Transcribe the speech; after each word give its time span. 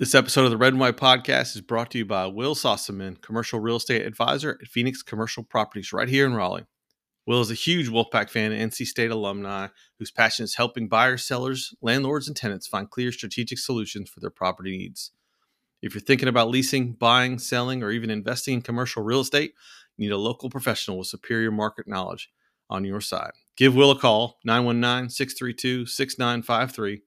This 0.00 0.14
episode 0.14 0.46
of 0.46 0.50
the 0.50 0.56
Red 0.56 0.72
and 0.72 0.80
White 0.80 0.96
Podcast 0.96 1.54
is 1.54 1.60
brought 1.60 1.90
to 1.90 1.98
you 1.98 2.06
by 2.06 2.26
Will 2.26 2.54
Sossaman, 2.54 3.20
commercial 3.20 3.60
real 3.60 3.76
estate 3.76 4.06
advisor 4.06 4.56
at 4.58 4.66
Phoenix 4.66 5.02
Commercial 5.02 5.44
Properties 5.44 5.92
right 5.92 6.08
here 6.08 6.24
in 6.24 6.32
Raleigh. 6.32 6.64
Will 7.26 7.42
is 7.42 7.50
a 7.50 7.54
huge 7.54 7.90
Wolfpack 7.90 8.30
fan 8.30 8.50
and 8.50 8.72
NC 8.72 8.86
State 8.86 9.10
alumni 9.10 9.66
whose 9.98 10.10
passion 10.10 10.44
is 10.44 10.54
helping 10.54 10.88
buyers, 10.88 11.26
sellers, 11.26 11.74
landlords, 11.82 12.28
and 12.28 12.34
tenants 12.34 12.66
find 12.66 12.88
clear 12.88 13.12
strategic 13.12 13.58
solutions 13.58 14.08
for 14.08 14.20
their 14.20 14.30
property 14.30 14.78
needs. 14.78 15.10
If 15.82 15.94
you're 15.94 16.00
thinking 16.00 16.28
about 16.28 16.48
leasing, 16.48 16.94
buying, 16.94 17.38
selling, 17.38 17.82
or 17.82 17.90
even 17.90 18.08
investing 18.08 18.54
in 18.54 18.62
commercial 18.62 19.02
real 19.02 19.20
estate, 19.20 19.52
you 19.98 20.06
need 20.06 20.14
a 20.14 20.16
local 20.16 20.48
professional 20.48 20.96
with 20.96 21.08
superior 21.08 21.50
market 21.50 21.86
knowledge 21.86 22.30
on 22.70 22.86
your 22.86 23.02
side. 23.02 23.32
Give 23.54 23.74
Will 23.74 23.90
a 23.90 23.98
call, 23.98 24.38
919 24.46 25.10
632 25.10 25.84
6953 25.84 27.02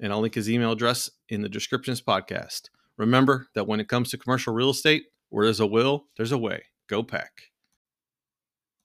and 0.00 0.12
I'll 0.12 0.20
link 0.20 0.34
his 0.34 0.50
email 0.50 0.72
address 0.72 1.10
in 1.28 1.42
the 1.42 1.48
description 1.48 1.92
of 1.92 1.98
this 1.98 2.04
podcast. 2.04 2.70
Remember 2.96 3.48
that 3.54 3.66
when 3.66 3.80
it 3.80 3.88
comes 3.88 4.10
to 4.10 4.18
commercial 4.18 4.52
real 4.54 4.70
estate, 4.70 5.04
where 5.30 5.46
there's 5.46 5.60
a 5.60 5.66
will, 5.66 6.06
there's 6.16 6.32
a 6.32 6.38
way. 6.38 6.64
Go 6.88 7.02
pack. 7.02 7.30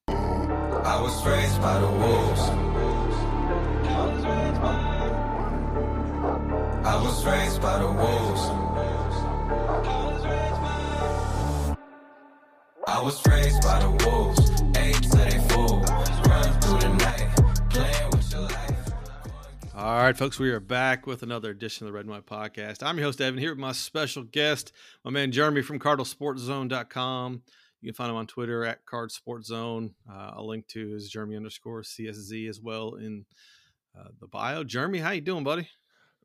I 0.07 1.01
was 1.01 1.25
raised 1.25 1.61
by 1.61 1.79
the 1.79 1.87
wolves. 1.87 2.41
I 6.85 6.95
was 7.03 7.25
raised 7.25 7.61
by 7.61 7.79
the 7.79 7.91
wolves. 7.91 8.41
I 12.87 13.01
was 13.01 13.27
raised 13.27 13.61
by 13.61 13.79
the 13.79 13.89
wolves. 14.05 14.47
Run 16.27 16.61
through 16.61 16.79
the 16.79 16.89
night. 16.95 17.69
Playing. 17.69 18.06
All 19.77 20.01
right, 20.01 20.17
folks, 20.17 20.39
we 20.39 20.49
are 20.49 20.59
back 20.59 21.05
with 21.05 21.21
another 21.21 21.51
edition 21.51 21.85
of 21.85 21.93
the 21.93 21.95
Red 21.95 22.05
and 22.05 22.09
White 22.09 22.25
Podcast. 22.25 22.81
I'm 22.81 22.97
your 22.97 23.05
host, 23.05 23.21
Evan, 23.21 23.37
here 23.37 23.51
with 23.51 23.59
my 23.59 23.73
special 23.73 24.23
guest, 24.23 24.71
my 25.05 25.11
man 25.11 25.31
Jeremy 25.31 25.61
from 25.61 25.77
CardinalSportsZone.com. 25.77 27.43
You 27.81 27.87
can 27.87 27.93
find 27.93 28.09
him 28.09 28.15
on 28.15 28.25
Twitter 28.25 28.65
at 28.65 28.83
CardSportsZone. 28.87 29.93
Uh, 30.11 30.31
I'll 30.33 30.47
link 30.47 30.67
to 30.69 30.93
his 30.93 31.09
Jeremy 31.09 31.35
underscore 31.35 31.83
CSZ 31.83 32.49
as 32.49 32.59
well 32.59 32.95
in 32.95 33.23
uh, 33.95 34.07
the 34.19 34.25
bio. 34.25 34.63
Jeremy, 34.63 34.97
how 34.97 35.11
you 35.11 35.21
doing, 35.21 35.43
buddy? 35.43 35.69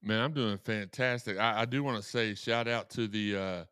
Man, 0.00 0.22
I'm 0.22 0.32
doing 0.32 0.56
fantastic. 0.56 1.38
I, 1.38 1.60
I 1.60 1.64
do 1.66 1.82
want 1.82 2.02
to 2.02 2.08
say 2.08 2.34
shout 2.34 2.68
out 2.68 2.88
to 2.92 3.06
the 3.06 3.36
uh, 3.36 3.64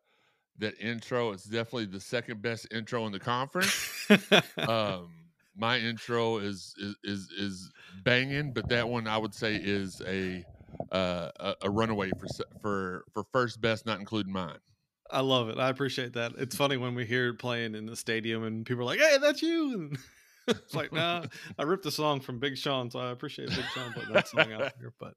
that 0.59 0.79
intro. 0.79 1.31
It's 1.31 1.45
definitely 1.45 1.85
the 1.85 2.01
second 2.01 2.43
best 2.43 2.67
intro 2.71 3.07
in 3.07 3.11
the 3.11 3.19
conference. 3.19 4.07
um, 4.59 5.09
my 5.61 5.77
intro 5.77 6.39
is 6.39 6.73
is 6.77 6.95
is, 7.03 7.29
is 7.37 7.71
banging, 8.03 8.51
but 8.51 8.67
that 8.69 8.89
one 8.89 9.07
I 9.07 9.17
would 9.17 9.35
say 9.35 9.55
is 9.55 10.01
a 10.05 10.43
uh, 10.91 11.29
a, 11.39 11.55
a 11.61 11.69
runaway 11.69 12.09
for 12.19 12.27
for 12.61 13.05
for 13.13 13.23
first 13.31 13.61
best, 13.61 13.85
not 13.85 13.99
including 13.99 14.33
mine. 14.33 14.57
I 15.09 15.19
love 15.21 15.49
it. 15.49 15.59
I 15.59 15.69
appreciate 15.69 16.13
that. 16.13 16.33
It's 16.37 16.55
funny 16.55 16.77
when 16.77 16.95
we 16.95 17.05
hear 17.05 17.29
it 17.29 17.39
playing 17.39 17.75
in 17.75 17.85
the 17.85 17.95
stadium 17.95 18.43
and 18.43 18.65
people 18.65 18.81
are 18.81 18.85
like, 18.85 18.99
"Hey, 18.99 19.17
that's 19.21 19.41
you." 19.43 19.73
And 19.73 19.97
it's 20.47 20.73
like, 20.73 20.91
nah, 20.91 21.25
I 21.59 21.63
ripped 21.63 21.85
a 21.85 21.91
song 21.91 22.21
from 22.21 22.39
Big 22.39 22.57
Sean, 22.57 22.89
so 22.89 22.99
I 22.99 23.11
appreciate 23.11 23.49
Big 23.49 23.65
Sean 23.75 23.93
putting 23.93 24.13
that 24.13 24.27
song 24.27 24.51
out 24.51 24.73
here. 24.79 24.93
But 24.99 25.13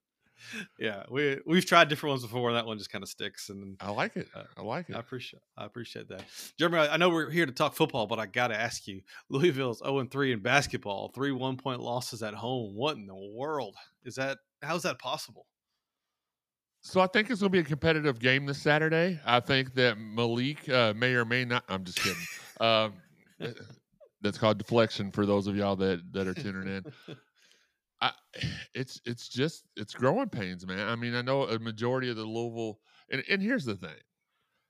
yeah, 0.79 1.05
we 1.11 1.39
we've 1.47 1.65
tried 1.65 1.89
different 1.89 2.13
ones 2.13 2.23
before, 2.23 2.49
and 2.49 2.57
that 2.57 2.67
one 2.67 2.79
just 2.79 2.91
kind 2.91 3.03
of 3.03 3.09
sticks. 3.09 3.49
And 3.49 3.77
I 3.81 3.91
like 3.91 4.17
it. 4.17 4.29
I 4.57 4.63
like 4.63 4.89
it. 4.89 4.97
I 4.97 5.01
appreciate 5.01 5.43
I 5.57 5.65
appreciate 5.65 6.09
that, 6.09 6.25
Jeremy. 6.59 6.79
I 6.79 6.97
know 6.97 7.11
we're 7.11 7.31
here 7.31 7.47
to 7.47 7.53
talk 7.53 7.75
football, 7.75 8.07
but 8.07 8.19
I 8.19 8.27
got 8.27 8.49
to 8.49 8.61
ask 8.61 8.87
you: 8.87 9.03
Louisville's 9.29 9.79
zero 9.79 9.99
and 9.99 10.11
three 10.11 10.33
in 10.33 10.41
basketball, 10.41 11.11
three 11.15 11.33
one 11.33 11.57
point 11.57 11.81
losses 11.81 12.23
at 12.23 12.35
home. 12.35 12.75
What 12.75 12.97
in 12.97 13.07
the 13.07 13.15
world 13.15 13.77
is 14.05 14.17
that? 14.17 14.39
How's 14.63 14.83
that 14.83 14.99
possible? 14.99 15.47
So 16.83 17.01
I 17.01 17.07
think 17.07 17.31
it's 17.31 17.41
going 17.41 17.51
to 17.51 17.57
be 17.57 17.61
a 17.61 17.65
competitive 17.65 18.19
game 18.19 18.45
this 18.45 18.61
Saturday. 18.61 19.19
I 19.25 19.41
think 19.41 19.75
that 19.75 19.97
Malik 19.99 20.69
uh, 20.69 20.93
may 20.95 21.15
or 21.15 21.25
may 21.25 21.47
not. 21.47 21.65
I'm 21.67 21.83
just 21.83 21.99
kidding. 21.99 22.23
um, 22.61 22.93
that's 24.21 24.37
called 24.37 24.59
deflection 24.59 25.11
for 25.11 25.25
those 25.25 25.47
of 25.47 25.57
y'all 25.57 25.77
that 25.77 26.01
that 26.13 26.27
are 26.27 26.35
tuning 26.35 26.77
in. 26.77 26.85
It's 28.75 29.01
it's 29.05 29.29
just 29.29 29.65
it's 29.77 29.95
growing 29.95 30.29
pains, 30.29 30.67
man. 30.67 30.89
I 30.89 30.97
mean, 30.97 31.15
I 31.15 31.23
know 31.23 31.45
a 31.45 31.59
majority 31.59 32.11
of 32.11 32.17
the 32.17 32.25
Louisville, 32.25 32.81
and, 33.11 33.23
and 33.31 33.41
here's 33.41 33.65
the 33.65 33.77
thing, 33.77 34.01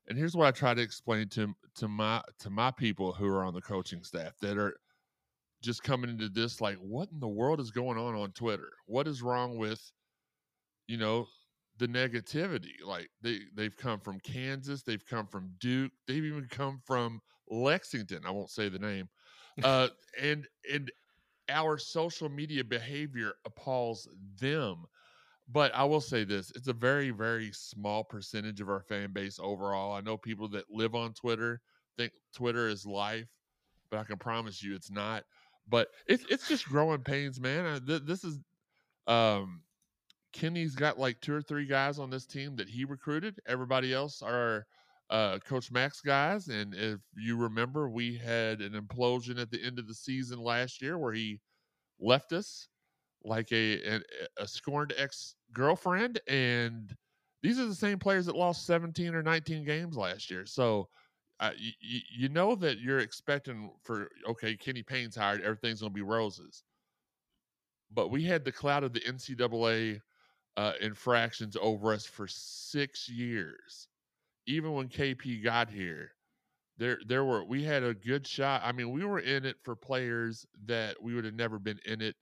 and 0.09 0.19
here's 0.19 0.37
what 0.37 0.47
I 0.47 0.51
try 0.51 0.75
to 0.75 0.83
explain 0.83 1.29
to 1.31 1.55
to 1.77 1.89
my 1.89 2.23
to 2.41 2.51
my 2.51 2.71
people 2.71 3.13
who 3.13 3.27
are 3.27 3.45
on 3.45 3.55
the 3.55 3.63
coaching 3.63 4.03
staff 4.05 4.33
that 4.41 4.59
are 4.59 4.75
just 5.63 5.83
coming 5.83 6.11
into 6.11 6.29
this 6.29 6.61
like, 6.61 6.77
what 6.77 7.09
in 7.11 7.21
the 7.21 7.27
world 7.29 7.59
is 7.61 7.71
going 7.71 7.99
on 7.99 8.15
on 8.15 8.33
Twitter? 8.33 8.69
What 8.87 9.09
is 9.09 9.23
wrong 9.23 9.57
with, 9.57 9.81
you 10.87 10.99
know, 10.99 11.27
the 11.79 11.89
negativity? 11.89 12.85
Like 12.85 13.09
they 13.23 13.41
they've 13.57 13.77
come 13.77 14.01
from 14.01 14.21
Kansas, 14.21 14.83
they've 14.83 15.05
come 15.07 15.27
from 15.27 15.51
Duke, 15.59 15.93
they've 16.07 16.25
even 16.25 16.47
come 16.51 16.81
from 16.85 17.21
Lexington. 17.49 18.27
I 18.27 18.31
won't 18.31 18.51
say 18.51 18.69
the 18.69 18.79
name, 18.79 19.09
uh, 19.63 19.89
and 20.21 20.47
and 20.73 20.91
our 21.49 21.79
social 21.79 22.29
media 22.29 22.65
behavior 22.65 23.35
appalls 23.45 24.09
them. 24.41 24.85
But 25.53 25.75
I 25.75 25.85
will 25.85 26.01
say 26.01 26.25
this 26.25 26.51
it's 26.55 26.69
a 26.69 26.73
very, 26.73 27.11
very 27.11 27.53
small 27.53 28.03
percentage 28.03 28.61
of 28.61 28.69
our 28.69 28.81
fan 28.81 29.13
base 29.13 29.39
overall. 29.43 29.93
I 29.93 30.01
know 30.01 30.17
people 30.17 30.49
that 30.51 30.71
live 30.71 30.95
on 30.95 31.13
Twitter 31.13 31.61
think 31.99 32.13
Twitter 32.35 32.69
is 32.69 32.87
life, 32.87 33.29
but 33.91 33.99
I 33.99 34.05
can 34.05 34.17
promise 34.17 34.63
you 34.63 34.75
it's 34.75 34.91
not. 34.91 35.25
But 35.69 35.89
it's 36.07 36.25
it's 36.31 36.49
just 36.49 36.67
growing 36.67 37.03
pains, 37.03 37.41
man. 37.41 37.83
This 37.85 38.25
is 38.25 38.39
um 39.07 39.63
Kenny's 40.33 40.75
got 40.75 40.99
like 40.99 41.21
two 41.21 41.35
or 41.35 41.43
three 41.43 41.67
guys 41.67 41.99
on 41.99 42.11
this 42.11 42.27
team 42.27 42.57
that 42.57 42.69
he 42.69 42.85
recruited. 42.85 43.39
Everybody 43.47 43.93
else 43.93 44.23
are 44.23 44.67
uh, 45.11 45.39
Coach 45.39 45.71
Mack's 45.71 46.01
guys. 46.01 46.49
And 46.49 46.75
if 46.75 47.01
you 47.17 47.37
remember, 47.37 47.89
we 47.89 48.17
had 48.17 48.61
an 48.61 48.73
implosion 48.73 49.41
at 49.41 49.51
the 49.51 49.63
end 49.63 49.79
of 49.79 49.87
the 49.87 49.95
season 49.95 50.39
last 50.41 50.81
year 50.83 50.99
where 50.99 51.13
he 51.13 51.41
left 52.01 52.33
us 52.33 52.69
like 53.25 53.51
a 53.53 53.97
a, 53.97 54.01
a 54.39 54.47
scorned 54.47 54.93
ex 54.97 55.37
girlfriend, 55.53 56.21
and 56.29 56.95
these 57.43 57.59
are 57.59 57.67
the 57.67 57.75
same 57.75 57.99
players 57.99 58.27
that 58.27 58.37
lost 58.37 58.67
17 58.67 59.15
or 59.15 59.23
19 59.23 59.65
games 59.65 59.97
last 59.97 60.31
year. 60.31 60.47
So. 60.47 60.89
Uh, 61.41 61.51
you, 61.59 62.01
you 62.17 62.29
know 62.29 62.55
that 62.55 62.79
you're 62.79 63.01
expecting 63.01 63.69
for 63.83 64.09
okay, 64.25 64.57
Kenny 64.57 64.85
Payne's 64.85 65.17
hired, 65.17 65.43
everything's 65.43 65.81
gonna 65.81 65.93
be 65.93 66.01
roses. 66.01 66.63
But 67.93 68.13
we 68.13 68.23
had 68.23 68.45
the 68.45 68.53
cloud 68.53 68.85
of 68.85 68.93
the 68.93 69.01
NCAA 69.01 70.01
uh, 70.57 70.73
infractions 70.81 71.57
over 71.61 71.93
us 71.93 72.07
for 72.07 72.29
six 72.29 73.09
years 73.09 73.89
even 74.47 74.73
when 74.73 74.89
KP 74.89 75.43
got 75.43 75.71
here, 75.71 76.13
there 76.77 76.99
there 77.07 77.25
were 77.25 77.45
we 77.45 77.63
had 77.63 77.83
a 77.83 77.95
good 77.95 78.27
shot. 78.27 78.63
I 78.65 78.73
mean, 78.73 78.91
we 78.91 79.05
were 79.05 79.21
in 79.21 79.45
it 79.45 79.57
for 79.63 79.77
players 79.77 80.47
that 80.67 81.01
we 81.03 81.15
would 81.15 81.25
have 81.25 81.35
never 81.35 81.59
been 81.59 81.81
in 81.87 82.01
it 82.01 82.17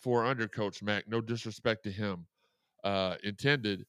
for 0.00 0.24
under 0.24 0.48
Coach 0.48 0.82
Mack. 0.82 1.08
No 1.08 1.20
disrespect 1.20 1.82
to 1.84 1.90
him 1.90 2.26
uh, 2.84 3.16
intended. 3.22 3.86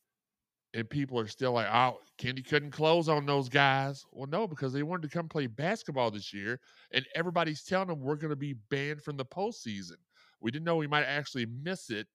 And 0.73 0.89
people 0.89 1.17
are 1.19 1.27
still 1.27 1.53
like, 1.53 1.67
oh, 1.71 1.99
Kenny 2.17 2.41
couldn't 2.41 2.71
close 2.71 3.07
on 3.07 3.25
those 3.25 3.49
guys. 3.49 4.05
Well, 4.11 4.27
no, 4.27 4.47
because 4.47 4.73
they 4.73 4.83
wanted 4.83 5.09
to 5.09 5.17
come 5.17 5.29
play 5.29 5.47
basketball 5.47 6.11
this 6.11 6.33
year, 6.33 6.59
and 6.91 7.05
everybody's 7.15 7.63
telling 7.63 7.87
them 7.87 8.01
we're 8.01 8.17
going 8.17 8.31
to 8.31 8.35
be 8.35 8.53
banned 8.69 9.01
from 9.01 9.17
the 9.17 9.25
postseason. 9.25 9.95
We 10.41 10.51
didn't 10.51 10.65
know 10.65 10.75
we 10.75 10.85
might 10.85 11.05
actually 11.05 11.45
miss 11.45 11.89
it 11.89 12.07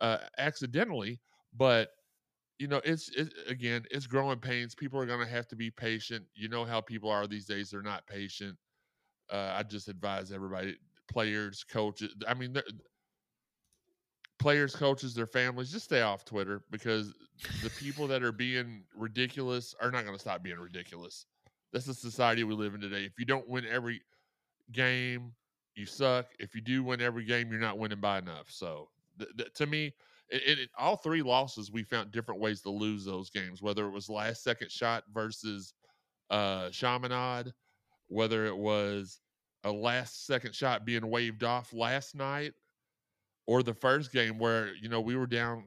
uh, 0.00 0.18
accidentally, 0.38 1.20
but 1.56 1.90
you 2.58 2.68
know, 2.68 2.80
it's 2.84 3.08
it, 3.10 3.32
again, 3.48 3.84
it's 3.90 4.06
growing 4.06 4.38
pains. 4.38 4.74
People 4.74 5.00
are 5.00 5.06
going 5.06 5.20
to 5.20 5.26
have 5.26 5.46
to 5.48 5.56
be 5.56 5.70
patient. 5.70 6.24
You 6.34 6.48
know 6.48 6.64
how 6.64 6.80
people 6.80 7.10
are 7.10 7.26
these 7.26 7.46
days; 7.46 7.70
they're 7.70 7.82
not 7.82 8.06
patient. 8.06 8.56
Uh, 9.30 9.54
I 9.56 9.62
just 9.62 9.88
advise 9.88 10.32
everybody, 10.32 10.76
players, 11.08 11.64
coaches. 11.64 12.14
I 12.26 12.34
mean, 12.34 12.56
players, 14.38 14.74
coaches, 14.74 15.14
their 15.14 15.26
families, 15.26 15.72
just 15.72 15.86
stay 15.86 16.02
off 16.02 16.24
Twitter 16.24 16.62
because 16.70 17.12
the 17.62 17.70
people 17.70 18.06
that 18.08 18.22
are 18.22 18.32
being 18.32 18.84
ridiculous 18.94 19.74
are 19.80 19.90
not 19.90 20.04
going 20.04 20.14
to 20.14 20.20
stop 20.20 20.42
being 20.42 20.58
ridiculous. 20.58 21.26
That's 21.72 21.86
the 21.86 21.94
society 21.94 22.44
we 22.44 22.54
live 22.54 22.74
in 22.74 22.80
today. 22.80 23.04
If 23.04 23.18
you 23.18 23.24
don't 23.24 23.48
win 23.48 23.66
every 23.66 24.02
game, 24.72 25.32
you 25.74 25.86
suck. 25.86 26.26
If 26.38 26.54
you 26.54 26.60
do 26.60 26.82
win 26.84 27.00
every 27.00 27.24
game, 27.24 27.50
you're 27.50 27.60
not 27.60 27.78
winning 27.78 28.00
by 28.00 28.18
enough. 28.18 28.50
So, 28.50 28.88
th- 29.18 29.30
th- 29.36 29.52
to 29.54 29.66
me, 29.66 29.92
in, 30.30 30.40
in, 30.58 30.66
all 30.78 30.96
three 30.96 31.22
losses, 31.22 31.70
we 31.70 31.82
found 31.82 32.10
different 32.10 32.40
ways 32.40 32.62
to 32.62 32.70
lose 32.70 33.04
those 33.04 33.30
games. 33.30 33.62
Whether 33.62 33.86
it 33.86 33.90
was 33.90 34.08
last 34.08 34.42
second 34.42 34.70
shot 34.70 35.04
versus 35.12 35.74
uh, 36.30 36.70
whether 38.08 38.46
it 38.46 38.56
was 38.56 39.20
a 39.64 39.72
last 39.72 40.26
second 40.26 40.54
shot 40.54 40.84
being 40.84 41.08
waved 41.08 41.44
off 41.44 41.72
last 41.72 42.14
night, 42.14 42.52
or 43.46 43.62
the 43.62 43.74
first 43.74 44.12
game 44.12 44.38
where 44.38 44.74
you 44.74 44.88
know 44.88 45.00
we 45.00 45.16
were 45.16 45.26
down 45.26 45.64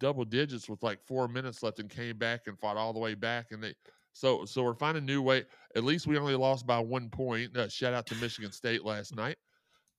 double 0.00 0.24
digits 0.24 0.68
with 0.68 0.82
like 0.82 1.00
four 1.06 1.28
minutes 1.28 1.62
left 1.62 1.80
and 1.80 1.90
came 1.90 2.16
back 2.16 2.42
and 2.46 2.58
fought 2.58 2.76
all 2.76 2.92
the 2.92 2.98
way 2.98 3.14
back 3.14 3.46
and 3.50 3.62
they 3.62 3.74
so 4.12 4.44
so 4.44 4.62
we're 4.62 4.74
finding 4.74 5.04
new 5.04 5.20
way 5.20 5.44
at 5.76 5.84
least 5.84 6.06
we 6.06 6.16
only 6.18 6.34
lost 6.34 6.66
by 6.66 6.78
one 6.78 7.08
point 7.10 7.56
uh, 7.56 7.68
shout 7.68 7.94
out 7.94 8.06
to 8.06 8.14
michigan 8.16 8.52
state 8.52 8.84
last 8.84 9.14
night 9.14 9.36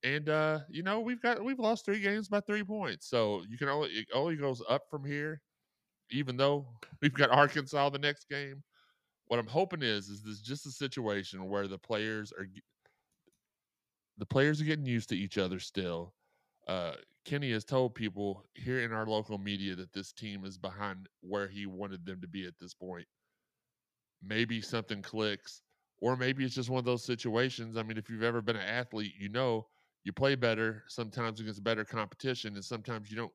and 0.03 0.29
uh, 0.29 0.59
you 0.69 0.83
know 0.83 0.99
we've 1.01 1.21
got 1.21 1.43
we've 1.43 1.59
lost 1.59 1.85
three 1.85 1.99
games 2.01 2.27
by 2.29 2.39
three 2.41 2.63
points, 2.63 3.07
so 3.09 3.43
you 3.49 3.57
can 3.57 3.69
only 3.69 3.89
it 3.89 4.07
only 4.13 4.35
goes 4.35 4.61
up 4.69 4.83
from 4.89 5.05
here. 5.05 5.41
even 6.11 6.37
though 6.37 6.67
we've 7.01 7.13
got 7.13 7.31
Arkansas 7.31 7.89
the 7.89 7.99
next 7.99 8.29
game, 8.29 8.63
what 9.27 9.39
I'm 9.39 9.47
hoping 9.47 9.83
is 9.83 10.09
is 10.09 10.23
this 10.23 10.41
just 10.41 10.65
a 10.65 10.71
situation 10.71 11.49
where 11.49 11.67
the 11.67 11.77
players 11.77 12.31
are 12.33 12.47
the 14.17 14.25
players 14.25 14.61
are 14.61 14.65
getting 14.65 14.85
used 14.85 15.09
to 15.09 15.17
each 15.17 15.37
other 15.37 15.59
still. 15.59 16.13
Uh, 16.67 16.93
Kenny 17.25 17.51
has 17.51 17.65
told 17.65 17.95
people 17.95 18.45
here 18.55 18.81
in 18.81 18.91
our 18.91 19.05
local 19.05 19.37
media 19.37 19.75
that 19.75 19.93
this 19.93 20.11
team 20.11 20.45
is 20.45 20.57
behind 20.57 21.07
where 21.21 21.47
he 21.47 21.65
wanted 21.65 22.05
them 22.05 22.21
to 22.21 22.27
be 22.27 22.45
at 22.45 22.53
this 22.59 22.73
point. 22.73 23.07
Maybe 24.21 24.61
something 24.61 25.01
clicks, 25.01 25.61
or 25.99 26.15
maybe 26.17 26.45
it's 26.45 26.55
just 26.55 26.69
one 26.69 26.79
of 26.79 26.85
those 26.85 27.03
situations. 27.05 27.77
I 27.77 27.83
mean, 27.83 27.97
if 27.97 28.09
you've 28.09 28.23
ever 28.23 28.41
been 28.41 28.55
an 28.57 28.67
athlete, 28.67 29.13
you 29.17 29.29
know 29.29 29.67
you 30.03 30.13
play 30.13 30.35
better 30.35 30.83
sometimes 30.87 31.39
against 31.39 31.63
better 31.63 31.85
competition, 31.85 32.55
and 32.55 32.63
sometimes 32.63 33.09
you 33.09 33.17
don't 33.17 33.33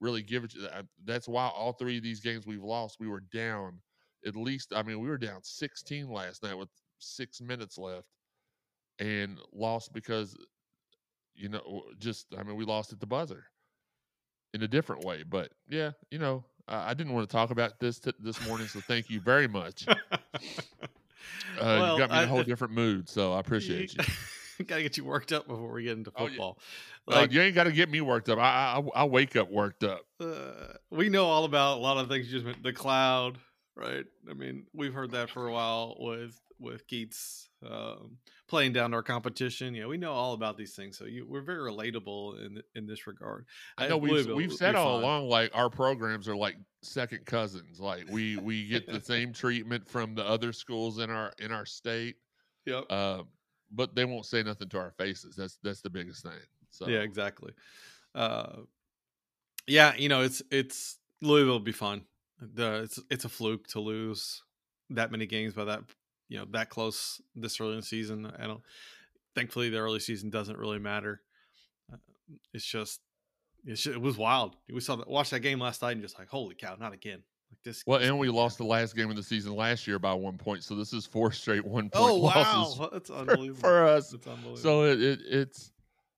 really 0.00 0.22
give 0.22 0.44
it. 0.44 0.50
To, 0.52 0.86
that's 1.04 1.28
why 1.28 1.48
all 1.48 1.72
three 1.72 1.98
of 1.98 2.02
these 2.02 2.20
games 2.20 2.46
we've 2.46 2.62
lost, 2.62 2.96
we 3.00 3.08
were 3.08 3.22
down 3.32 3.80
at 4.26 4.36
least. 4.36 4.72
I 4.74 4.82
mean, 4.82 5.00
we 5.00 5.08
were 5.08 5.18
down 5.18 5.40
16 5.42 6.10
last 6.10 6.42
night 6.42 6.56
with 6.56 6.68
six 6.98 7.40
minutes 7.40 7.78
left, 7.78 8.06
and 8.98 9.38
lost 9.52 9.92
because 9.92 10.36
you 11.34 11.48
know 11.48 11.84
just 11.98 12.26
I 12.36 12.42
mean 12.42 12.56
we 12.56 12.64
lost 12.64 12.92
at 12.92 13.00
the 13.00 13.06
buzzer 13.06 13.44
in 14.52 14.62
a 14.62 14.68
different 14.68 15.04
way. 15.04 15.22
But 15.22 15.52
yeah, 15.68 15.92
you 16.10 16.18
know, 16.18 16.44
I 16.68 16.94
didn't 16.94 17.12
want 17.12 17.28
to 17.28 17.32
talk 17.32 17.50
about 17.50 17.78
this 17.80 18.00
t- 18.00 18.12
this 18.20 18.40
morning, 18.40 18.66
so 18.68 18.80
thank 18.86 19.08
you 19.10 19.20
very 19.20 19.48
much. 19.48 19.86
Uh, 21.58 21.76
well, 21.80 21.90
you 21.90 21.98
got 21.98 22.10
me 22.10 22.16
in 22.18 22.24
a 22.24 22.26
whole 22.26 22.42
different 22.42 22.72
mood, 22.72 23.08
so 23.08 23.34
I 23.34 23.40
appreciate 23.40 23.92
you. 23.92 24.00
gotta 24.68 24.82
get 24.82 24.96
you 24.96 25.04
worked 25.04 25.32
up 25.32 25.46
before 25.46 25.72
we 25.72 25.84
get 25.84 25.98
into 25.98 26.10
football. 26.10 26.58
Oh, 26.58 27.12
yeah. 27.12 27.20
like, 27.20 27.30
uh, 27.30 27.32
you 27.32 27.40
ain't 27.42 27.54
got 27.54 27.64
to 27.64 27.72
get 27.72 27.90
me 27.90 28.00
worked 28.00 28.28
up. 28.28 28.38
I, 28.38 28.80
I 28.80 29.02
I 29.02 29.04
wake 29.04 29.36
up 29.36 29.50
worked 29.50 29.84
up. 29.84 30.02
Uh, 30.20 30.74
we 30.90 31.08
know 31.08 31.26
all 31.26 31.44
about 31.44 31.78
a 31.78 31.80
lot 31.80 31.98
of 31.98 32.08
things. 32.08 32.32
You 32.32 32.40
just 32.40 32.62
the 32.62 32.72
cloud, 32.72 33.38
right? 33.76 34.04
I 34.28 34.34
mean, 34.34 34.66
we've 34.72 34.94
heard 34.94 35.12
that 35.12 35.30
for 35.30 35.46
a 35.46 35.52
while 35.52 35.96
with 35.98 36.40
with 36.60 36.86
Keatts 36.86 37.48
um, 37.66 38.18
playing 38.48 38.72
down 38.72 38.94
our 38.94 39.02
competition. 39.02 39.74
Yeah, 39.74 39.86
we 39.86 39.96
know 39.96 40.12
all 40.12 40.34
about 40.34 40.56
these 40.56 40.74
things, 40.74 40.98
so 40.98 41.06
you, 41.06 41.26
we're 41.28 41.42
very 41.42 41.70
relatable 41.70 42.44
in 42.44 42.62
in 42.74 42.86
this 42.86 43.06
regard. 43.06 43.46
I 43.78 43.88
know 43.88 43.96
we've 43.96 44.26
we've 44.26 44.52
said 44.52 44.74
all 44.74 44.96
fun. 44.96 45.02
along 45.02 45.28
like 45.28 45.50
our 45.54 45.70
programs 45.70 46.28
are 46.28 46.36
like 46.36 46.56
second 46.82 47.26
cousins. 47.26 47.80
Like 47.80 48.04
we 48.10 48.36
we 48.36 48.68
get 48.68 48.86
the 48.86 49.00
same 49.02 49.32
treatment 49.32 49.88
from 49.88 50.14
the 50.14 50.24
other 50.24 50.52
schools 50.52 50.98
in 50.98 51.10
our 51.10 51.32
in 51.38 51.50
our 51.50 51.66
state. 51.66 52.16
Yep. 52.66 52.84
Uh, 52.90 53.22
but 53.70 53.94
they 53.94 54.04
won't 54.04 54.26
say 54.26 54.42
nothing 54.42 54.68
to 54.68 54.78
our 54.78 54.92
faces. 54.92 55.36
That's 55.36 55.58
that's 55.62 55.80
the 55.80 55.90
biggest 55.90 56.22
thing. 56.22 56.32
So 56.70 56.88
yeah, 56.88 57.00
exactly. 57.00 57.52
Uh, 58.14 58.62
yeah, 59.66 59.94
you 59.96 60.08
know, 60.08 60.22
it's 60.22 60.42
it's 60.50 60.98
Louisville 61.20 61.54
will 61.54 61.60
be 61.60 61.72
fun. 61.72 62.04
The 62.40 62.82
it's 62.82 62.98
it's 63.10 63.24
a 63.24 63.28
fluke 63.28 63.66
to 63.68 63.80
lose 63.80 64.42
that 64.90 65.10
many 65.10 65.26
games 65.26 65.54
by 65.54 65.64
that 65.64 65.82
you 66.28 66.38
know 66.38 66.46
that 66.50 66.70
close 66.70 67.20
this 67.34 67.60
early 67.60 67.72
in 67.72 67.80
the 67.80 67.82
season. 67.82 68.32
I 68.38 68.46
don't. 68.46 68.62
Thankfully, 69.34 69.70
the 69.70 69.78
early 69.78 70.00
season 70.00 70.28
doesn't 70.28 70.58
really 70.58 70.80
matter. 70.80 71.20
Uh, 71.92 71.98
it's 72.52 72.64
just, 72.64 73.00
it's 73.64 73.80
just, 73.80 73.94
it 73.94 74.02
was 74.02 74.18
wild. 74.18 74.56
We 74.68 74.80
saw 74.80 74.96
that 74.96 75.08
watched 75.08 75.30
that 75.30 75.40
game 75.40 75.60
last 75.60 75.82
night 75.82 75.92
and 75.92 76.02
just 76.02 76.18
like, 76.18 76.28
holy 76.28 76.56
cow, 76.56 76.76
not 76.80 76.92
again. 76.92 77.22
Like 77.50 77.62
this. 77.64 77.82
Well, 77.86 78.00
and 78.00 78.18
we 78.18 78.28
lost 78.28 78.58
the 78.58 78.64
last 78.64 78.94
game 78.94 79.10
of 79.10 79.16
the 79.16 79.22
season 79.22 79.54
last 79.54 79.86
year 79.86 79.98
by 79.98 80.14
one 80.14 80.38
point, 80.38 80.64
so 80.64 80.74
this 80.74 80.92
is 80.92 81.06
four 81.06 81.32
straight 81.32 81.64
one 81.64 81.90
point 81.90 81.94
oh, 81.94 82.14
losses. 82.16 82.78
Wow. 82.78 82.90
That's 82.92 83.10
unbelievable 83.10 83.60
for, 83.60 83.68
for 83.68 83.86
us. 83.86 84.14
So 84.56 84.84
it, 84.84 85.00
it, 85.00 85.20
it's 85.26 85.72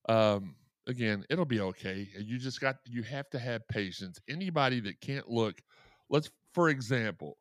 um 0.08 0.54
again, 0.86 1.24
it'll 1.30 1.44
be 1.44 1.60
okay. 1.60 2.08
You 2.18 2.38
just 2.38 2.60
got 2.60 2.76
you 2.86 3.02
have 3.02 3.30
to 3.30 3.38
have 3.38 3.66
patience. 3.68 4.18
Anybody 4.28 4.80
that 4.80 5.00
can't 5.00 5.28
look, 5.28 5.60
let's 6.10 6.30
for 6.52 6.68
example, 6.68 7.38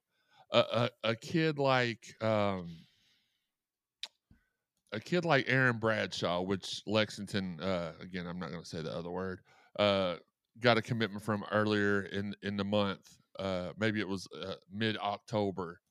a, 0.51 0.59
a, 0.59 0.89
a 1.03 1.15
kid 1.15 1.59
like 1.59 2.15
um, 2.21 2.77
a 4.91 4.99
kid 4.99 5.25
like 5.25 5.45
Aaron 5.47 5.77
Bradshaw, 5.77 6.41
which 6.41 6.81
Lexington 6.85 7.59
uh, 7.61 7.93
again, 8.01 8.27
I'm 8.27 8.39
not 8.39 8.51
going 8.51 8.63
to 8.63 8.67
say 8.67 8.81
the 8.81 8.95
other 8.95 9.09
word, 9.09 9.39
uh, 9.79 10.15
got 10.59 10.77
a 10.77 10.81
commitment 10.81 11.23
from 11.23 11.43
earlier 11.51 12.03
in 12.03 12.35
in 12.43 12.57
the 12.57 12.65
month. 12.65 13.17
Uh, 13.41 13.71
maybe 13.79 13.99
it 13.99 14.07
was 14.07 14.27
uh, 14.39 14.53
mid 14.71 14.97
October. 14.97 15.81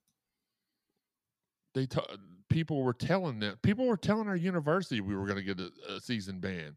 They 1.74 1.86
t- 1.86 2.00
people 2.48 2.82
were 2.82 2.92
telling 2.92 3.40
them 3.40 3.56
people 3.62 3.86
were 3.86 3.96
telling 3.96 4.28
our 4.28 4.36
university 4.36 5.00
we 5.00 5.16
were 5.16 5.26
going 5.26 5.44
to 5.44 5.54
get 5.54 5.60
a, 5.60 5.94
a 5.94 6.00
season 6.00 6.38
ban. 6.38 6.76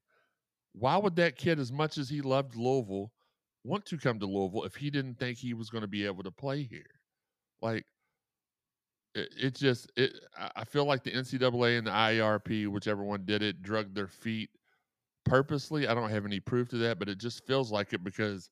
Why 0.73 0.97
would 0.97 1.15
that 1.17 1.37
kid, 1.37 1.59
as 1.59 1.71
much 1.71 1.99
as 1.99 2.09
he 2.09 2.21
loved 2.21 2.55
Louisville, 2.55 3.11
want 3.63 3.85
to 3.85 3.97
come 3.97 4.19
to 4.19 4.25
Louisville 4.25 4.63
if 4.63 4.75
he 4.75 4.89
didn't 4.89 5.19
think 5.19 5.37
he 5.37 5.53
was 5.53 5.69
going 5.69 5.83
to 5.83 5.87
be 5.87 6.05
able 6.07 6.23
to 6.23 6.31
play 6.31 6.63
here? 6.63 6.99
Like 7.61 7.85
it, 9.13 9.29
it 9.39 9.55
just 9.55 9.91
it 9.95 10.13
I 10.55 10.63
feel 10.63 10.85
like 10.85 11.03
the 11.03 11.11
NCAA 11.11 11.77
and 11.77 11.85
the 11.85 11.91
IARP, 11.91 12.67
whichever 12.67 13.03
one 13.03 13.25
did 13.25 13.43
it, 13.43 13.61
drug 13.61 13.93
their 13.93 14.07
feet 14.07 14.49
purposely. 15.23 15.87
I 15.87 15.93
don't 15.93 16.09
have 16.09 16.25
any 16.25 16.39
proof 16.39 16.69
to 16.69 16.77
that, 16.77 16.97
but 16.97 17.09
it 17.09 17.19
just 17.19 17.45
feels 17.45 17.71
like 17.71 17.93
it 17.93 18.03
because 18.03 18.49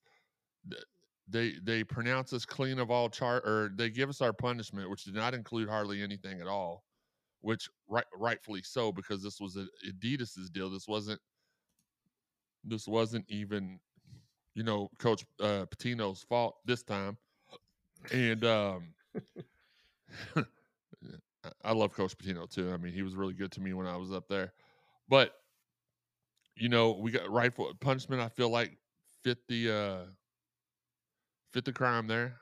they 1.27 1.53
they 1.63 1.83
pronounce 1.83 2.33
us 2.33 2.45
clean 2.45 2.79
of 2.79 2.91
all 2.91 3.09
chart 3.09 3.44
or 3.45 3.71
they 3.75 3.89
give 3.89 4.09
us 4.09 4.21
our 4.21 4.33
punishment, 4.33 4.89
which 4.89 5.03
did 5.06 5.15
not 5.15 5.33
include 5.33 5.69
hardly 5.69 6.01
anything 6.01 6.41
at 6.41 6.47
all, 6.47 6.83
which 7.41 7.69
right 7.88 8.06
rightfully 8.13 8.62
so 8.63 8.91
because 8.91 9.23
this 9.23 9.39
was 9.39 9.57
Adidas's 9.88 10.50
deal. 10.50 10.69
This 10.69 10.88
wasn't 10.88 11.19
this 12.63 12.88
wasn't 12.88 13.25
even 13.29 13.79
you 14.56 14.63
know 14.63 14.89
Coach 15.00 15.25
uh, 15.39 15.65
Pitino's 15.65 16.23
fault 16.23 16.56
this 16.65 16.83
time, 16.83 17.18
and 18.12 18.44
um, 18.45 18.94
I 21.63 21.71
love 21.71 21.94
Coach 21.94 22.17
Pitino 22.17 22.50
too. 22.50 22.71
I 22.71 22.77
mean, 22.77 22.94
he 22.94 23.01
was 23.01 23.15
really 23.15 23.33
good 23.33 23.51
to 23.53 23.62
me 23.62 23.74
when 23.74 23.88
I 23.88 23.97
was 23.97 24.12
up 24.12 24.27
there. 24.27 24.53
But 25.07 25.33
you 26.56 26.69
know, 26.69 26.91
we 26.91 27.12
got 27.12 27.29
rightful 27.29 27.71
punishment. 27.79 28.21
I 28.21 28.29
feel 28.29 28.50
like 28.50 28.77
fit 29.24 29.39
the 29.47 29.71
uh, 29.71 30.12
fit 31.53 31.65
the 31.65 31.74
crime 31.74 32.07
there. 32.07 32.38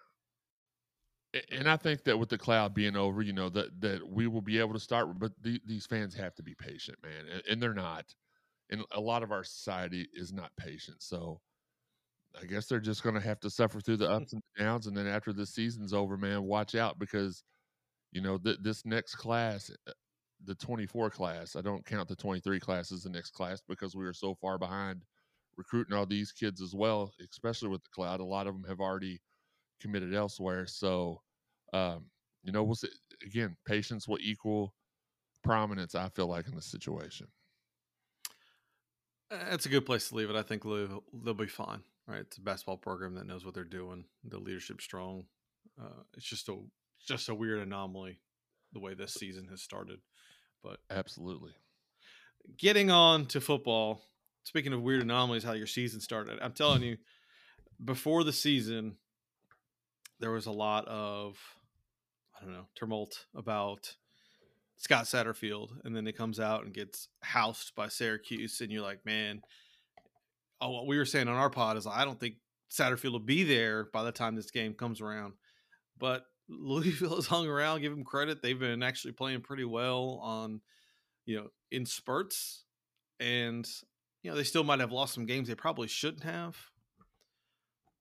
And 1.51 1.69
I 1.69 1.77
think 1.77 2.03
that 2.06 2.17
with 2.17 2.29
the 2.29 2.38
cloud 2.38 2.73
being 2.73 2.95
over, 2.95 3.21
you 3.21 3.33
know 3.33 3.50
that 3.50 3.79
that 3.81 4.07
we 4.07 4.25
will 4.25 4.41
be 4.41 4.57
able 4.57 4.73
to 4.73 4.79
start. 4.79 5.19
But 5.19 5.31
the, 5.41 5.61
these 5.65 5.85
fans 5.85 6.15
have 6.15 6.33
to 6.35 6.44
be 6.44 6.56
patient, 6.56 6.97
man, 7.03 7.25
and, 7.31 7.44
and 7.47 7.61
they're 7.61 7.73
not. 7.73 8.06
And 8.71 8.83
a 8.91 9.00
lot 9.00 9.23
of 9.23 9.31
our 9.31 9.44
society 9.44 10.07
is 10.13 10.33
not 10.33 10.51
patient. 10.57 11.03
So 11.03 11.39
I 12.39 12.45
guess 12.45 12.67
they're 12.67 12.79
just 12.79 13.03
going 13.03 13.15
to 13.15 13.21
have 13.21 13.39
to 13.41 13.50
suffer 13.50 13.79
through 13.79 13.97
the 13.97 14.09
ups 14.09 14.33
and 14.33 14.41
downs. 14.57 14.88
And 14.88 14.97
then 14.97 15.07
after 15.07 15.33
the 15.33 15.45
season's 15.45 15.94
over, 15.94 16.17
man, 16.17 16.44
watch 16.44 16.75
out 16.75 16.97
because 16.97 17.44
you 18.11 18.21
know, 18.21 18.37
th- 18.37 18.57
this 18.61 18.85
next 18.85 19.16
class, 19.16 19.71
uh, 19.87 19.92
the 20.45 20.56
24 20.56 21.09
class, 21.09 21.56
I 21.56 21.61
don't 21.61 21.85
count 21.85 22.07
the 22.07 22.16
23 22.16 22.59
class 22.59 22.92
as 22.92 23.04
the 23.04 23.09
next 23.09 23.31
class 23.31 23.61
because 23.68 23.95
we 23.95 24.06
are 24.06 24.13
so 24.13 24.33
far 24.33 24.57
behind 24.57 25.04
recruiting 25.59 25.94
all 25.94 26.06
these 26.06 26.31
kids 26.31 26.61
as 26.61 26.73
well, 26.73 27.11
especially 27.31 27.68
with 27.68 27.83
the 27.83 27.89
cloud. 27.94 28.21
A 28.21 28.23
lot 28.23 28.47
of 28.47 28.54
them 28.54 28.63
have 28.68 28.80
already 28.80 29.21
committed 29.81 30.16
elsewhere. 30.16 30.66
So, 30.66 31.21
um, 31.73 32.06
you 32.44 32.54
know, 32.54 32.63
we'll 32.63 32.75
see. 32.75 32.87
Again, 33.23 33.57
patience 33.68 34.07
will 34.07 34.18
equal 34.21 34.73
prominence, 35.44 35.94
I 35.94 36.07
feel 36.09 36.28
like, 36.28 36.47
in 36.47 36.56
the 36.56 36.61
situation. 36.61 37.28
That's 39.30 39.66
a 39.66 39.69
good 39.69 39.85
place 39.85 40.09
to 40.09 40.16
leave 40.16 40.30
it. 40.30 40.35
I 40.35 40.42
think 40.42 40.63
they'll, 40.63 41.04
they'll 41.23 41.33
be 41.35 41.45
fine. 41.45 41.83
Right, 42.07 42.21
it's 42.21 42.37
a 42.37 42.42
basketball 42.42 42.78
program 42.78 43.13
that 43.16 43.28
knows 43.28 43.45
what 43.45 43.54
they're 43.54 43.63
doing. 43.63 44.06
The 44.23 44.39
leadership 44.39 44.81
strong. 44.81 45.25
Uh, 45.80 46.01
it's 46.16 46.25
just 46.25 46.49
a 46.49 46.56
just 47.06 47.30
a 47.30 47.35
weird 47.35 47.59
anomaly 47.59 48.19
the 48.73 48.80
way 48.80 48.94
this 48.95 49.13
season 49.13 49.47
has 49.51 49.61
started. 49.61 49.99
But 50.63 50.80
absolutely. 50.89 51.51
Getting 52.57 52.89
on 52.89 53.28
to 53.28 53.42
football. 53.42 54.01
Speaking 54.43 54.73
of 54.73 54.81
weird 54.81 55.01
anomalies, 55.01 55.43
how 55.43 55.53
your 55.53 55.67
season 55.67 55.99
started. 55.99 56.39
I'm 56.41 56.53
telling 56.53 56.81
you, 56.81 56.97
before 57.83 58.23
the 58.23 58.33
season, 58.33 58.95
there 60.19 60.31
was 60.31 60.45
a 60.45 60.51
lot 60.51 60.87
of 60.87 61.37
I 62.39 62.45
don't 62.45 62.53
know 62.53 62.67
tumult 62.75 63.25
about 63.35 63.95
Scott 64.77 65.05
Satterfield, 65.05 65.71
and 65.83 65.95
then 65.95 66.05
he 66.05 66.13
comes 66.13 66.39
out 66.39 66.63
and 66.63 66.73
gets 66.73 67.09
housed 67.21 67.75
by 67.75 67.89
Syracuse, 67.89 68.61
and 68.61 68.71
you're 68.71 68.81
like, 68.81 69.05
man. 69.05 69.41
Oh, 70.61 70.71
what 70.71 70.87
we 70.87 70.97
were 70.97 71.05
saying 71.05 71.29
on 71.29 71.35
our 71.35 71.49
pod 71.49 71.77
is 71.77 71.87
I 71.87 72.03
don't 72.03 72.19
think 72.19 72.35
Satterfield 72.69 73.13
will 73.13 73.19
be 73.19 73.43
there 73.43 73.85
by 73.93 74.03
the 74.03 74.11
time 74.11 74.35
this 74.35 74.51
game 74.51 74.73
comes 74.73 74.99
around. 75.01 75.33
But 75.97 76.25
Louisville 76.49 77.15
has 77.15 77.27
hung 77.27 77.47
around. 77.47 77.81
Give 77.81 77.91
them 77.91 78.03
credit; 78.03 78.41
they've 78.41 78.59
been 78.59 78.83
actually 78.83 79.13
playing 79.13 79.41
pretty 79.41 79.65
well 79.65 80.19
on, 80.21 80.61
you 81.25 81.37
know, 81.37 81.47
in 81.71 81.85
spurts, 81.85 82.63
and 83.19 83.67
you 84.21 84.30
know 84.30 84.38
they 84.38 84.44
still 84.44 84.64
might 84.64 84.80
have 84.80 84.92
lost 84.92 85.14
some 85.14 85.26
games 85.26 85.47
they 85.47 85.56
probably 85.56 85.88
shouldn't 85.88 86.23
have, 86.23 86.57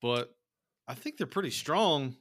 but 0.01 0.35
I 0.87 0.95
think 0.95 1.17
they're 1.17 1.27
pretty 1.27 1.51
strong. 1.51 2.17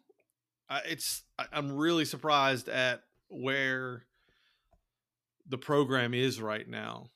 I, 0.70 0.82
it's 0.86 1.24
I'm 1.52 1.72
really 1.72 2.06
surprised 2.06 2.70
at 2.70 3.02
where 3.30 4.04
the 5.48 5.58
program 5.58 6.14
is 6.14 6.42
right 6.42 6.68
now 6.68 7.08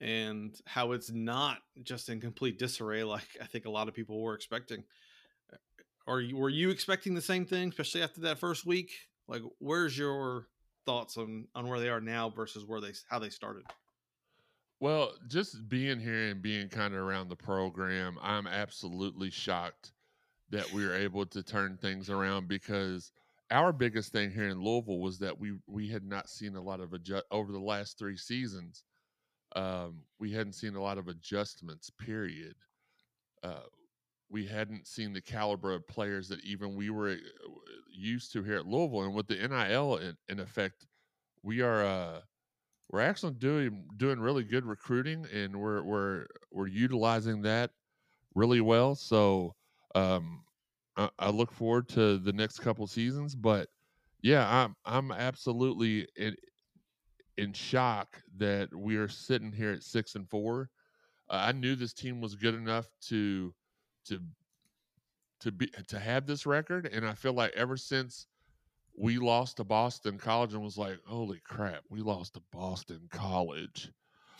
and 0.00 0.54
how 0.66 0.92
it's 0.92 1.10
not 1.10 1.58
just 1.82 2.08
in 2.08 2.20
complete 2.20 2.58
disarray 2.58 3.04
like 3.04 3.28
I 3.40 3.44
think 3.44 3.66
a 3.66 3.70
lot 3.70 3.88
of 3.88 3.94
people 3.94 4.20
were 4.20 4.34
expecting. 4.34 4.84
are 6.06 6.20
you 6.20 6.36
were 6.36 6.48
you 6.48 6.70
expecting 6.70 7.14
the 7.14 7.22
same 7.22 7.44
thing, 7.44 7.68
especially 7.68 8.02
after 8.02 8.22
that 8.22 8.38
first 8.38 8.66
week? 8.66 8.90
Like, 9.28 9.42
where's 9.58 9.96
your 9.96 10.46
thoughts 10.86 11.16
on 11.16 11.46
on 11.54 11.68
where 11.68 11.80
they 11.80 11.88
are 11.88 12.00
now 12.00 12.30
versus 12.30 12.64
where 12.64 12.80
they 12.80 12.92
how 13.08 13.18
they 13.18 13.30
started? 13.30 13.64
Well, 14.80 15.12
just 15.28 15.68
being 15.68 16.00
here 16.00 16.30
and 16.30 16.40
being 16.40 16.68
kind 16.70 16.94
of 16.94 17.00
around 17.00 17.28
the 17.28 17.36
program, 17.36 18.18
I'm 18.22 18.46
absolutely 18.46 19.30
shocked 19.30 19.92
that 20.48 20.72
we 20.72 20.86
were 20.86 20.94
able 20.94 21.26
to 21.26 21.42
turn 21.42 21.76
things 21.76 22.08
around 22.08 22.48
because 22.48 23.12
our 23.50 23.74
biggest 23.74 24.10
thing 24.10 24.30
here 24.30 24.48
in 24.48 24.62
Louisville 24.64 24.98
was 24.98 25.18
that 25.18 25.38
we 25.38 25.52
we 25.66 25.88
had 25.88 26.04
not 26.04 26.30
seen 26.30 26.56
a 26.56 26.62
lot 26.62 26.80
of 26.80 26.94
adjust 26.94 27.26
over 27.30 27.52
the 27.52 27.60
last 27.60 27.98
three 27.98 28.16
seasons. 28.16 28.84
Um, 29.54 30.00
we 30.18 30.32
hadn't 30.32 30.54
seen 30.54 30.76
a 30.76 30.82
lot 30.82 30.96
of 30.96 31.08
adjustments. 31.08 31.90
Period. 31.90 32.54
Uh, 33.42 33.66
we 34.30 34.46
hadn't 34.46 34.86
seen 34.86 35.12
the 35.12 35.20
caliber 35.20 35.74
of 35.74 35.86
players 35.88 36.28
that 36.28 36.42
even 36.42 36.74
we 36.74 36.88
were 36.88 37.10
uh, 37.10 37.16
used 37.92 38.32
to 38.32 38.42
here 38.42 38.56
at 38.56 38.66
Louisville, 38.66 39.02
and 39.02 39.14
with 39.14 39.26
the 39.26 39.46
NIL 39.46 39.96
in, 39.96 40.16
in 40.28 40.40
effect, 40.40 40.86
we 41.42 41.60
are 41.60 41.84
uh, 41.84 42.20
we're 42.90 43.00
actually 43.00 43.34
doing 43.34 43.84
doing 43.96 44.18
really 44.18 44.42
good 44.42 44.64
recruiting, 44.64 45.26
and 45.32 45.56
we're 45.56 45.82
we're 45.82 46.26
we're 46.50 46.66
utilizing 46.66 47.42
that 47.42 47.70
really 48.34 48.60
well. 48.60 48.94
So 48.94 49.54
um, 49.94 50.42
I, 50.96 51.08
I 51.18 51.30
look 51.30 51.52
forward 51.52 51.88
to 51.90 52.18
the 52.18 52.32
next 52.32 52.58
couple 52.58 52.86
seasons. 52.86 53.34
But 53.34 53.68
yeah, 54.22 54.46
I'm 54.48 54.74
I'm 54.84 55.12
absolutely 55.12 56.08
in 56.16 56.34
in 57.38 57.52
shock 57.52 58.20
that 58.38 58.74
we 58.74 58.96
are 58.96 59.08
sitting 59.08 59.52
here 59.52 59.72
at 59.72 59.84
six 59.84 60.16
and 60.16 60.28
four. 60.28 60.68
Uh, 61.28 61.44
I 61.46 61.52
knew 61.52 61.76
this 61.76 61.92
team 61.92 62.20
was 62.20 62.34
good 62.34 62.54
enough 62.54 62.88
to 63.08 63.54
to 64.06 64.20
to 65.40 65.52
be 65.52 65.68
to 65.86 65.98
have 65.98 66.26
this 66.26 66.44
record, 66.44 66.86
and 66.92 67.06
I 67.06 67.14
feel 67.14 67.34
like 67.34 67.52
ever 67.54 67.76
since 67.76 68.26
we 69.00 69.16
lost 69.16 69.56
to 69.56 69.64
Boston 69.64 70.18
College 70.18 70.52
and 70.52 70.62
was 70.62 70.76
like, 70.76 70.98
holy 71.06 71.40
crap, 71.42 71.82
we 71.88 72.00
lost 72.00 72.34
to 72.34 72.42
Boston 72.52 73.00
College. 73.10 73.90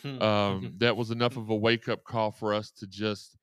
Hmm. 0.03 0.23
um, 0.23 0.75
that 0.79 0.97
was 0.97 1.11
enough 1.11 1.39
of 1.39 1.49
a 1.49 1.57
wake 1.57 1.89
up 1.89 2.05
call 2.05 2.31
for 2.31 2.53
us 2.53 2.71
to 2.73 2.87
just 2.87 3.39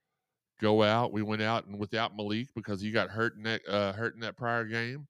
go 0.60 0.84
out. 0.84 1.12
We 1.12 1.22
went 1.22 1.42
out 1.42 1.66
and 1.66 1.76
without 1.76 2.16
Malik 2.16 2.48
because 2.54 2.80
he 2.80 2.92
got 2.92 3.10
hurt 3.10 3.36
in 3.36 3.42
that 3.42 3.68
uh, 3.68 3.92
hurt 3.92 4.14
in 4.14 4.20
that 4.20 4.36
prior 4.36 4.64
game. 4.64 5.08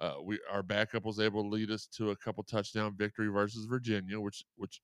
Uh, 0.00 0.14
we 0.22 0.40
our 0.50 0.62
backup 0.62 1.04
was 1.04 1.20
able 1.20 1.42
to 1.42 1.48
lead 1.48 1.70
us 1.70 1.86
to 1.98 2.10
a 2.10 2.16
couple 2.16 2.42
touchdown 2.42 2.94
victory 2.96 3.28
versus 3.28 3.66
Virginia, 3.66 4.18
which 4.18 4.44
which 4.56 4.80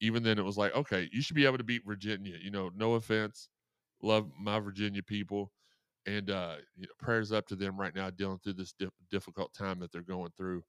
even 0.00 0.22
then 0.22 0.38
it 0.38 0.44
was 0.44 0.56
like 0.56 0.74
okay, 0.76 1.08
you 1.12 1.20
should 1.20 1.36
be 1.36 1.46
able 1.46 1.58
to 1.58 1.64
beat 1.64 1.82
Virginia. 1.84 2.36
You 2.40 2.52
know, 2.52 2.70
no 2.76 2.94
offense, 2.94 3.48
love 4.02 4.30
my 4.40 4.60
Virginia 4.60 5.02
people, 5.02 5.50
and 6.06 6.30
uh, 6.30 6.56
you 6.76 6.82
know, 6.82 6.92
prayers 6.98 7.32
up 7.32 7.46
to 7.48 7.56
them 7.56 7.78
right 7.78 7.94
now 7.94 8.10
dealing 8.10 8.38
through 8.38 8.54
this 8.54 8.72
dif- 8.72 8.90
difficult 9.10 9.52
time 9.52 9.80
that 9.80 9.92
they're 9.92 10.02
going 10.02 10.30
through. 10.36 10.62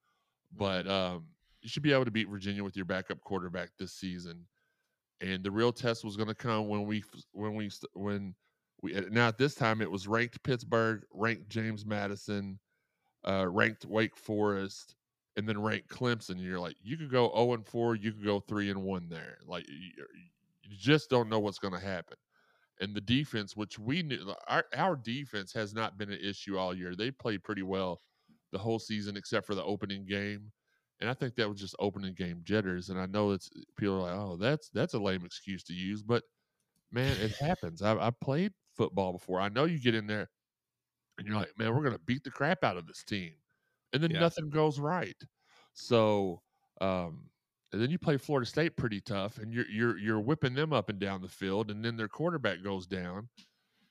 But 0.56 0.86
mm-hmm. 0.86 1.16
um, 1.16 1.26
you 1.62 1.70
should 1.70 1.84
be 1.84 1.94
able 1.94 2.06
to 2.06 2.12
beat 2.12 2.30
Virginia 2.30 2.64
with 2.64 2.76
your 2.76 2.86
backup 2.86 3.22
quarterback 3.22 3.70
this 3.78 3.94
season. 3.94 4.46
And 5.22 5.44
the 5.44 5.52
real 5.52 5.72
test 5.72 6.04
was 6.04 6.16
going 6.16 6.30
to 6.30 6.36
come 6.36 6.68
when 6.68 6.86
we 6.86 7.04
when 7.32 7.56
we 7.56 7.72
when 7.94 8.36
we 8.82 8.94
now 9.10 9.28
at 9.28 9.38
this 9.38 9.56
time 9.56 9.82
it 9.82 9.90
was 9.90 10.08
ranked 10.08 10.42
Pittsburgh, 10.44 11.04
ranked 11.12 11.50
James 11.50 11.86
Madison, 11.86 12.60
uh, 13.28 13.48
ranked 13.48 13.86
Wake 13.86 14.16
Forest, 14.16 14.96
and 15.36 15.48
then 15.48 15.62
ranked 15.62 15.90
Clemson. 15.90 16.40
You're 16.40 16.60
like, 16.60 16.76
you 16.84 16.98
could 16.98 17.12
go 17.12 17.32
0 17.36 17.54
and 17.54 17.66
4, 17.66 17.96
you 17.96 18.12
could 18.12 18.26
go 18.26 18.40
3 18.40 18.70
and 18.70 18.84
1 18.84 19.10
there. 19.10 19.40
Like 19.48 19.68
you, 19.68 20.06
you 20.64 20.78
just 20.78 21.10
don't 21.10 21.30
know 21.30 21.40
what's 21.40 21.60
going 21.60 21.74
to 21.74 21.80
happen. 21.80 22.18
And 22.80 22.96
the 22.96 23.02
defense, 23.02 23.56
which 23.56 23.80
we 23.80 24.04
knew, 24.04 24.34
our, 24.48 24.66
our 24.76 24.96
defense 24.96 25.52
has 25.54 25.74
not 25.74 25.98
been 25.98 26.12
an 26.12 26.20
issue 26.22 26.58
all 26.58 26.76
year. 26.76 26.96
They 26.96 27.12
played 27.12 27.44
pretty 27.44 27.64
well 27.64 28.02
the 28.52 28.60
whole 28.60 28.80
season 28.80 29.18
except 29.18 29.48
for 29.48 29.56
the 29.56 29.64
opening 29.64 30.06
game. 30.06 30.52
And 31.00 31.10
I 31.10 31.14
think 31.14 31.36
that 31.36 31.50
was 31.50 31.60
just 31.60 31.76
opening 31.80 32.14
game 32.14 32.42
jitters. 32.44 32.90
And 32.90 33.00
I 33.00 33.06
know 33.08 33.32
it's 33.32 33.50
people 33.78 33.96
are 33.96 34.02
like, 34.02 34.16
oh, 34.16 34.36
that's 34.36 34.70
that's 34.70 34.94
a 34.94 35.00
lame 35.00 35.26
excuse 35.26 35.64
to 35.66 35.74
use, 35.74 36.02
but 36.02 36.24
man, 36.92 37.16
it 37.20 37.32
happens. 37.32 37.82
I, 37.82 37.96
I 37.98 38.12
played 38.22 38.54
football 38.76 39.12
before. 39.12 39.40
I 39.40 39.50
know 39.50 39.66
you 39.66 39.80
get 39.80 39.96
in 39.96 40.08
there 40.08 40.30
and 41.18 41.28
you're 41.28 41.38
like, 41.38 41.58
man, 41.58 41.76
we're 41.76 41.84
gonna 41.84 42.00
beat 42.06 42.24
the 42.24 42.32
crap 42.32 42.64
out 42.64 42.78
of 42.78 42.88
this 42.88 43.04
team, 43.04 43.34
and 43.94 44.02
then 44.02 44.12
yeah. 44.12 44.20
nothing 44.20 44.50
goes 44.50 44.80
right. 44.80 45.18
So, 45.74 46.42
um, 46.82 47.30
and 47.72 47.82
then 47.82 47.90
you 47.90 47.98
play 47.98 48.18
Florida 48.18 48.48
State 48.48 48.78
pretty 48.78 49.02
tough, 49.02 49.38
and 49.38 49.54
you're 49.54 49.68
you're 49.70 49.98
you're 49.98 50.20
whipping 50.20 50.54
them 50.54 50.74
up 50.74 50.90
and 50.90 51.00
down 51.00 51.22
the 51.22 51.28
field, 51.28 51.72
and 51.72 51.84
then 51.84 51.98
their 51.98 52.08
quarterback 52.08 52.64
goes 52.64 52.88
down, 52.88 53.28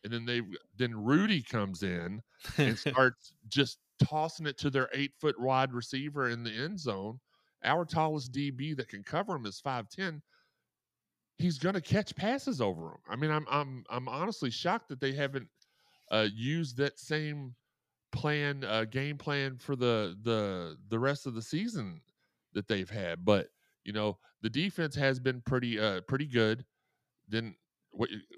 and 0.04 0.12
then 0.12 0.24
they 0.24 0.42
then 0.76 0.94
Rudy 0.94 1.42
comes 1.42 1.82
in 1.82 2.22
and 2.58 2.78
starts 2.78 3.32
just 3.48 3.78
tossing 4.02 4.46
it 4.46 4.58
to 4.58 4.70
their 4.70 4.88
eight 4.92 5.12
foot 5.20 5.40
wide 5.40 5.72
receiver 5.72 6.28
in 6.30 6.42
the 6.42 6.52
end 6.52 6.78
zone. 6.78 7.20
Our 7.64 7.84
tallest 7.84 8.32
DB 8.32 8.76
that 8.76 8.88
can 8.88 9.02
cover 9.02 9.34
him 9.34 9.46
is 9.46 9.60
five 9.60 9.88
ten 9.88 10.22
he's 11.38 11.58
going 11.58 11.74
to 11.74 11.80
catch 11.80 12.14
passes 12.16 12.60
over 12.60 12.86
him. 12.86 12.98
I 13.08 13.16
mean, 13.16 13.30
I'm 13.30 13.46
I'm 13.50 13.84
I'm 13.90 14.08
honestly 14.08 14.50
shocked 14.50 14.88
that 14.88 15.00
they 15.00 15.12
haven't 15.12 15.48
uh, 16.10 16.28
used 16.34 16.76
that 16.78 16.98
same 16.98 17.54
plan, 18.12 18.64
uh, 18.64 18.84
game 18.84 19.18
plan 19.18 19.58
for 19.58 19.76
the 19.76 20.16
the 20.22 20.76
the 20.88 20.98
rest 20.98 21.26
of 21.26 21.34
the 21.34 21.42
season 21.42 22.00
that 22.54 22.68
they've 22.68 22.90
had. 22.90 23.24
But 23.24 23.48
you 23.86 23.92
know, 23.92 24.18
the 24.42 24.50
defense 24.50 24.94
has 24.96 25.18
been 25.18 25.40
pretty 25.40 25.78
uh 25.78 26.02
pretty 26.02 26.26
good. 26.26 26.64
Then 27.28 27.54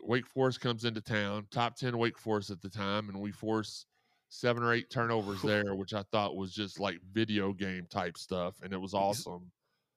Wake 0.02 0.26
Forest 0.26 0.60
comes 0.60 0.84
into 0.84 1.00
town, 1.00 1.46
top 1.50 1.76
ten 1.76 1.98
Wake 1.98 2.18
Forest 2.18 2.50
at 2.50 2.60
the 2.60 2.70
time, 2.70 3.08
and 3.08 3.20
we 3.20 3.32
force 3.32 3.86
seven 4.28 4.62
or 4.62 4.72
eight 4.72 4.90
turnovers 4.90 5.42
there, 5.44 5.74
which 5.74 5.94
I 5.94 6.04
thought 6.12 6.36
was 6.36 6.52
just 6.52 6.78
like 6.78 6.98
video 7.12 7.52
game 7.52 7.86
type 7.90 8.16
stuff, 8.16 8.56
and 8.62 8.72
it 8.72 8.80
was 8.80 8.94
awesome. 8.94 9.50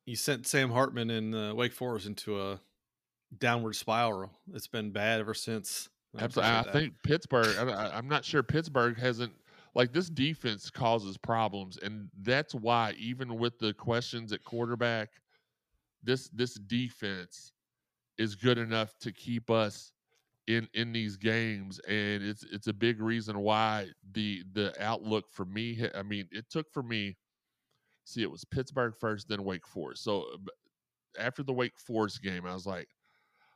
You 0.05 0.15
sent 0.15 0.47
Sam 0.47 0.71
Hartman 0.71 1.11
and 1.11 1.35
uh, 1.35 1.53
Wake 1.55 1.73
Forest 1.73 2.07
into 2.07 2.41
a 2.41 2.59
downward 3.37 3.75
spiral. 3.75 4.31
It's 4.53 4.67
been 4.67 4.91
bad 4.91 5.19
ever 5.19 5.33
since. 5.33 5.89
I 6.17 6.23
Absolutely. 6.23 6.53
I 6.53 6.71
think 6.73 6.93
Pittsburgh, 7.03 7.55
I, 7.57 7.91
I'm 7.93 8.07
not 8.07 8.25
sure 8.25 8.43
Pittsburgh 8.43 8.97
hasn't, 8.97 9.31
like, 9.75 9.93
this 9.93 10.09
defense 10.09 10.69
causes 10.69 11.17
problems. 11.17 11.77
And 11.77 12.09
that's 12.21 12.53
why, 12.53 12.93
even 12.97 13.37
with 13.37 13.59
the 13.59 13.73
questions 13.73 14.33
at 14.33 14.43
quarterback, 14.43 15.09
this 16.03 16.29
this 16.29 16.55
defense 16.55 17.53
is 18.17 18.35
good 18.35 18.57
enough 18.57 18.93
to 18.99 19.11
keep 19.11 19.49
us 19.49 19.91
in 20.47 20.67
in 20.73 20.91
these 20.91 21.17
games 21.17 21.79
and 21.87 22.23
it's 22.23 22.43
it's 22.51 22.67
a 22.67 22.73
big 22.73 22.99
reason 22.99 23.39
why 23.39 23.87
the 24.13 24.43
the 24.53 24.73
outlook 24.83 25.25
for 25.31 25.45
me 25.45 25.87
i 25.95 26.01
mean 26.01 26.27
it 26.31 26.49
took 26.49 26.69
for 26.71 26.81
me 26.81 27.15
see 28.05 28.23
it 28.23 28.31
was 28.31 28.43
pittsburgh 28.45 28.93
first 28.99 29.27
then 29.29 29.43
wake 29.43 29.67
forest 29.67 30.03
so 30.03 30.25
after 31.19 31.43
the 31.43 31.53
wake 31.53 31.79
forest 31.79 32.21
game 32.23 32.45
i 32.45 32.53
was 32.53 32.65
like 32.65 32.87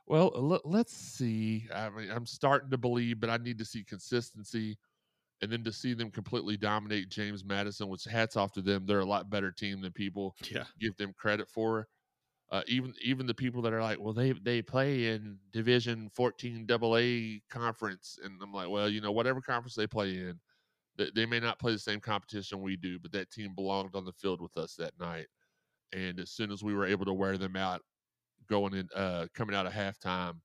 well, 0.06 0.30
l- 0.36 0.60
let's 0.64 0.92
see. 0.92 1.66
I 1.74 1.90
mean, 1.90 2.10
I'm 2.10 2.26
starting 2.26 2.70
to 2.70 2.78
believe, 2.78 3.20
but 3.20 3.30
I 3.30 3.38
need 3.38 3.58
to 3.58 3.64
see 3.64 3.82
consistency, 3.82 4.78
and 5.42 5.50
then 5.50 5.64
to 5.64 5.72
see 5.72 5.94
them 5.94 6.10
completely 6.10 6.56
dominate 6.56 7.08
James 7.08 7.44
Madison. 7.44 7.88
Which 7.88 8.04
hats 8.04 8.36
off 8.36 8.52
to 8.52 8.62
them. 8.62 8.86
They're 8.86 9.00
a 9.00 9.04
lot 9.04 9.30
better 9.30 9.50
team 9.50 9.80
than 9.80 9.92
people 9.92 10.36
yeah. 10.48 10.64
give 10.80 10.96
them 10.96 11.12
credit 11.16 11.48
for. 11.48 11.88
Uh, 12.52 12.62
even 12.68 12.94
even 13.02 13.26
the 13.26 13.34
people 13.34 13.60
that 13.60 13.72
are 13.72 13.82
like, 13.82 13.98
well, 13.98 14.12
they 14.12 14.32
they 14.32 14.62
play 14.62 15.06
in 15.06 15.36
Division 15.52 16.08
14 16.14 16.66
AA 16.70 17.40
conference, 17.50 18.18
and 18.22 18.40
I'm 18.40 18.52
like, 18.52 18.68
well, 18.68 18.88
you 18.88 19.00
know, 19.00 19.10
whatever 19.10 19.40
conference 19.40 19.74
they 19.74 19.88
play 19.88 20.10
in, 20.10 20.38
they, 20.96 21.10
they 21.14 21.26
may 21.26 21.40
not 21.40 21.58
play 21.58 21.72
the 21.72 21.78
same 21.78 21.98
competition 22.00 22.62
we 22.62 22.76
do, 22.76 23.00
but 23.00 23.10
that 23.12 23.32
team 23.32 23.52
belonged 23.54 23.96
on 23.96 24.04
the 24.04 24.12
field 24.12 24.40
with 24.40 24.56
us 24.56 24.76
that 24.76 24.92
night. 25.00 25.26
And 25.92 26.20
as 26.20 26.30
soon 26.30 26.52
as 26.52 26.62
we 26.62 26.74
were 26.74 26.86
able 26.86 27.04
to 27.04 27.12
wear 27.12 27.36
them 27.36 27.56
out, 27.56 27.82
going 28.48 28.74
in, 28.74 28.88
uh, 28.94 29.26
coming 29.34 29.56
out 29.56 29.66
of 29.66 29.72
halftime, 29.72 30.36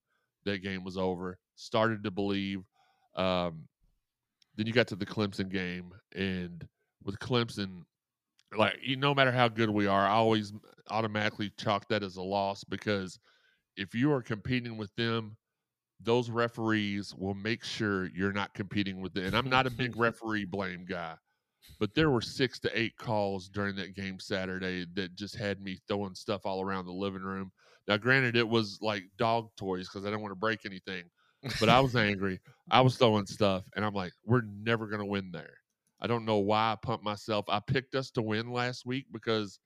that 0.45 0.63
game 0.63 0.83
was 0.83 0.97
over. 0.97 1.37
Started 1.55 2.03
to 2.03 2.11
believe. 2.11 2.63
Um, 3.15 3.67
then 4.55 4.65
you 4.67 4.73
got 4.73 4.87
to 4.87 4.95
the 4.95 5.05
Clemson 5.05 5.49
game, 5.49 5.93
and 6.15 6.67
with 7.03 7.19
Clemson, 7.19 7.83
like 8.57 8.77
no 8.97 9.13
matter 9.13 9.31
how 9.31 9.47
good 9.47 9.69
we 9.69 9.87
are, 9.87 10.05
I 10.05 10.11
always 10.11 10.53
automatically 10.89 11.51
chalk 11.57 11.87
that 11.89 12.03
as 12.03 12.17
a 12.17 12.21
loss 12.21 12.63
because 12.63 13.19
if 13.77 13.95
you 13.95 14.11
are 14.11 14.21
competing 14.21 14.77
with 14.77 14.93
them, 14.95 15.37
those 16.03 16.29
referees 16.29 17.13
will 17.15 17.33
make 17.33 17.63
sure 17.63 18.07
you're 18.07 18.33
not 18.33 18.53
competing 18.53 19.01
with 19.01 19.13
them. 19.13 19.25
And 19.25 19.35
I'm 19.35 19.49
not 19.49 19.67
a 19.67 19.71
big 19.71 19.95
referee 19.97 20.45
blame 20.45 20.85
guy, 20.87 21.15
but 21.79 21.93
there 21.93 22.09
were 22.09 22.21
six 22.21 22.59
to 22.61 22.79
eight 22.79 22.97
calls 22.97 23.47
during 23.49 23.75
that 23.75 23.95
game 23.95 24.19
Saturday 24.19 24.85
that 24.95 25.15
just 25.15 25.35
had 25.35 25.61
me 25.61 25.77
throwing 25.87 26.15
stuff 26.15 26.41
all 26.45 26.61
around 26.61 26.85
the 26.85 26.91
living 26.91 27.21
room. 27.21 27.51
Now, 27.87 27.97
granted, 27.97 28.35
it 28.35 28.47
was 28.47 28.79
like 28.81 29.03
dog 29.17 29.49
toys 29.57 29.87
because 29.87 30.05
I 30.05 30.09
didn't 30.09 30.21
want 30.21 30.31
to 30.31 30.39
break 30.39 30.65
anything, 30.65 31.03
but 31.59 31.69
I 31.69 31.79
was 31.79 31.95
angry. 31.95 32.39
I 32.69 32.81
was 32.81 32.97
throwing 32.97 33.25
stuff, 33.25 33.63
and 33.75 33.85
I'm 33.85 33.93
like, 33.93 34.13
we're 34.25 34.43
never 34.63 34.87
going 34.87 34.99
to 34.99 35.05
win 35.05 35.31
there. 35.31 35.60
I 36.01 36.07
don't 36.07 36.25
know 36.25 36.37
why 36.37 36.71
I 36.71 36.75
pumped 36.81 37.03
myself. 37.03 37.45
I 37.47 37.59
picked 37.59 37.95
us 37.95 38.11
to 38.11 38.21
win 38.21 38.51
last 38.51 38.85
week 38.85 39.05
because 39.11 39.59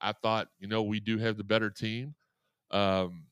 I 0.00 0.12
thought, 0.12 0.48
you 0.58 0.68
know, 0.68 0.82
we 0.82 1.00
do 1.00 1.18
have 1.18 1.36
the 1.36 1.44
better 1.44 1.70
team 1.70 2.14
um, 2.70 3.24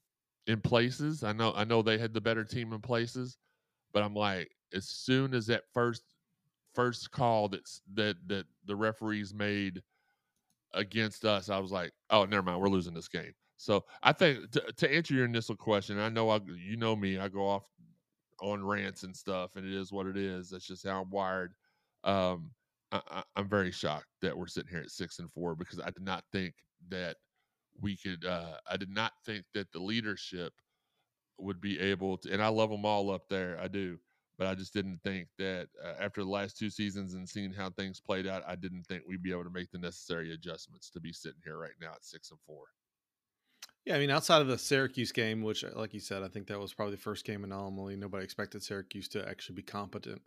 in 0.46 0.60
places. 0.60 1.24
I 1.24 1.32
know, 1.32 1.52
I 1.54 1.64
know 1.64 1.82
they 1.82 1.98
had 1.98 2.14
the 2.14 2.20
better 2.20 2.44
team 2.44 2.72
in 2.72 2.80
places, 2.80 3.38
but 3.92 4.02
I'm 4.02 4.14
like, 4.14 4.50
as 4.74 4.88
soon 4.88 5.34
as 5.34 5.46
that 5.46 5.64
first 5.72 6.02
first 6.74 7.10
call 7.10 7.48
that's 7.48 7.82
that 7.94 8.16
that 8.28 8.46
the 8.64 8.76
referees 8.76 9.34
made 9.34 9.82
against 10.74 11.24
us, 11.24 11.48
I 11.48 11.58
was 11.58 11.72
like, 11.72 11.92
oh, 12.10 12.24
never 12.24 12.42
mind, 12.42 12.60
we're 12.60 12.68
losing 12.68 12.94
this 12.94 13.08
game. 13.08 13.32
So 13.56 13.84
I 14.02 14.12
think 14.12 14.50
to, 14.52 14.60
to 14.76 14.94
answer 14.94 15.14
your 15.14 15.24
initial 15.24 15.56
question, 15.56 15.98
I 15.98 16.08
know 16.08 16.30
I, 16.30 16.40
you 16.56 16.76
know 16.76 16.96
me, 16.96 17.18
I 17.18 17.28
go 17.28 17.46
off 17.46 17.68
on 18.40 18.64
rants 18.64 19.02
and 19.02 19.14
stuff, 19.14 19.56
and 19.56 19.66
it 19.66 19.74
is 19.74 19.92
what 19.92 20.06
it 20.06 20.16
is. 20.16 20.50
That's 20.50 20.66
just 20.66 20.86
how 20.86 21.02
I'm 21.02 21.10
wired. 21.10 21.54
Um, 22.04 22.50
I, 22.92 23.23
am 23.37 23.49
very 23.49 23.71
shocked 23.71 24.09
that 24.21 24.37
we're 24.37 24.49
sitting 24.49 24.71
here 24.71 24.80
at 24.80 24.90
six 24.90 25.21
and 25.21 25.30
four 25.33 25.54
because 25.54 25.78
I 25.78 25.90
did 25.90 26.02
not 26.02 26.25
think 26.33 26.54
that 26.88 27.16
we 27.80 27.97
could. 27.97 28.25
Uh, 28.25 28.57
I 28.69 28.76
did 28.76 28.90
not 28.90 29.12
think 29.25 29.45
that 29.54 29.71
the 29.73 29.78
leadership 29.80 30.52
would 31.38 31.61
be 31.61 31.78
able 31.78 32.19
to. 32.19 32.33
And 32.33 32.42
I 32.42 32.49
love 32.49 32.71
them 32.71 32.85
all 32.85 33.11
up 33.11 33.28
there. 33.28 33.59
I 33.62 33.69
do 33.69 33.99
but 34.40 34.49
I 34.49 34.54
just 34.54 34.73
didn't 34.73 35.02
think 35.04 35.28
that 35.37 35.69
uh, 35.85 35.92
after 36.00 36.23
the 36.23 36.30
last 36.30 36.57
two 36.57 36.71
seasons 36.71 37.12
and 37.12 37.28
seeing 37.28 37.52
how 37.52 37.69
things 37.69 38.00
played 38.00 38.26
out, 38.26 38.42
I 38.49 38.54
didn't 38.54 38.85
think 38.85 39.02
we'd 39.07 39.23
be 39.23 39.33
able 39.33 39.45
to 39.45 39.50
make 39.50 39.71
the 39.71 39.78
necessary 39.78 40.33
adjustments 40.33 40.88
to 40.90 41.00
be 41.00 41.12
sitting 41.12 41.42
here 41.45 41.59
right 41.59 41.75
now 41.78 41.90
at 41.90 42.07
six 42.07 42.30
and 42.30 42.40
four. 42.47 42.64
Yeah, 43.85 43.97
I 43.97 43.99
mean, 43.99 44.09
outside 44.09 44.40
of 44.40 44.49
the 44.49 44.57
Syracuse 44.57 45.12
game, 45.12 45.42
which, 45.42 45.62
uh, 45.62 45.69
like 45.76 45.92
you 45.92 46.00
said, 46.00 46.23
I 46.23 46.28
think 46.28 46.47
that 46.47 46.59
was 46.59 46.73
probably 46.73 46.95
the 46.95 47.02
first 47.02 47.26
game 47.26 47.45
anomaly. 47.45 47.97
Nobody 47.97 48.25
expected 48.25 48.62
Syracuse 48.62 49.09
to 49.09 49.28
actually 49.28 49.57
be 49.57 49.62
competent. 49.62 50.23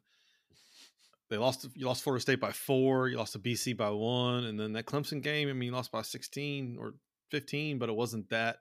They 1.30 1.38
lost. 1.38 1.68
You 1.76 1.88
lost 1.88 2.04
Florida 2.04 2.22
State 2.22 2.40
by 2.40 2.52
four. 2.52 3.08
You 3.08 3.18
lost 3.18 3.34
to 3.34 3.40
BC 3.40 3.76
by 3.78 3.90
one, 3.90 4.46
and 4.46 4.60
then 4.60 4.74
that 4.74 4.86
Clemson 4.86 5.22
game. 5.22 5.50
I 5.50 5.54
mean, 5.54 5.68
you 5.68 5.72
lost 5.72 5.92
by 5.92 6.02
sixteen 6.02 6.78
or 6.80 6.96
fifteen, 7.32 7.80
but 7.80 7.90
it 7.90 7.96
wasn't 7.96 8.30
that 8.30 8.58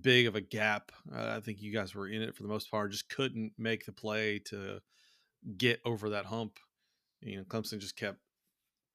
big 0.00 0.26
of 0.26 0.36
a 0.36 0.40
gap. 0.40 0.92
Uh, 1.12 1.34
I 1.36 1.40
think 1.40 1.60
you 1.60 1.72
guys 1.72 1.94
were 1.94 2.08
in 2.08 2.22
it 2.22 2.34
for 2.34 2.42
the 2.42 2.48
most 2.48 2.70
part. 2.70 2.92
Just 2.92 3.08
couldn't 3.08 3.52
make 3.58 3.84
the 3.84 3.92
play 3.92 4.38
to 4.46 4.80
get 5.56 5.80
over 5.84 6.10
that 6.10 6.26
hump. 6.26 6.58
You 7.20 7.38
know, 7.38 7.44
Clemson 7.44 7.78
just 7.78 7.96
kept 7.96 8.18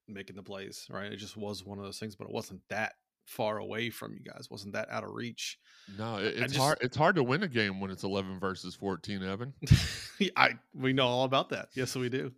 making 0.07 0.35
the 0.35 0.43
plays. 0.43 0.87
Right, 0.89 1.11
it 1.11 1.17
just 1.17 1.37
was 1.37 1.63
one 1.63 1.77
of 1.77 1.83
those 1.83 1.99
things, 1.99 2.15
but 2.15 2.25
it 2.25 2.33
wasn't 2.33 2.61
that 2.69 2.93
far 3.25 3.57
away 3.57 3.89
from 3.89 4.13
you 4.13 4.19
guys. 4.19 4.49
wasn't 4.49 4.73
that 4.73 4.89
out 4.89 5.03
of 5.03 5.11
reach. 5.11 5.57
No, 5.97 6.17
it, 6.17 6.35
it's 6.37 6.53
just, 6.53 6.57
hard. 6.57 6.77
It's 6.81 6.97
hard 6.97 7.15
to 7.15 7.23
win 7.23 7.43
a 7.43 7.47
game 7.47 7.79
when 7.79 7.91
it's 7.91 8.03
eleven 8.03 8.39
versus 8.39 8.75
fourteen. 8.75 9.23
Evan, 9.23 9.53
I 10.35 10.51
we 10.73 10.93
know 10.93 11.07
all 11.07 11.25
about 11.25 11.49
that. 11.49 11.69
Yes, 11.73 11.95
we 11.95 12.09
do. 12.09 12.31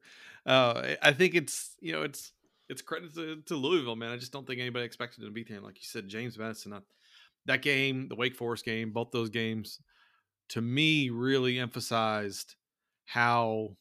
Uh, 0.46 0.96
I 1.02 1.12
think 1.12 1.34
it's 1.34 1.76
you 1.80 1.92
know 1.92 2.04
it's 2.04 2.32
it's 2.70 2.82
credit 2.82 3.14
to, 3.16 3.42
to 3.46 3.56
Louisville, 3.56 3.96
man. 3.96 4.12
I 4.12 4.18
just 4.18 4.32
don't 4.32 4.46
think 4.46 4.60
anybody 4.60 4.86
expected 4.86 5.22
them 5.22 5.30
to 5.30 5.34
beat 5.34 5.50
them. 5.50 5.64
Like 5.64 5.78
you 5.78 5.88
said, 5.88 6.08
James 6.08 6.38
Madison. 6.38 6.74
That 7.46 7.62
game, 7.62 8.08
the 8.08 8.16
Wake 8.16 8.36
Forest 8.36 8.66
game, 8.66 8.92
both 8.92 9.12
those 9.12 9.30
games, 9.30 9.80
to 10.50 10.62
me, 10.62 11.12
really 11.12 11.60
emphasized 11.60 12.56
how, 13.06 13.78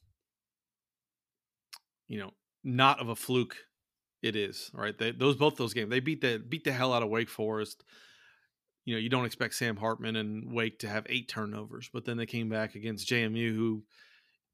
you 2.08 2.18
know, 2.18 2.32
not 2.62 3.00
of 3.00 3.08
a 3.08 3.16
fluke 3.16 3.56
it 4.22 4.36
is. 4.36 4.70
Right, 4.74 4.96
they, 4.96 5.12
those 5.12 5.36
both 5.36 5.56
those 5.56 5.72
games, 5.72 5.90
they 5.90 6.00
beat 6.00 6.20
the 6.20 6.42
beat 6.46 6.64
the 6.64 6.72
hell 6.72 6.92
out 6.92 7.02
of 7.02 7.08
Wake 7.08 7.30
Forest. 7.30 7.84
You 8.84 8.94
know, 8.94 9.00
you 9.00 9.08
don't 9.08 9.24
expect 9.24 9.54
Sam 9.54 9.76
Hartman 9.76 10.16
and 10.16 10.52
Wake 10.52 10.80
to 10.80 10.88
have 10.88 11.06
eight 11.08 11.28
turnovers, 11.28 11.88
but 11.90 12.04
then 12.04 12.18
they 12.18 12.26
came 12.26 12.50
back 12.50 12.74
against 12.74 13.08
JMU, 13.08 13.54
who 13.54 13.82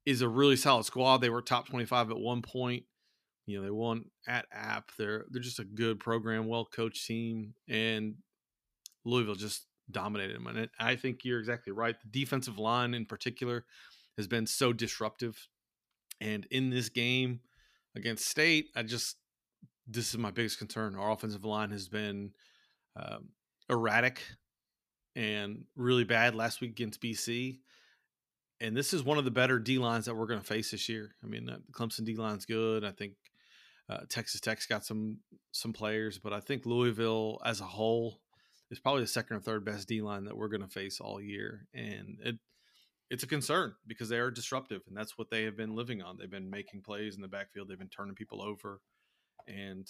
is 0.05 0.21
a 0.21 0.29
really 0.29 0.55
solid 0.55 0.85
squad. 0.85 1.17
They 1.17 1.29
were 1.29 1.41
top 1.41 1.67
twenty-five 1.67 2.11
at 2.11 2.19
one 2.19 2.41
point. 2.41 2.83
You 3.45 3.57
know, 3.57 3.63
they 3.63 3.71
won 3.71 4.05
at 4.27 4.45
App. 4.51 4.91
They're 4.97 5.25
they're 5.29 5.41
just 5.41 5.59
a 5.59 5.65
good 5.65 5.99
program, 5.99 6.47
well 6.47 6.65
coached 6.65 7.05
team, 7.05 7.53
and 7.67 8.15
Louisville 9.05 9.35
just 9.35 9.65
dominated 9.89 10.35
them. 10.35 10.47
And 10.47 10.69
I 10.79 10.95
think 10.95 11.23
you're 11.23 11.39
exactly 11.39 11.73
right. 11.73 11.95
The 11.99 12.19
defensive 12.19 12.57
line 12.57 12.93
in 12.93 13.05
particular 13.05 13.65
has 14.17 14.27
been 14.27 14.47
so 14.47 14.73
disruptive. 14.73 15.47
And 16.19 16.45
in 16.51 16.69
this 16.69 16.89
game 16.89 17.41
against 17.95 18.27
State, 18.27 18.67
I 18.75 18.83
just, 18.83 19.17
this 19.87 20.09
is 20.09 20.17
my 20.17 20.31
biggest 20.31 20.59
concern. 20.59 20.95
Our 20.95 21.11
offensive 21.11 21.45
line 21.45 21.71
has 21.71 21.87
been 21.87 22.31
um, 22.95 23.29
erratic 23.69 24.21
and 25.15 25.63
really 25.75 26.03
bad 26.03 26.35
last 26.35 26.61
week 26.61 26.71
against 26.71 27.01
BC. 27.01 27.59
And 28.61 28.77
this 28.77 28.93
is 28.93 29.03
one 29.03 29.17
of 29.17 29.25
the 29.25 29.31
better 29.31 29.57
D 29.57 29.79
lines 29.79 30.05
that 30.05 30.15
we're 30.15 30.27
going 30.27 30.39
to 30.39 30.45
face 30.45 30.69
this 30.69 30.87
year. 30.87 31.15
I 31.23 31.27
mean, 31.27 31.47
the 31.47 31.61
Clemson 31.73 32.05
D 32.05 32.15
line's 32.15 32.45
good. 32.45 32.85
I 32.85 32.91
think 32.91 33.13
uh, 33.89 34.01
Texas 34.07 34.39
Tech's 34.39 34.67
got 34.67 34.85
some 34.85 35.17
some 35.51 35.73
players, 35.73 36.19
but 36.19 36.31
I 36.31 36.39
think 36.39 36.65
Louisville 36.65 37.41
as 37.43 37.59
a 37.59 37.65
whole 37.65 38.21
is 38.69 38.79
probably 38.79 39.01
the 39.01 39.07
second 39.07 39.35
or 39.35 39.39
third 39.39 39.65
best 39.65 39.87
D 39.87 40.01
line 40.01 40.25
that 40.25 40.37
we're 40.37 40.47
going 40.47 40.61
to 40.61 40.67
face 40.67 41.01
all 41.01 41.19
year, 41.19 41.67
and 41.73 42.19
it 42.23 42.35
it's 43.09 43.23
a 43.23 43.27
concern 43.27 43.73
because 43.87 44.09
they 44.09 44.19
are 44.19 44.31
disruptive, 44.31 44.83
and 44.87 44.95
that's 44.95 45.17
what 45.17 45.29
they 45.29 45.43
have 45.43 45.57
been 45.57 45.75
living 45.75 46.01
on. 46.01 46.17
They've 46.17 46.29
been 46.29 46.49
making 46.49 46.83
plays 46.83 47.15
in 47.15 47.21
the 47.21 47.27
backfield, 47.27 47.67
they've 47.67 47.79
been 47.79 47.89
turning 47.89 48.15
people 48.15 48.41
over, 48.41 48.79
and 49.47 49.87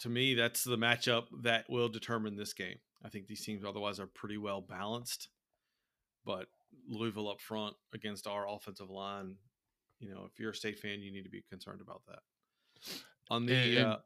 to 0.00 0.08
me, 0.08 0.34
that's 0.34 0.64
the 0.64 0.76
matchup 0.76 1.26
that 1.42 1.70
will 1.70 1.88
determine 1.88 2.36
this 2.36 2.52
game. 2.52 2.78
I 3.04 3.08
think 3.08 3.28
these 3.28 3.44
teams 3.44 3.64
otherwise 3.64 4.00
are 4.00 4.06
pretty 4.06 4.36
well 4.36 4.60
balanced, 4.60 5.28
but 6.26 6.48
Louisville 6.88 7.28
up 7.28 7.40
front 7.40 7.74
against 7.94 8.26
our 8.26 8.48
offensive 8.48 8.90
line, 8.90 9.36
you 10.00 10.10
know, 10.10 10.28
if 10.30 10.38
you're 10.38 10.50
a 10.50 10.54
state 10.54 10.78
fan, 10.78 11.00
you 11.00 11.12
need 11.12 11.22
to 11.24 11.30
be 11.30 11.42
concerned 11.48 11.80
about 11.80 12.02
that. 12.08 12.20
On 13.30 13.46
the 13.46 13.54
and, 13.54 13.76
and, 13.78 13.86
uh, 13.86 13.98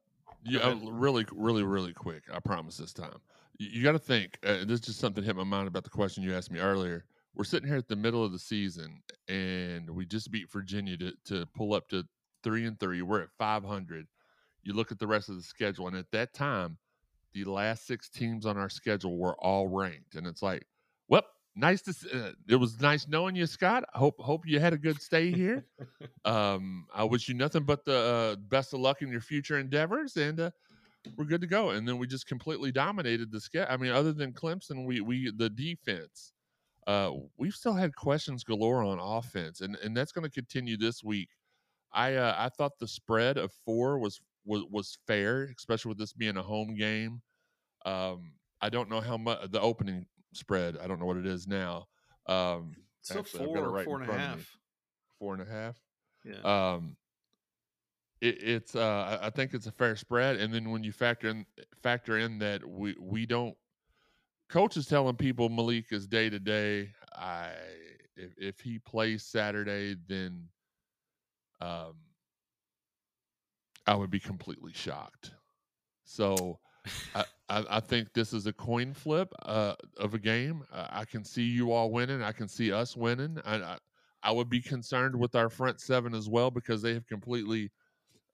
yeah, 0.44 0.74
really, 0.82 1.24
really, 1.32 1.62
really 1.62 1.92
quick. 1.92 2.24
I 2.32 2.38
promise 2.40 2.76
this 2.76 2.92
time. 2.92 3.18
You, 3.58 3.68
you 3.70 3.82
got 3.82 3.92
to 3.92 3.98
think. 3.98 4.38
Uh, 4.44 4.64
this 4.64 4.80
is 4.80 4.80
just 4.80 5.00
something 5.00 5.24
hit 5.24 5.36
my 5.36 5.44
mind 5.44 5.68
about 5.68 5.84
the 5.84 5.90
question 5.90 6.22
you 6.22 6.34
asked 6.34 6.50
me 6.50 6.60
earlier. 6.60 7.04
We're 7.34 7.44
sitting 7.44 7.68
here 7.68 7.78
at 7.78 7.88
the 7.88 7.96
middle 7.96 8.24
of 8.24 8.32
the 8.32 8.38
season, 8.38 9.02
and 9.28 9.90
we 9.90 10.06
just 10.06 10.30
beat 10.30 10.50
Virginia 10.50 10.96
to 10.98 11.12
to 11.26 11.46
pull 11.54 11.74
up 11.74 11.88
to 11.88 12.04
three 12.42 12.66
and 12.66 12.78
three. 12.78 13.02
We're 13.02 13.22
at 13.22 13.30
five 13.38 13.64
hundred. 13.64 14.06
You 14.62 14.72
look 14.72 14.90
at 14.90 14.98
the 14.98 15.06
rest 15.06 15.28
of 15.28 15.36
the 15.36 15.42
schedule, 15.42 15.86
and 15.86 15.96
at 15.96 16.10
that 16.12 16.34
time, 16.34 16.78
the 17.34 17.44
last 17.44 17.86
six 17.86 18.08
teams 18.08 18.46
on 18.46 18.56
our 18.56 18.68
schedule 18.68 19.18
were 19.18 19.36
all 19.36 19.68
ranked, 19.68 20.14
and 20.14 20.26
it's 20.26 20.42
like, 20.42 20.66
well, 21.08 21.22
nice 21.56 21.82
to. 21.82 21.90
Uh, 22.12 22.32
it 22.48 22.56
was 22.56 22.80
nice 22.80 23.08
knowing 23.08 23.34
you, 23.34 23.46
Scott. 23.46 23.84
I 23.94 23.98
hope 23.98 24.20
hope 24.20 24.46
you 24.46 24.60
had 24.60 24.72
a 24.72 24.78
good 24.78 25.00
stay 25.00 25.32
here. 25.32 25.66
um, 26.24 26.86
I 26.94 27.04
wish 27.04 27.28
you 27.28 27.34
nothing 27.34 27.64
but 27.64 27.84
the 27.84 27.96
uh, 27.96 28.36
best 28.36 28.74
of 28.74 28.80
luck 28.80 29.02
in 29.02 29.08
your 29.08 29.20
future 29.20 29.58
endeavors, 29.58 30.16
and 30.16 30.38
uh, 30.38 30.50
we're 31.16 31.24
good 31.24 31.40
to 31.40 31.46
go. 31.46 31.70
And 31.70 31.88
then 31.88 31.98
we 31.98 32.06
just 32.06 32.26
completely 32.26 32.70
dominated 32.70 33.32
the 33.32 33.40
sketch. 33.40 33.66
I 33.70 33.76
mean, 33.76 33.92
other 33.92 34.12
than 34.12 34.32
Clemson, 34.32 34.86
we 34.86 35.00
we 35.00 35.32
the 35.36 35.50
defense. 35.50 36.32
Uh, 36.86 37.10
we've 37.36 37.54
still 37.54 37.74
had 37.74 37.96
questions 37.96 38.44
galore 38.44 38.84
on 38.84 38.98
offense, 39.00 39.60
and 39.60 39.76
and 39.76 39.96
that's 39.96 40.12
going 40.12 40.24
to 40.24 40.30
continue 40.30 40.76
this 40.76 41.02
week. 41.02 41.30
I 41.92 42.14
uh, 42.14 42.34
I 42.38 42.48
thought 42.50 42.78
the 42.78 42.86
spread 42.86 43.38
of 43.38 43.52
four 43.64 43.98
was 43.98 44.20
was 44.44 44.64
was 44.70 44.98
fair, 45.06 45.52
especially 45.56 45.90
with 45.90 45.98
this 45.98 46.12
being 46.12 46.36
a 46.36 46.42
home 46.42 46.74
game. 46.76 47.22
Um, 47.84 48.32
I 48.60 48.68
don't 48.68 48.88
know 48.88 49.00
how 49.00 49.16
much 49.16 49.50
the 49.50 49.60
opening 49.60 50.06
spread. 50.36 50.76
I 50.82 50.86
don't 50.86 51.00
know 51.00 51.06
what 51.06 51.16
it 51.16 51.26
is 51.26 51.46
now. 51.46 51.86
Um, 52.26 52.74
so 53.00 53.20
actually, 53.20 53.46
four, 53.46 53.70
right 53.70 53.84
four 53.84 54.00
and 54.00 54.10
a 54.10 54.12
half. 54.12 54.58
Four 55.18 55.34
and 55.34 55.42
a 55.42 55.50
half. 55.50 55.76
Yeah. 56.24 56.72
Um, 56.74 56.96
it, 58.20 58.42
it's 58.42 58.74
uh, 58.74 59.18
I 59.22 59.30
think 59.30 59.54
it's 59.54 59.66
a 59.66 59.72
fair 59.72 59.96
spread, 59.96 60.36
and 60.36 60.52
then 60.52 60.70
when 60.70 60.82
you 60.82 60.92
factor 60.92 61.28
in 61.28 61.46
factor 61.82 62.18
in 62.18 62.38
that 62.38 62.66
we 62.66 62.96
we 62.98 63.26
don't 63.26 63.56
coach 64.48 64.76
is 64.76 64.86
telling 64.86 65.16
people 65.16 65.48
Malik 65.48 65.86
is 65.92 66.06
day 66.06 66.30
to 66.30 66.38
day. 66.38 66.90
I 67.14 67.50
if 68.16 68.32
if 68.38 68.60
he 68.60 68.78
plays 68.78 69.24
Saturday, 69.24 69.96
then 70.08 70.48
um, 71.60 71.94
I 73.86 73.94
would 73.94 74.10
be 74.10 74.20
completely 74.20 74.72
shocked. 74.72 75.32
So 76.04 76.58
I, 77.14 77.24
I, 77.48 77.80
think 77.80 78.12
this 78.12 78.32
is 78.32 78.46
a 78.46 78.52
coin 78.52 78.92
flip 78.92 79.32
uh, 79.44 79.74
of 79.98 80.14
a 80.14 80.18
game. 80.18 80.64
I 80.72 81.04
can 81.04 81.24
see 81.24 81.44
you 81.44 81.72
all 81.72 81.90
winning. 81.90 82.22
I 82.22 82.32
can 82.32 82.48
see 82.48 82.72
us 82.72 82.96
winning. 82.96 83.38
I, 83.44 83.56
I, 83.56 83.78
I 84.22 84.32
would 84.32 84.48
be 84.48 84.60
concerned 84.60 85.14
with 85.14 85.36
our 85.36 85.48
front 85.48 85.80
seven 85.80 86.14
as 86.14 86.28
well 86.28 86.50
because 86.50 86.82
they 86.82 86.94
have 86.94 87.06
completely 87.06 87.70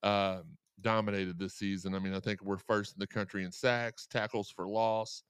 uh, 0.03 0.40
dominated 0.81 1.38
this 1.38 1.55
season. 1.55 1.94
I 1.94 1.98
mean, 1.98 2.14
I 2.14 2.20
think 2.20 2.42
we're 2.42 2.57
first 2.57 2.94
in 2.94 3.01
the 3.01 3.07
country 3.07 3.44
in 3.44 3.53
sacks, 3.53 4.07
tackles 4.07 4.51
for 4.51 4.66
loss. 4.66 5.22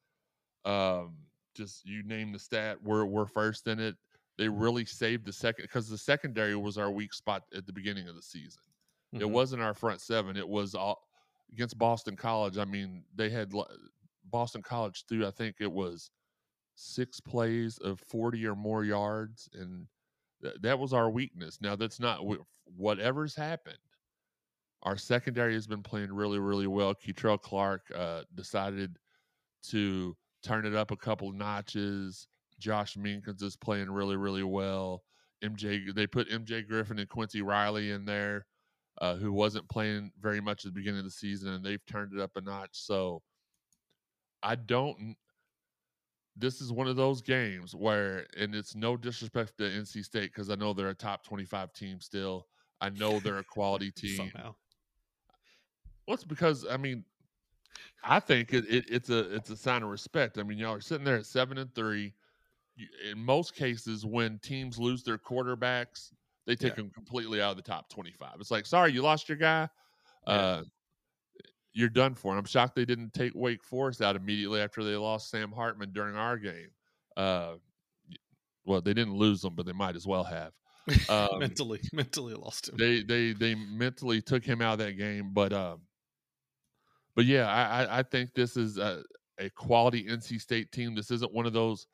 Um, 0.64 1.16
just 1.55 1.85
you 1.85 2.03
name 2.05 2.33
the 2.33 2.38
stat, 2.38 2.79
we're 2.83 3.05
we're 3.05 3.27
first 3.27 3.66
in 3.66 3.81
it. 3.81 3.97
They 4.38 4.49
really 4.49 4.85
saved 4.85 5.27
the 5.27 5.33
second 5.33 5.64
because 5.64 5.88
the 5.88 5.99
secondary 5.99 6.57
was 6.57 6.79
our 6.79 6.90
weak 6.90 7.12
spot 7.12 7.42
at 7.55 7.66
the 7.66 7.73
beginning 7.73 8.09
of 8.09 8.14
the 8.14 8.23
season. 8.23 8.62
Mm-hmm. 9.14 9.23
It 9.23 9.31
wasn't 9.31 9.62
our 9.62 9.75
front 9.75 10.01
seven. 10.01 10.37
It 10.37 10.49
was 10.49 10.75
all 10.75 11.03
against 11.53 11.79
Boston 11.79 12.17
College. 12.17 12.59
I 12.59 12.65
mean, 12.65 13.05
they 13.15 13.31
had 13.31 13.53
Boston 14.31 14.62
College 14.62 15.05
through. 15.09 15.27
I 15.27 15.31
think 15.31 15.57
it 15.61 15.71
was 15.71 16.11
six 16.75 17.21
plays 17.21 17.79
of 17.79 18.01
forty 18.01 18.47
or 18.47 18.57
more 18.57 18.85
yards, 18.85 19.49
and 19.55 19.87
th- 20.43 20.57
that 20.62 20.79
was 20.79 20.93
our 20.93 21.11
weakness. 21.11 21.59
Now 21.61 21.77
that's 21.77 22.01
not 22.01 22.21
whatever's 22.77 23.35
happened. 23.35 23.79
Our 24.83 24.97
secondary 24.97 25.55
has 25.55 25.67
been 25.67 25.83
playing 25.83 26.12
really, 26.12 26.41
really 26.41 26.67
well. 26.67 26.93
Kei'Trel 26.95 27.41
Clark 27.41 27.83
uh, 27.95 28.23
decided 28.35 28.99
to 29.69 30.17
turn 30.43 30.67
it 30.67 30.75
up 30.75 30.91
a 30.91 30.97
couple 30.97 31.31
notches. 31.33 32.27
Josh 32.59 32.97
Minkins 32.97 33.43
is 33.43 33.57
playing 33.57 33.91
really, 33.91 34.17
really 34.17 34.43
well. 34.43 35.05
MJ. 35.45 35.95
They 35.95 36.07
put 36.07 36.31
MJ 36.31 36.67
Griffin 36.67 36.99
and 36.99 37.09
Quincy 37.09 37.43
Riley 37.43 37.91
in 37.91 38.05
there, 38.05 38.47
uh, 39.01 39.17
who 39.17 39.33
wasn't 39.33 39.69
playing 39.69 40.13
very 40.21 40.41
much 40.41 40.65
at 40.65 40.73
the 40.73 40.79
beginning 40.79 41.01
of 41.01 41.05
the 41.05 41.11
season, 41.11 41.53
and 41.53 41.65
they've 41.65 41.85
turned 41.87 42.13
it 42.13 42.21
up 42.21 42.37
a 42.37 42.41
notch. 42.41 42.71
So 42.73 43.23
I 44.43 44.55
don't. 44.55 45.17
This 46.37 46.61
is 46.61 46.73
one 46.73 46.89
of 46.89 46.97
those 46.97 47.21
games 47.21 47.75
where, 47.75 48.27
and 48.39 48.55
it's 48.55 48.75
no 48.75 48.97
disrespect 48.97 49.59
to 49.59 49.65
NC 49.65 50.05
State 50.05 50.33
because 50.33 50.49
I 50.49 50.55
know 50.55 50.73
they're 50.73 50.89
a 50.89 50.95
top 50.95 51.25
twenty-five 51.25 51.73
team 51.73 52.01
still. 52.01 52.47
I 52.81 52.91
know 52.91 53.21
they're 53.21 53.39
a 53.39 53.45
quality 53.45 53.91
team. 53.97 54.17
Somehow. 54.17 54.55
Well, 56.07 56.15
it's 56.15 56.25
because 56.25 56.67
I 56.69 56.77
mean, 56.77 57.05
I 58.05 58.21
think 58.21 58.53
it, 58.53 58.65
it, 58.69 58.85
it's 58.89 59.11
a 59.11 59.35
it's 59.35 59.51
a 59.51 59.57
sign 59.57 59.83
of 59.83 59.89
respect. 59.89 60.39
I 60.39 60.43
mean, 60.43 60.59
y'all 60.59 60.75
are 60.75 60.81
sitting 60.81 61.05
there 61.05 61.17
at 61.17 61.27
seven 61.27 61.59
and 61.59 61.75
three. 61.75 62.15
In 63.11 63.19
most 63.19 63.55
cases, 63.55 64.05
when 64.05 64.39
teams 64.39 64.79
lose 64.79 65.03
their 65.03 65.19
quarterbacks, 65.19 66.11
they 66.47 66.57
take 66.57 66.71
Yeah. 66.71 66.77
them 66.83 66.91
completely 66.91 67.41
out 67.41 67.51
of 67.53 67.57
the 67.57 67.63
top 67.63 67.89
twenty-five. 67.89 68.37
It's 68.41 68.51
like, 68.51 68.67
sorry, 68.67 68.93
you 68.93 69.03
lost 69.03 69.29
your 69.29 69.39
guy. 69.39 69.69
Yeah. 70.27 70.33
Uh, 70.33 70.63
you're 71.75 71.89
done 71.89 72.15
for. 72.15 72.37
I'm 72.37 72.45
shocked 72.45 72.75
they 72.75 72.85
didn't 72.85 73.15
take 73.15 73.33
Wake 73.35 73.65
Forest 73.65 74.03
out 74.03 74.15
immediately 74.15 74.61
after 74.61 74.85
they 74.85 74.95
lost 74.97 75.31
Sam 75.31 75.51
Hartman 75.51 75.93
during 75.93 76.17
our 76.17 76.37
game. 76.37 76.69
Uh, 77.17 77.55
well, 78.65 78.81
they 78.83 78.93
didn't 78.95 79.15
lose 79.15 79.41
them, 79.41 79.55
but 79.55 79.65
they 79.67 79.73
might 79.73 79.97
as 79.97 80.07
well 80.07 80.25
have. 80.25 80.53
Um, 81.09 81.39
mentally, 81.39 81.81
mentally 81.93 82.35
lost 82.35 82.69
him. 82.69 82.77
they 82.77 83.03
they 83.05 83.33
they 83.33 83.55
mentally 83.55 84.21
took 84.21 84.45
him 84.45 84.61
out 84.61 84.73
of 84.75 84.79
that 84.81 84.95
game 84.99 85.31
but 85.33 85.53
um 85.53 85.83
but 87.15 87.25
yeah 87.25 87.47
i 87.49 87.85
i, 87.85 87.99
I 88.01 88.03
think 88.03 88.35
this 88.35 88.57
is 88.57 88.79
a, 88.79 89.05
a 89.39 89.49
quality 89.51 90.07
nc 90.09 90.41
state 90.41 90.73
team 90.73 90.97
this 90.97 91.13
isn't 91.13 91.33
one 91.33 91.47
of 91.47 91.53
those 91.53 91.87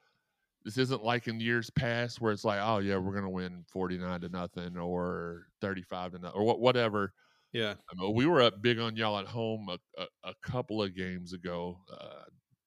this 0.68 0.78
isn't 0.78 1.02
like 1.04 1.28
in 1.28 1.40
years 1.40 1.70
past 1.70 2.20
where 2.20 2.32
it's 2.32 2.44
like 2.44 2.60
oh 2.62 2.78
yeah 2.78 2.98
we're 2.98 3.14
gonna 3.14 3.30
win 3.30 3.64
49 3.72 4.20
to 4.22 4.28
nothing 4.28 4.76
or 4.76 5.46
35 5.60 6.12
to 6.12 6.18
nothing 6.18 6.38
or 6.40 6.44
what 6.44 6.60
whatever 6.60 7.12
yeah, 7.52 7.76
I 7.90 7.94
mean, 7.96 8.14
we 8.14 8.26
were 8.26 8.42
up 8.42 8.60
big 8.62 8.78
on 8.78 8.96
y'all 8.96 9.18
at 9.18 9.26
home 9.26 9.68
a, 9.68 9.78
a, 9.96 10.06
a 10.24 10.34
couple 10.42 10.82
of 10.82 10.94
games 10.94 11.32
ago 11.32 11.84
uh, 11.90 12.24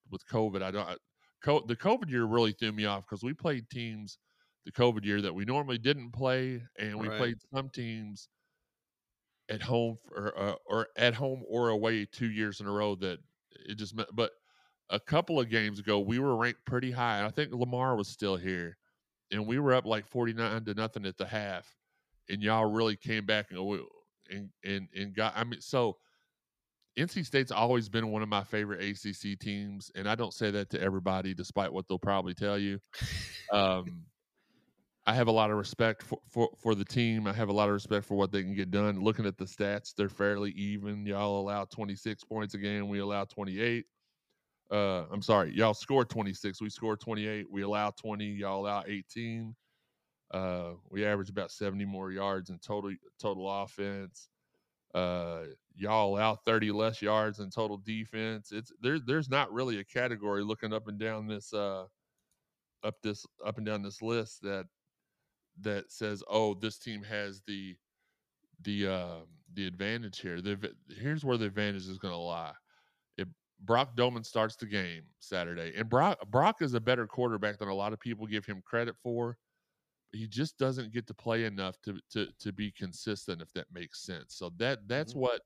with 0.10 0.26
COVID. 0.28 0.62
I 0.64 0.72
don't. 0.72 0.88
I, 0.88 0.98
co- 1.44 1.66
the 1.66 1.76
COVID 1.76 2.10
year 2.10 2.26
really 2.26 2.54
threw 2.54 2.72
me 2.72 2.86
off 2.86 3.06
because 3.06 3.24
we 3.24 3.34
played 3.34 3.70
teams 3.70 4.18
the 4.66 4.72
COVID 4.72 5.06
year 5.06 5.22
that 5.22 5.34
we 5.34 5.46
normally 5.46 5.78
didn't 5.78 6.12
play, 6.12 6.64
and 6.80 7.00
we 7.00 7.10
Right. 7.10 7.12
played 7.12 7.38
some 7.54 7.70
teams 7.70 8.30
at 9.50 9.62
home 9.62 9.98
for, 10.08 10.38
uh, 10.38 10.56
or 10.66 10.88
at 10.98 11.14
home 11.14 11.44
or 11.48 11.70
away 11.70 12.06
two 12.06 12.30
years 12.32 12.60
in 12.62 12.68
a 12.68 12.72
row 12.72 12.96
that 12.96 13.20
it 13.52 13.76
just. 13.76 13.96
meant 13.96 14.10
But 14.14 14.32
a 14.92 15.00
couple 15.00 15.40
of 15.40 15.50
games 15.50 15.80
ago, 15.80 16.00
we 16.00 16.20
were 16.20 16.36
ranked 16.36 16.66
pretty 16.66 16.92
high. 16.92 17.26
I 17.26 17.30
think 17.30 17.54
Lamar 17.54 17.96
was 17.96 18.10
still 18.10 18.36
here, 18.36 18.78
and 19.32 19.48
we 19.48 19.58
were 19.58 19.74
up 19.74 19.86
like 19.86 20.06
forty 20.06 20.34
nine 20.34 20.64
to 20.66 20.74
nothing 20.74 21.06
at 21.06 21.18
the 21.18 21.26
half, 21.26 21.66
and 22.30 22.44
y'all 22.44 22.70
really 22.70 22.98
came 22.98 23.26
back 23.26 23.48
and 23.52 23.80
and 24.30 24.50
and 24.64 24.88
and 24.96 25.16
got. 25.16 25.34
I 25.36 25.46
mean, 25.46 25.62
so 25.62 25.98
NC 27.00 27.26
State's 27.26 27.52
always 27.52 27.88
been 27.88 28.12
one 28.12 28.22
of 28.22 28.30
my 28.30 28.44
favorite 28.44 28.84
ACC 28.84 29.40
teams, 29.40 29.92
and 29.96 30.08
I 30.08 30.16
don't 30.16 30.34
say 30.34 30.52
that 30.52 30.70
to 30.72 30.82
everybody, 30.82 31.34
despite 31.34 31.72
what 31.72 31.88
they'll 31.88 31.98
probably 31.98 32.34
tell 32.34 32.58
you. 32.58 32.80
Um, 33.52 34.04
I 35.06 35.14
have 35.14 35.28
a 35.28 35.32
lot 35.32 35.52
of 35.52 35.58
respect 35.58 36.04
for, 36.04 36.20
for 36.30 36.50
for 36.58 36.76
the 36.76 36.86
team. 36.86 37.28
I 37.28 37.34
have 37.34 37.50
a 37.50 37.54
lot 37.54 37.70
of 37.70 37.74
respect 37.74 38.06
for 38.06 38.16
what 38.16 38.32
they 38.32 38.44
can 38.44 38.54
get 38.54 38.72
done. 38.72 39.02
Looking 39.02 39.26
at 39.26 39.38
the 39.38 39.46
stats, 39.46 39.94
they're 39.96 40.10
fairly 40.10 40.52
even. 40.52 41.06
Y'all 41.06 41.40
allow 41.40 41.66
26 41.66 42.24
points 42.26 42.54
a 42.54 42.58
game. 42.58 42.88
We 42.88 43.00
allow 43.00 43.26
28. 43.26 43.86
Uh, 44.72 45.06
I'm 45.12 45.22
sorry, 45.22 45.54
y'all 45.54 45.74
score 45.74 46.06
26. 46.06 46.62
We 46.62 46.70
score 46.70 46.98
28. 46.98 47.52
We 47.52 47.64
allow 47.64 47.92
20. 47.92 48.26
Y'all 48.26 48.62
allow 48.62 48.84
18. 48.88 49.56
Uh, 50.32 50.74
we 50.90 51.06
average 51.06 51.30
about 51.30 51.52
70 51.52 51.86
more 51.86 52.12
yards 52.12 52.50
in 52.50 52.60
total 52.60 52.94
total 53.20 53.64
offense. 53.64 54.30
Uh, 54.94 55.46
y'all 55.76 56.16
allow 56.16 56.36
30 56.36 56.72
less 56.72 57.02
yards 57.02 57.40
in 57.40 57.50
total 57.50 57.78
defense. 57.78 58.52
It's 58.52 58.72
there. 58.82 59.00
There's 59.00 59.30
not 59.30 59.52
really 59.52 59.80
a 59.80 59.84
category 59.84 60.44
looking 60.44 60.74
up 60.74 60.88
and 60.88 61.00
down 61.00 61.28
this 61.28 61.54
uh 61.54 61.86
up 62.84 62.96
this 63.04 63.26
up 63.46 63.58
and 63.58 63.66
down 63.66 63.84
this 63.84 64.02
list 64.02 64.42
that 64.44 64.68
that 65.60 65.92
says, 65.92 66.24
oh, 66.30 66.54
this 66.56 66.80
team 66.80 67.04
has 67.04 67.42
the 67.48 67.76
the 68.62 68.88
uh, 68.88 69.20
the 69.54 69.68
advantage 69.68 70.20
here. 70.20 70.42
The 70.42 70.74
here's 70.90 71.26
where 71.26 71.38
the 71.38 71.46
advantage 71.46 71.88
is 71.88 71.98
going 71.98 72.14
to 72.14 72.18
lie. 72.18 72.54
Brock 73.62 73.96
Domann 73.96 74.26
starts 74.26 74.56
the 74.56 74.66
game 74.66 75.10
Saturday, 75.20 75.74
and 75.76 75.90
Brock 75.90 76.20
Brock 76.30 76.62
is 76.62 76.74
a 76.74 76.82
better 76.82 77.08
quarterback 77.08 77.60
than 77.60 77.68
a 77.70 77.74
lot 77.76 77.94
of 77.94 78.00
people 78.00 78.28
give 78.28 78.46
him 78.46 78.62
credit 78.62 78.98
for. 78.98 79.38
He 80.14 80.28
just 80.28 80.58
doesn't 80.58 80.94
get 80.94 81.08
to 81.08 81.14
play 81.14 81.46
enough 81.46 81.82
to 81.84 82.00
to 82.12 82.32
to 82.40 82.54
be 82.54 82.72
consistent, 82.72 83.42
if 83.42 83.54
that 83.54 83.72
makes 83.72 84.02
sense. 84.04 84.36
So 84.36 84.50
that 84.58 84.88
that's 84.88 85.14
Mhm. 85.14 85.16
what 85.16 85.44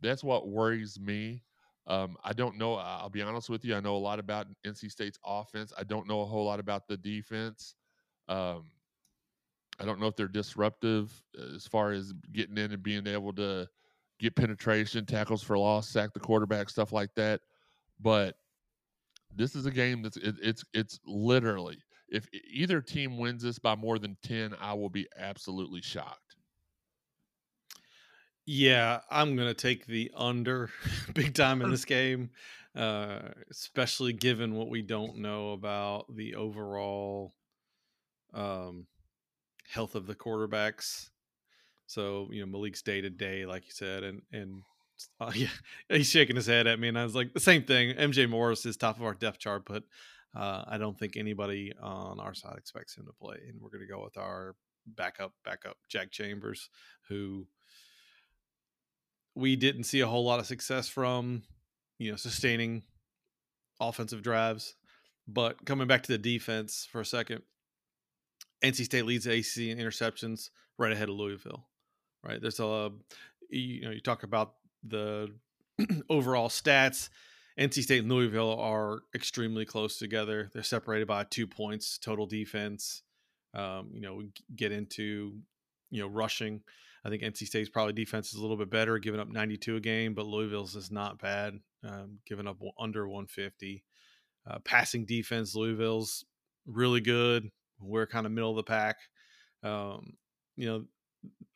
that's 0.00 0.24
what 0.24 0.48
worries 0.48 0.98
me. 1.00 1.44
Um, 1.86 2.16
I 2.24 2.32
don't 2.32 2.56
know. 2.58 2.74
I'll 2.74 3.10
be 3.10 3.22
honest 3.22 3.50
with 3.50 3.64
you. 3.64 3.74
I 3.76 3.80
know 3.80 3.96
a 3.96 3.98
lot 3.98 4.18
about 4.18 4.48
NC 4.64 4.88
State's 4.88 5.18
offense. 5.24 5.72
I 5.76 5.84
don't 5.84 6.06
know 6.08 6.22
a 6.22 6.26
whole 6.26 6.46
lot 6.46 6.60
about 6.60 6.88
the 6.88 6.96
defense. 6.96 7.76
Um, 8.28 8.72
I 9.78 9.84
don't 9.84 9.98
know 9.98 10.06
if 10.06 10.16
they're 10.16 10.28
disruptive 10.28 11.24
uh, 11.38 11.54
as 11.54 11.66
far 11.66 11.92
as 11.92 12.12
getting 12.32 12.58
in 12.58 12.72
and 12.72 12.82
being 12.82 13.06
able 13.06 13.32
to 13.34 13.68
get 14.18 14.36
penetration, 14.36 15.06
tackles 15.06 15.42
for 15.42 15.58
loss, 15.58 15.88
sack 15.88 16.12
the 16.12 16.20
quarterback, 16.20 16.68
stuff 16.70 16.92
like 16.92 17.14
that. 17.14 17.40
But 18.00 18.36
this 19.34 19.54
is 19.54 19.66
a 19.66 19.70
game 19.70 20.02
that's 20.02 20.16
it, 20.16 20.36
it's 20.42 20.64
it's 20.72 21.00
literally 21.06 21.78
if 22.08 22.28
either 22.48 22.80
team 22.80 23.18
wins 23.18 23.42
this 23.42 23.58
by 23.58 23.74
more 23.74 23.98
than 23.98 24.16
ten, 24.22 24.54
I 24.60 24.74
will 24.74 24.90
be 24.90 25.08
absolutely 25.16 25.82
shocked. 25.82 26.36
Yeah, 28.46 29.00
I'm 29.10 29.36
gonna 29.36 29.54
take 29.54 29.86
the 29.86 30.10
under 30.14 30.70
big 31.14 31.34
time 31.34 31.62
in 31.62 31.70
this 31.72 31.84
game, 31.84 32.30
uh, 32.76 33.20
especially 33.50 34.12
given 34.12 34.54
what 34.54 34.68
we 34.68 34.82
don't 34.82 35.18
know 35.18 35.52
about 35.52 36.14
the 36.14 36.34
overall 36.34 37.34
um, 38.32 38.86
health 39.68 39.94
of 39.94 40.06
the 40.06 40.14
quarterbacks. 40.14 41.10
So 41.94 42.28
you 42.32 42.44
know 42.44 42.50
Malik's 42.50 42.82
day 42.82 43.00
to 43.00 43.08
day, 43.08 43.46
like 43.46 43.66
you 43.66 43.72
said, 43.72 44.02
and 44.02 44.22
and 44.32 44.62
uh, 45.20 45.30
yeah, 45.34 45.46
he's 45.88 46.10
shaking 46.10 46.34
his 46.34 46.46
head 46.46 46.66
at 46.66 46.80
me, 46.80 46.88
and 46.88 46.98
I 46.98 47.04
was 47.04 47.14
like 47.14 47.32
the 47.32 47.40
same 47.40 47.62
thing. 47.62 47.94
MJ 47.96 48.28
Morris 48.28 48.66
is 48.66 48.76
top 48.76 48.96
of 48.96 49.04
our 49.04 49.14
depth 49.14 49.38
chart, 49.38 49.62
but 49.64 49.84
uh, 50.36 50.64
I 50.66 50.76
don't 50.78 50.98
think 50.98 51.16
anybody 51.16 51.72
on 51.80 52.18
our 52.18 52.34
side 52.34 52.56
expects 52.58 52.96
him 52.96 53.06
to 53.06 53.12
play, 53.12 53.36
and 53.48 53.60
we're 53.60 53.70
gonna 53.70 53.86
go 53.86 54.02
with 54.02 54.18
our 54.18 54.56
backup, 54.86 55.32
backup 55.44 55.76
Jack 55.88 56.10
Chambers, 56.10 56.68
who 57.08 57.46
we 59.36 59.54
didn't 59.54 59.84
see 59.84 60.00
a 60.00 60.06
whole 60.06 60.24
lot 60.24 60.40
of 60.40 60.46
success 60.46 60.88
from, 60.88 61.42
you 61.98 62.10
know, 62.10 62.16
sustaining 62.16 62.82
offensive 63.80 64.22
drives. 64.22 64.74
But 65.26 65.64
coming 65.64 65.86
back 65.86 66.02
to 66.04 66.12
the 66.12 66.18
defense 66.18 66.86
for 66.90 67.00
a 67.00 67.06
second, 67.06 67.42
NC 68.62 68.84
State 68.84 69.06
leads 69.06 69.24
the 69.24 69.32
ACC 69.32 69.70
in 69.70 69.78
interceptions 69.78 70.50
right 70.76 70.92
ahead 70.92 71.08
of 71.08 71.14
Louisville. 71.16 71.66
Right, 72.24 72.40
there's 72.40 72.60
a 72.60 72.90
you 73.50 73.82
know 73.82 73.90
you 73.90 74.00
talk 74.00 74.22
about 74.22 74.54
the 74.82 75.28
overall 76.10 76.48
stats. 76.48 77.10
NC 77.58 77.82
State 77.82 78.00
and 78.00 78.10
Louisville 78.10 78.58
are 78.58 79.02
extremely 79.14 79.64
close 79.64 79.98
together. 79.98 80.50
They're 80.52 80.64
separated 80.64 81.06
by 81.06 81.24
two 81.24 81.46
points 81.46 81.98
total 81.98 82.26
defense. 82.26 83.02
Um, 83.52 83.90
you 83.92 84.00
know, 84.00 84.22
get 84.56 84.72
into 84.72 85.34
you 85.90 86.00
know 86.00 86.08
rushing. 86.08 86.62
I 87.04 87.10
think 87.10 87.22
NC 87.22 87.46
State's 87.46 87.68
probably 87.68 87.92
defense 87.92 88.32
is 88.32 88.38
a 88.38 88.40
little 88.40 88.56
bit 88.56 88.70
better, 88.70 88.98
giving 88.98 89.20
up 89.20 89.28
92 89.28 89.76
a 89.76 89.80
game, 89.80 90.14
but 90.14 90.26
Louisville's 90.26 90.74
is 90.74 90.90
not 90.90 91.20
bad, 91.20 91.60
um, 91.86 92.18
giving 92.26 92.46
up 92.46 92.56
under 92.78 93.06
150. 93.06 93.84
Uh, 94.46 94.58
passing 94.64 95.04
defense, 95.04 95.54
Louisville's 95.54 96.24
really 96.66 97.02
good. 97.02 97.50
We're 97.78 98.06
kind 98.06 98.24
of 98.24 98.32
middle 98.32 98.50
of 98.50 98.56
the 98.56 98.62
pack. 98.62 98.96
Um, 99.62 100.14
you 100.56 100.66
know, 100.66 100.84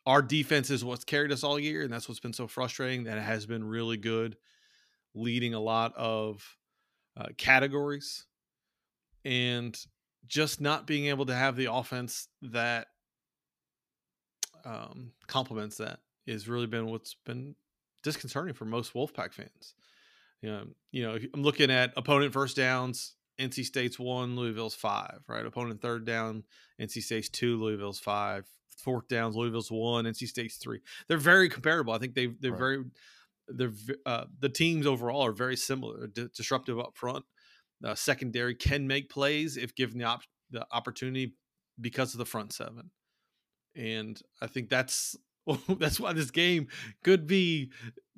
our 0.05 0.21
defense 0.21 0.69
is 0.69 0.83
what's 0.83 1.03
carried 1.03 1.31
us 1.31 1.43
all 1.43 1.59
year, 1.59 1.83
and 1.83 1.91
that's 1.91 2.07
what's 2.07 2.19
been 2.19 2.33
so 2.33 2.47
frustrating. 2.47 3.03
That 3.03 3.17
it 3.17 3.23
has 3.23 3.45
been 3.45 3.63
really 3.63 3.97
good, 3.97 4.37
leading 5.13 5.53
a 5.53 5.59
lot 5.59 5.93
of 5.95 6.57
uh, 7.17 7.27
categories, 7.37 8.25
and 9.23 9.77
just 10.27 10.61
not 10.61 10.87
being 10.87 11.07
able 11.07 11.25
to 11.25 11.35
have 11.35 11.55
the 11.55 11.71
offense 11.71 12.27
that 12.41 12.87
um, 14.65 15.11
complements 15.27 15.77
that 15.77 15.99
has 16.27 16.47
really 16.47 16.67
been 16.67 16.87
what's 16.87 17.15
been 17.25 17.55
disconcerting 18.03 18.53
for 18.53 18.65
most 18.65 18.93
Wolfpack 18.93 19.33
fans. 19.33 19.73
You 20.41 20.49
know, 20.49 20.63
you 20.91 21.03
know, 21.03 21.17
I'm 21.33 21.43
looking 21.43 21.71
at 21.71 21.93
opponent 21.97 22.33
first 22.33 22.55
downs. 22.55 23.15
NC 23.39 23.65
State's 23.65 23.97
one, 23.97 24.35
Louisville's 24.35 24.75
five. 24.75 25.19
Right, 25.27 25.45
opponent 25.45 25.81
third 25.81 26.05
down, 26.05 26.43
NC 26.79 27.01
State's 27.03 27.29
two, 27.29 27.57
Louisville's 27.57 27.99
five. 27.99 28.45
Fourth 28.79 29.07
downs, 29.07 29.35
Louisville's 29.35 29.71
one, 29.71 30.05
NC 30.05 30.27
State's 30.27 30.57
three. 30.57 30.79
They're 31.07 31.17
very 31.17 31.49
comparable. 31.49 31.93
I 31.93 31.97
think 31.99 32.15
they 32.15 32.27
they're 32.27 32.51
Right. 32.51 32.59
very 32.59 32.83
they're 33.47 33.73
uh, 34.05 34.25
the 34.39 34.49
teams 34.49 34.85
overall 34.85 35.25
are 35.25 35.31
very 35.31 35.55
similar. 35.57 36.07
Di- 36.07 36.27
disruptive 36.35 36.79
up 36.79 36.95
front. 36.95 37.25
Uh, 37.83 37.95
secondary 37.95 38.55
can 38.55 38.85
make 38.87 39.09
plays 39.09 39.55
if 39.57 39.73
given 39.75 39.97
the 39.97 40.03
op- 40.05 40.23
the 40.51 40.65
opportunity 40.71 41.33
because 41.79 42.13
of 42.13 42.17
the 42.17 42.25
front 42.25 42.51
seven. 42.53 42.91
and 43.75 44.21
I 44.41 44.47
think 44.47 44.69
that's 44.69 45.15
that's 45.79 45.99
why 45.99 46.13
this 46.13 46.31
game 46.31 46.67
could 47.03 47.25
be 47.27 47.71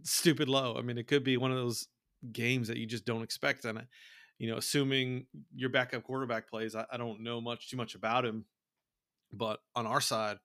stupid 0.03 0.49
low. 0.49 0.75
I 0.77 0.81
mean, 0.81 0.97
it 0.97 1.07
could 1.07 1.23
be 1.23 1.37
one 1.37 1.51
of 1.51 1.57
those 1.57 1.87
games 2.31 2.67
that 2.67 2.77
you 2.77 2.85
just 2.85 3.05
don't 3.05 3.21
expect. 3.23 3.65
And 3.65 3.85
you 4.39 4.49
know, 4.49 4.57
assuming 4.57 5.27
your 5.55 5.69
backup 5.69 6.03
quarterback 6.03 6.49
plays, 6.49 6.75
I, 6.75 6.85
I 6.91 6.97
don't 6.97 7.21
know 7.21 7.39
much 7.39 7.69
too 7.69 7.77
much 7.77 7.93
about 7.95 8.25
him, 8.25 8.45
but 9.31 9.59
on 9.75 9.85
our 9.85 10.01
side, 10.01 10.37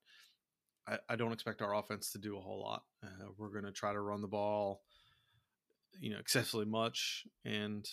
I, 0.88 0.98
I 1.08 1.16
don't 1.16 1.32
expect 1.32 1.62
our 1.62 1.74
offense 1.74 2.12
to 2.12 2.18
do 2.18 2.36
a 2.36 2.40
whole 2.40 2.60
lot. 2.60 2.84
Uh, 3.04 3.28
we're 3.36 3.50
going 3.50 3.64
to 3.64 3.72
try 3.72 3.92
to 3.92 4.00
run 4.00 4.20
the 4.20 4.28
ball, 4.28 4.82
you 6.00 6.10
know, 6.10 6.18
excessively 6.18 6.66
much, 6.66 7.24
and 7.44 7.88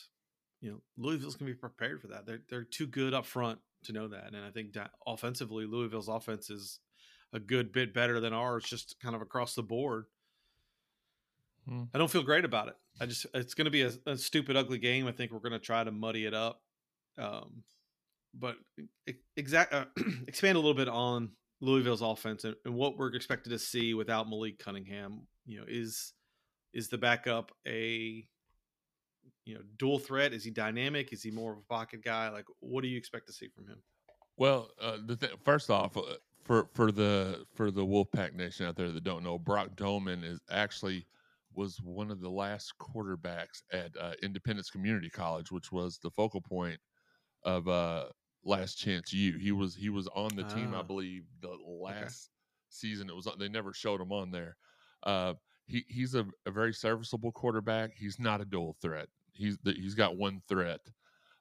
you 0.62 0.72
know, 0.72 0.82
Louisville's 0.98 1.36
going 1.36 1.50
to 1.50 1.54
be 1.54 1.60
prepared 1.60 2.02
for 2.02 2.08
that. 2.08 2.26
They're 2.26 2.42
they're 2.50 2.64
too 2.64 2.88
good 2.88 3.14
up 3.14 3.26
front 3.26 3.60
to 3.86 3.94
know 3.94 4.08
that, 4.08 4.34
and 4.34 4.46
I 4.46 4.52
think 4.52 4.74
that 4.74 4.92
offensively, 5.06 5.66
Louisville's 5.66 6.08
offense 6.08 6.50
is 6.50 6.80
a 7.34 7.40
good 7.40 7.72
bit 7.72 7.94
better 7.94 8.20
than 8.20 8.34
ours, 8.34 8.64
just 8.64 8.96
kind 9.02 9.16
of 9.16 9.22
across 9.22 9.56
the 9.56 9.64
board. 9.64 10.06
Hmm. 11.68 11.84
I 11.94 11.98
don't 11.98 12.12
feel 12.12 12.24
great 12.24 12.46
about 12.46 12.68
it. 12.68 12.76
I 13.02 13.06
just 13.06 13.26
it's 13.34 13.54
going 13.54 13.66
to 13.66 13.72
be 13.72 13.82
a, 13.82 13.92
a, 14.06 14.18
stupid, 14.18 14.56
ugly 14.56 14.78
game. 14.78 15.08
I 15.08 15.12
think 15.12 15.32
we're 15.32 15.40
going 15.40 15.54
to 15.54 15.60
try 15.60 15.84
to 15.84 15.92
muddy 15.92 16.26
it 16.26 16.34
up. 16.34 16.62
Um, 17.18 17.64
but 18.34 18.58
exact 19.36 19.74
uh, 19.74 19.86
expand 20.28 20.56
a 20.56 20.60
little 20.60 20.74
bit 20.74 20.88
on 20.88 21.30
Louisville's 21.64 22.02
offense 22.02 22.44
and, 22.44 22.56
and, 22.66 22.74
what 22.74 22.98
we're 22.98 23.14
expected 23.16 23.52
to 23.52 23.60
see 23.60 23.94
without 23.94 24.30
Malik 24.30 24.60
Cunningham. 24.60 25.22
You 25.46 25.60
know, 25.60 25.66
is 25.68 26.14
is 26.74 26.90
the 26.90 26.98
backup 26.98 27.52
a 27.66 28.28
you 29.46 29.56
know 29.56 29.62
dual 29.78 29.98
threat? 29.98 30.34
Is 30.34 30.44
he 30.44 30.52
dynamic? 30.52 31.14
Is 31.14 31.24
he 31.24 31.32
more 31.32 31.54
of 31.54 31.60
a 31.60 31.74
pocket 31.74 32.04
guy? 32.04 32.30
Like, 32.30 32.46
what 32.60 32.82
do 32.82 32.90
you 32.90 32.98
expect 32.98 33.28
to 33.28 33.34
see 33.34 33.48
from 33.48 33.68
him? 33.68 33.82
Well, 34.36 34.72
uh, 34.82 34.98
th- 35.08 35.34
first 35.46 35.70
off, 35.70 35.96
uh, 35.96 36.02
for 36.44 36.68
for 36.74 36.92
the 36.92 37.46
for 37.56 37.72
the 37.72 37.86
Wolfpack 37.86 38.34
Nation 38.34 38.66
out 38.66 38.76
there 38.76 38.92
that 38.92 39.04
don't 39.06 39.24
know, 39.24 39.40
Brock 39.40 39.70
Domann 39.76 40.24
is 40.26 40.42
actually 40.52 41.06
was 41.56 41.80
one 41.82 42.12
of 42.12 42.20
the 42.20 42.30
last 42.30 42.74
quarterbacks 42.78 43.62
at 43.72 43.92
uh, 43.98 44.14
Independence 44.22 44.70
Community 44.70 45.10
College, 45.10 45.52
which 45.52 45.72
was 45.72 45.98
the 45.98 46.10
focal 46.10 46.42
point 46.42 46.80
of 47.44 47.68
uh, 47.70 48.06
Last 48.46 48.76
Chance 48.76 49.14
U. 49.14 49.38
He 49.38 49.52
was 49.52 49.76
he 49.76 49.90
was 49.90 50.08
on 50.16 50.36
the 50.36 50.44
team, 50.44 50.74
I 50.74 50.80
ah. 50.80 50.84
believe, 50.84 51.24
the 51.42 51.56
last 51.66 51.96
okay. 51.96 52.12
season. 52.70 53.10
It 53.10 53.16
was 53.16 53.28
they 53.40 53.50
never 53.50 53.74
showed 53.74 54.02
him 54.02 54.12
on 54.12 54.32
there. 54.32 54.58
Uh, 55.04 55.34
he 55.66 55.86
he's 55.88 56.16
a, 56.16 56.26
a, 56.46 56.52
very 56.52 56.74
serviceable 56.74 57.32
quarterback. 57.32 57.92
He's 57.96 58.20
not 58.20 58.42
a 58.42 58.46
dual 58.46 58.76
threat. 58.82 59.08
He's 59.32 59.58
the, 59.64 59.74
he's 59.74 59.96
got 59.96 60.18
one 60.18 60.42
threat, 60.48 60.82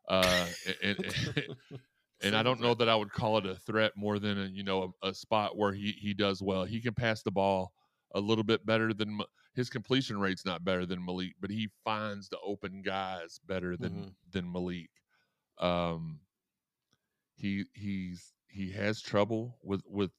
uh, 0.08 0.46
and, 0.82 0.98
and, 0.98 1.56
and 2.22 2.36
I 2.36 2.42
don't 2.42 2.60
know 2.60 2.74
that 2.74 2.88
I 2.88 2.94
would 2.94 3.12
call 3.12 3.38
it 3.38 3.46
a 3.46 3.56
threat 3.56 3.92
more 3.96 4.18
than 4.18 4.40
a 4.40 4.46
you 4.46 4.62
know 4.62 4.94
a, 5.02 5.08
a 5.08 5.14
spot 5.14 5.56
where 5.56 5.72
he 5.72 5.92
he 5.92 6.14
does 6.14 6.42
well. 6.42 6.64
He 6.64 6.80
can 6.80 6.94
pass 6.94 7.22
the 7.22 7.30
ball 7.30 7.72
a 8.14 8.20
little 8.20 8.44
bit 8.44 8.64
better 8.64 8.92
than 8.92 9.20
his 9.54 9.68
completion 9.68 10.18
rate's 10.18 10.44
not 10.44 10.64
better 10.64 10.86
than 10.86 11.04
Malik, 11.04 11.34
but 11.40 11.50
he 11.50 11.68
finds 11.84 12.28
the 12.28 12.38
open 12.44 12.82
guys 12.82 13.40
better 13.46 13.76
than 13.76 13.92
mm-hmm. 13.92 14.08
than 14.30 14.50
Malik. 14.50 14.90
Um, 15.58 16.20
he 17.34 17.64
he's 17.74 18.32
he 18.48 18.70
has 18.72 19.00
trouble 19.00 19.58
with 19.62 19.82
with 19.86 20.10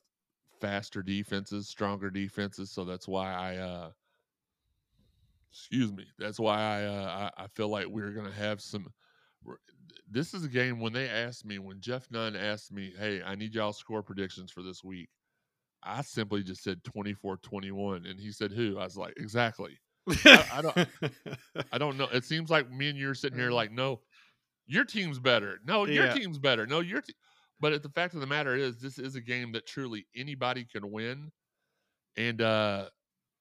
faster 0.62 1.04
defenses, 1.04 1.68
stronger 1.68 2.10
defenses, 2.10 2.72
so 2.72 2.86
that's 2.86 3.08
why 3.08 3.34
I 3.34 3.58
uh 3.58 3.90
excuse 5.52 5.92
me, 5.92 6.06
that's 6.18 6.40
why 6.40 6.58
I 6.58 6.86
uh 6.86 7.30
I, 7.38 7.44
I 7.44 7.48
feel 7.48 7.70
like 7.70 7.88
we're 7.88 8.12
going 8.12 8.26
to 8.26 8.38
have 8.38 8.62
some 8.62 8.88
this 10.10 10.34
is 10.34 10.44
a 10.44 10.50
game 10.50 10.80
when 10.80 10.94
they 10.94 11.10
asked 11.10 11.46
me 11.46 11.60
when 11.60 11.82
Jeff 11.82 12.10
Nunn 12.12 12.36
asked 12.36 12.72
me, 12.72 12.94
"Hey, 12.98 13.22
I 13.24 13.36
need 13.36 13.56
y'all 13.56 13.74
score 13.74 14.04
predictions 14.04 14.52
for 14.52 14.62
this 14.62 14.84
week." 14.84 15.10
I 15.84 16.02
simply 16.02 16.44
just 16.44 16.64
said 16.64 16.82
24-21 16.84 18.10
and 18.10 18.18
he 18.20 18.32
said 18.32 18.52
who? 18.54 18.78
I 18.78 18.86
was 18.86 18.98
like, 18.98 19.14
"Exactly." 19.18 19.80
I, 20.26 20.46
I, 20.54 20.62
don't 20.62 20.88
I 21.72 21.78
don't 21.78 21.98
know. 21.98 22.08
It 22.12 22.26
seems 22.26 22.50
like 22.50 22.70
me 22.70 22.90
and 22.90 22.98
you 22.98 23.10
are 23.10 23.16
sitting 23.16 23.40
here 23.40 23.52
like, 23.52 23.72
"No, 23.72 24.02
your 24.66 24.86
team's 24.86 25.20
better. 25.20 25.60
No, 25.66 25.86
your 25.86 26.06
yeah. 26.06 26.14
team's 26.14 26.40
better. 26.40 26.66
No, 26.66 26.80
your 26.80 27.02
te-. 27.02 27.14
But 27.60 27.82
the 27.84 27.90
fact 27.90 28.14
of 28.14 28.22
the 28.22 28.28
matter 28.28 28.56
is 28.56 28.80
this 28.80 29.00
is 29.00 29.16
a 29.16 29.22
game 29.22 29.52
that 29.54 29.66
truly 29.66 30.06
anybody 30.16 30.66
can 30.66 30.92
win. 30.92 31.32
And 32.18 32.42
uh 32.42 32.90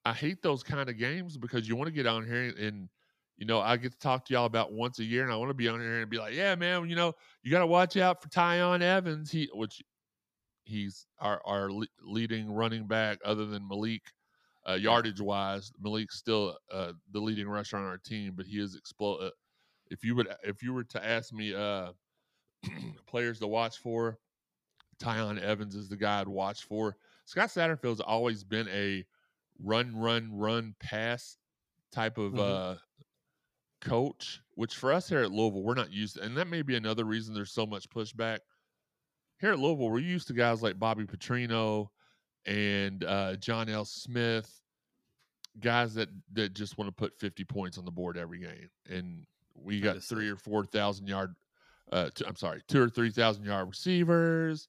I 0.05 0.13
hate 0.13 0.43
those 0.43 0.63
kind 0.63 0.89
of 0.89 0.99
games 0.99 1.37
because 1.37 1.69
you 1.69 1.77
want 1.77 1.87
to 1.87 1.93
get 1.93 2.07
on 2.07 2.27
here 2.27 2.53
and 2.59 2.89
you 3.43 3.47
know, 3.47 3.61
I 3.61 3.77
get 3.77 3.93
to 3.93 3.99
talk 3.99 4.25
to 4.27 4.35
y'all 4.35 4.45
about 4.45 4.73
once 4.73 4.99
a 4.99 5.05
year, 5.05 5.25
and 5.25 5.33
I 5.33 5.37
want 5.37 5.51
to 5.51 5.55
be 5.55 5.67
on 5.67 5.81
here 5.81 6.01
and 6.01 6.11
be 6.11 6.19
like, 6.19 6.35
"Yeah, 6.35 6.55
man, 6.55 6.89
you 6.89 6.95
know, 6.95 7.15
you 7.43 7.51
got 7.51 7.61
to 7.61 7.67
watch 7.67 7.97
out 7.97 8.23
for 8.23 8.29
Tiyon 8.29 8.83
Evans. 8.83 9.33
He, 9.33 9.49
which 9.53 9.83
he's 10.65 11.07
our 11.19 11.41
our 11.45 11.71
leading 12.03 12.53
running 12.53 12.87
back, 12.87 13.19
other 13.25 13.47
than 13.47 13.67
Malik, 13.67 14.03
uh, 14.69 14.75
yardage 14.75 15.21
wise. 15.21 15.73
Malik's 15.81 16.19
still 16.19 16.57
uh, 16.71 16.93
the 17.11 17.21
leading 17.21 17.49
rusher 17.49 17.77
on 17.77 17.85
our 17.85 17.99
team, 17.99 18.35
but 18.37 18.47
he 18.47 18.61
is 18.61 18.77
explode. 18.77 19.31
Uh, 19.93 19.95
if 19.95 20.05
you 20.05 20.15
would, 20.15 20.29
if 20.43 20.63
you 20.63 20.73
were 20.73 20.85
to 20.85 21.05
ask 21.05 21.33
me, 21.33 21.55
uh, 21.55 21.93
players 23.07 23.39
to 23.41 23.47
watch 23.47 23.79
for, 23.79 24.19
Tiyon 25.01 25.41
Evans 25.41 25.75
is 25.75 25.89
the 25.89 25.97
guy 25.97 26.21
I'd 26.21 26.29
watch 26.29 26.65
for. 26.65 26.97
Scott 27.25 27.49
Satterfield's 27.49 28.01
always 28.01 28.45
been 28.45 28.69
a 28.69 29.05
run, 29.63 29.97
run, 29.97 30.31
run, 30.33 30.75
pass 30.81 31.39
type 31.93 32.19
of 32.19 32.33
mm-hmm. 32.33 32.41
uh, 32.41 32.75
coach, 33.81 34.41
which 34.55 34.75
for 34.75 34.93
us 34.93 35.09
here 35.09 35.21
at 35.21 35.33
Louisville, 35.33 35.63
we're 35.63 35.75
not 35.75 35.93
used 35.93 36.17
to, 36.17 36.23
and 36.23 36.37
that 36.37 36.49
may 36.49 36.63
be 36.63 36.77
another 36.77 37.05
reason 37.05 37.35
there's 37.35 37.53
so 37.53 37.67
much 37.67 37.89
pushback. 37.91 38.39
Here 39.41 39.53
at 39.53 39.59
Louisville, 39.59 39.91
we're 39.91 39.99
used 39.99 40.29
to 40.29 40.35
guys 40.35 40.63
like 40.63 40.79
Bobby 40.79 41.05
Petrino 41.05 41.89
and 42.47 43.05
uh, 43.05 43.37
John 43.37 43.69
L. 43.69 43.85
Smith, 43.85 44.61
guys 45.61 45.95
that 45.95 46.09
that 46.33 46.55
just 46.55 46.79
want 46.79 46.89
to 46.89 46.93
put 46.93 47.19
50 47.19 47.45
points 47.45 47.77
on 47.79 47.85
the 47.85 47.91
board 47.91 48.17
every 48.17 48.39
game. 48.39 48.71
And 48.89 49.27
we 49.55 49.81
got 49.81 50.03
three 50.03 50.29
or 50.29 50.37
four 50.37 50.65
thousand 50.65 51.07
yard 51.07 51.35
uh 51.93 52.11
i 52.21 52.29
I'm 52.29 52.37
sorry, 52.37 52.63
two 52.69 52.83
or 52.83 52.89
three 52.89 53.11
thousand 53.11 53.45
yard 53.45 53.69
receivers, 53.69 54.69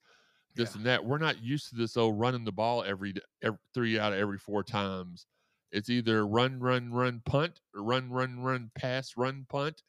this 0.55 0.71
yeah. 0.71 0.77
and 0.77 0.85
that. 0.85 1.05
We're 1.05 1.17
not 1.17 1.43
used 1.43 1.69
to 1.69 1.75
this 1.75 1.97
oh 1.97 2.09
running 2.09 2.45
the 2.45 2.51
ball 2.51 2.83
every, 2.83 3.13
every 3.41 3.59
three 3.73 3.99
out 3.99 4.13
of 4.13 4.19
every 4.19 4.37
four 4.37 4.63
times 4.63 5.25
it's 5.73 5.89
either 5.89 6.25
run, 6.25 6.59
run, 6.59 6.93
run, 6.93 7.21
punt, 7.25 7.59
or 7.75 7.81
run, 7.81 8.11
run, 8.11 8.39
run, 8.39 8.69
pass, 8.75 9.17
run, 9.17 9.45
punt. 9.49 9.81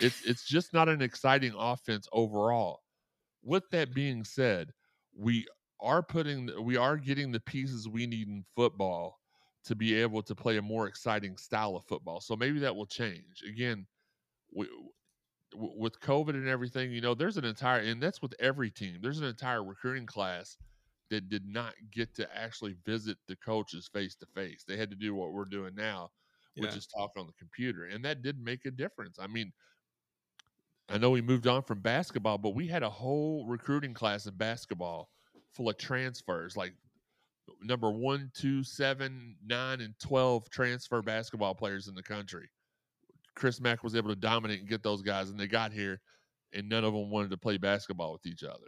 It's 0.00 0.24
it's 0.26 0.44
just 0.44 0.72
not 0.72 0.88
an 0.88 1.00
exciting 1.00 1.54
offense 1.56 2.08
overall. 2.12 2.80
With 3.42 3.62
that 3.70 3.94
being 3.94 4.24
said, 4.24 4.72
we 5.16 5.46
are 5.80 6.02
putting 6.02 6.50
we 6.62 6.76
are 6.76 6.96
getting 6.96 7.30
the 7.30 7.40
pieces 7.40 7.88
we 7.88 8.06
need 8.06 8.26
in 8.26 8.44
football 8.56 9.20
to 9.64 9.76
be 9.76 9.94
able 9.94 10.22
to 10.22 10.34
play 10.34 10.56
a 10.56 10.62
more 10.62 10.88
exciting 10.88 11.36
style 11.36 11.76
of 11.76 11.84
football. 11.86 12.20
So 12.20 12.34
maybe 12.34 12.58
that 12.60 12.74
will 12.74 12.86
change. 12.86 13.42
Again, 13.48 13.86
we, 14.54 14.68
with 15.54 16.00
COVID 16.00 16.30
and 16.30 16.48
everything, 16.48 16.92
you 16.92 17.00
know, 17.00 17.14
there's 17.14 17.36
an 17.36 17.44
entire 17.44 17.80
and 17.80 18.02
that's 18.02 18.22
with 18.22 18.34
every 18.38 18.70
team. 18.70 18.98
There's 19.00 19.18
an 19.18 19.26
entire 19.26 19.64
recruiting 19.64 20.06
class 20.06 20.56
that 21.10 21.28
did 21.28 21.46
not 21.46 21.74
get 21.90 22.14
to 22.16 22.36
actually 22.36 22.76
visit 22.84 23.16
the 23.26 23.36
coaches 23.36 23.88
face 23.92 24.14
to 24.16 24.26
face. 24.26 24.64
They 24.66 24.76
had 24.76 24.90
to 24.90 24.96
do 24.96 25.14
what 25.14 25.32
we're 25.32 25.46
doing 25.46 25.74
now, 25.74 26.10
which 26.56 26.70
yeah. 26.70 26.76
is 26.76 26.86
talk 26.86 27.12
on 27.16 27.26
the 27.26 27.32
computer. 27.38 27.84
And 27.84 28.04
that 28.04 28.22
did 28.22 28.42
make 28.42 28.66
a 28.66 28.70
difference. 28.70 29.18
I 29.18 29.26
mean, 29.26 29.52
I 30.90 30.98
know 30.98 31.10
we 31.10 31.22
moved 31.22 31.46
on 31.46 31.62
from 31.62 31.80
basketball, 31.80 32.38
but 32.38 32.54
we 32.54 32.66
had 32.66 32.82
a 32.82 32.90
whole 32.90 33.46
recruiting 33.46 33.94
class 33.94 34.26
in 34.26 34.34
basketball 34.34 35.10
full 35.52 35.68
of 35.68 35.78
transfers, 35.78 36.56
like 36.56 36.74
number 37.62 37.90
one, 37.90 38.30
two, 38.34 38.62
seven, 38.62 39.36
nine, 39.46 39.80
and 39.80 39.94
12 39.98 40.48
transfer 40.50 41.02
basketball 41.02 41.54
players 41.54 41.88
in 41.88 41.94
the 41.94 42.02
country. 42.02 42.48
Chris 43.38 43.60
Mack 43.60 43.84
was 43.84 43.94
able 43.94 44.10
to 44.10 44.16
dominate 44.16 44.60
and 44.60 44.68
get 44.68 44.82
those 44.82 45.00
guys, 45.00 45.30
and 45.30 45.38
they 45.38 45.46
got 45.46 45.72
here, 45.72 46.00
and 46.52 46.68
none 46.68 46.84
of 46.84 46.92
them 46.92 47.08
wanted 47.08 47.30
to 47.30 47.36
play 47.36 47.56
basketball 47.56 48.12
with 48.12 48.26
each 48.26 48.42
other. 48.42 48.66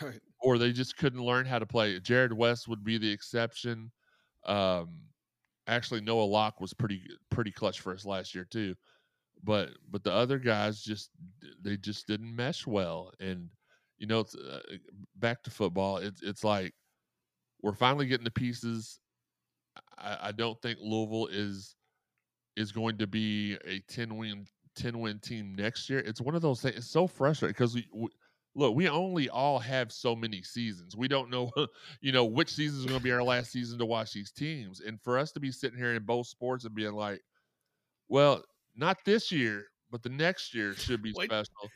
Right. 0.00 0.20
Or 0.40 0.58
they 0.58 0.72
just 0.72 0.96
couldn't 0.96 1.24
learn 1.24 1.46
how 1.46 1.58
to 1.58 1.66
play. 1.66 1.98
Jarrod 1.98 2.32
West 2.32 2.68
would 2.68 2.84
be 2.84 2.98
the 2.98 3.10
exception. 3.10 3.90
Um, 4.44 5.00
actually, 5.66 6.00
Noah 6.00 6.24
Locke 6.24 6.60
was 6.60 6.74
pretty 6.74 7.02
pretty 7.30 7.50
clutch 7.50 7.80
for 7.80 7.92
us 7.92 8.04
last 8.04 8.34
year 8.34 8.46
too. 8.50 8.74
But 9.44 9.70
but 9.90 10.04
the 10.04 10.12
other 10.12 10.38
guys 10.38 10.82
just 10.82 11.10
they 11.62 11.76
just 11.76 12.06
didn't 12.06 12.34
mesh 12.34 12.66
well. 12.66 13.12
And 13.20 13.48
you 13.98 14.06
know, 14.06 14.20
it's, 14.20 14.34
uh, 14.34 14.60
back 15.16 15.42
to 15.44 15.50
football. 15.50 15.98
It's 15.98 16.22
it's 16.22 16.44
like 16.44 16.72
we're 17.62 17.74
finally 17.74 18.06
getting 18.06 18.24
the 18.24 18.30
pieces. 18.30 19.00
I, 19.98 20.18
I 20.22 20.32
don't 20.32 20.60
think 20.60 20.78
Louisville 20.80 21.28
is 21.30 21.76
is 22.56 22.72
going 22.72 22.98
to 22.98 23.06
be 23.06 23.56
a 23.66 23.80
ten 23.88 24.16
win 24.16 24.46
10 24.74 24.98
win 24.98 25.18
team 25.18 25.54
next 25.54 25.88
year. 25.90 26.00
It's 26.00 26.20
one 26.20 26.34
of 26.34 26.42
those 26.42 26.60
things. 26.62 26.76
It's 26.76 26.90
so 26.90 27.06
frustrating 27.06 27.52
because 27.52 27.74
we, 27.74 27.86
we, 27.92 28.08
look, 28.54 28.74
we 28.74 28.88
only 28.88 29.28
all 29.28 29.58
have 29.58 29.92
so 29.92 30.14
many 30.14 30.42
seasons. 30.42 30.96
We 30.96 31.08
don't 31.08 31.30
know, 31.30 31.50
you 32.00 32.12
know, 32.12 32.24
which 32.24 32.52
season 32.52 32.80
is 32.80 32.86
going 32.86 32.98
to 32.98 33.04
be 33.04 33.12
our 33.12 33.22
last 33.22 33.52
season 33.52 33.78
to 33.78 33.86
watch 33.86 34.12
these 34.12 34.32
teams. 34.32 34.80
And 34.80 35.00
for 35.00 35.18
us 35.18 35.32
to 35.32 35.40
be 35.40 35.52
sitting 35.52 35.78
here 35.78 35.94
in 35.94 36.04
both 36.04 36.26
sports 36.26 36.64
and 36.64 36.74
being 36.74 36.92
like, 36.92 37.20
well, 38.08 38.42
not 38.76 38.98
this 39.04 39.30
year, 39.30 39.66
but 39.90 40.02
the 40.02 40.08
next 40.08 40.54
year 40.54 40.74
should 40.74 41.02
be 41.02 41.12
special. 41.22 41.70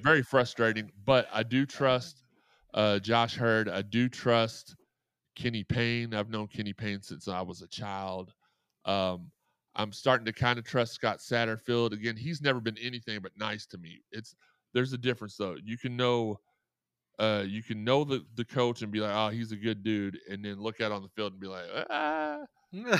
Very 0.00 0.22
frustrating, 0.22 0.90
but 1.04 1.28
I 1.32 1.42
do 1.42 1.66
trust 1.66 2.22
uh, 2.72 2.98
Josh 2.98 3.36
Heird. 3.36 3.68
I 3.68 3.82
do 3.82 4.08
trust 4.08 4.74
Kenny 5.34 5.64
Payne. 5.64 6.14
I've 6.14 6.30
known 6.30 6.46
Kenny 6.46 6.72
Payne 6.72 7.02
since 7.02 7.28
I 7.28 7.42
was 7.42 7.60
a 7.60 7.68
child. 7.68 8.32
Um, 8.86 9.30
I'm 9.76 9.92
starting 9.92 10.26
to 10.26 10.32
kind 10.32 10.58
of 10.58 10.64
trust 10.66 10.94
Scott 10.94 11.18
Satterfield. 11.18 11.92
Again, 11.92 12.16
he's 12.16 12.42
never 12.42 12.60
been 12.60 12.78
anything 12.78 13.20
but 13.20 13.32
nice 13.36 13.66
to 13.68 13.78
me. 13.78 14.02
It's 14.12 14.34
there's 14.74 14.92
a 14.92 14.98
difference 14.98 15.36
though. 15.36 15.56
You 15.62 15.78
can 15.78 15.96
know 15.96 16.40
uh, 17.18 17.44
you 17.46 17.62
can 17.62 17.84
know 17.84 18.04
the, 18.04 18.24
the 18.34 18.44
coach 18.44 18.82
and 18.82 18.92
be 18.92 19.00
like, 19.00 19.14
oh, 19.14 19.30
he's 19.30 19.52
a 19.52 19.56
good 19.56 19.82
dude, 19.82 20.18
and 20.28 20.44
then 20.44 20.60
look 20.60 20.80
out 20.80 20.92
on 20.92 21.02
the 21.02 21.08
field 21.08 21.32
and 21.32 21.40
be 21.40 21.46
like, 21.48 21.66
ah, 21.90 22.44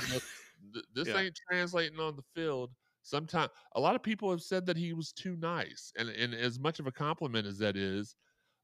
you 0.00 0.08
know, 0.08 0.20
th- 0.74 0.84
this 0.94 1.14
Yeah. 1.14 1.16
ain't 1.16 1.38
translating 1.50 2.00
on 2.00 2.16
the 2.16 2.22
field. 2.34 2.74
Sometimes 3.02 3.52
a 3.74 3.80
lot 3.80 3.94
of 3.96 4.02
people 4.02 4.30
have 4.30 4.42
said 4.42 4.66
that 4.66 4.76
he 4.76 4.92
was 4.94 5.12
too 5.12 5.36
nice, 5.36 5.92
and 5.98 6.08
and 6.10 6.34
as 6.34 6.58
much 6.58 6.80
of 6.80 6.86
a 6.86 6.92
compliment 6.92 7.46
as 7.46 7.58
that 7.58 7.76
is, 7.76 8.16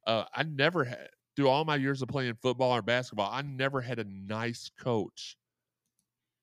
uh, 0.07 0.27
I 0.35 0.45
never 0.45 0.85
had 0.85 1.11
through 1.37 1.49
all 1.51 1.65
my 1.67 1.77
years 1.77 2.03
of 2.03 2.09
playing 2.09 2.37
football 2.37 2.73
or 2.73 2.83
basketball, 2.83 3.31
I 3.33 3.43
never 3.43 3.81
had 3.83 3.99
a 3.99 4.05
nice 4.05 4.71
coach 4.71 5.37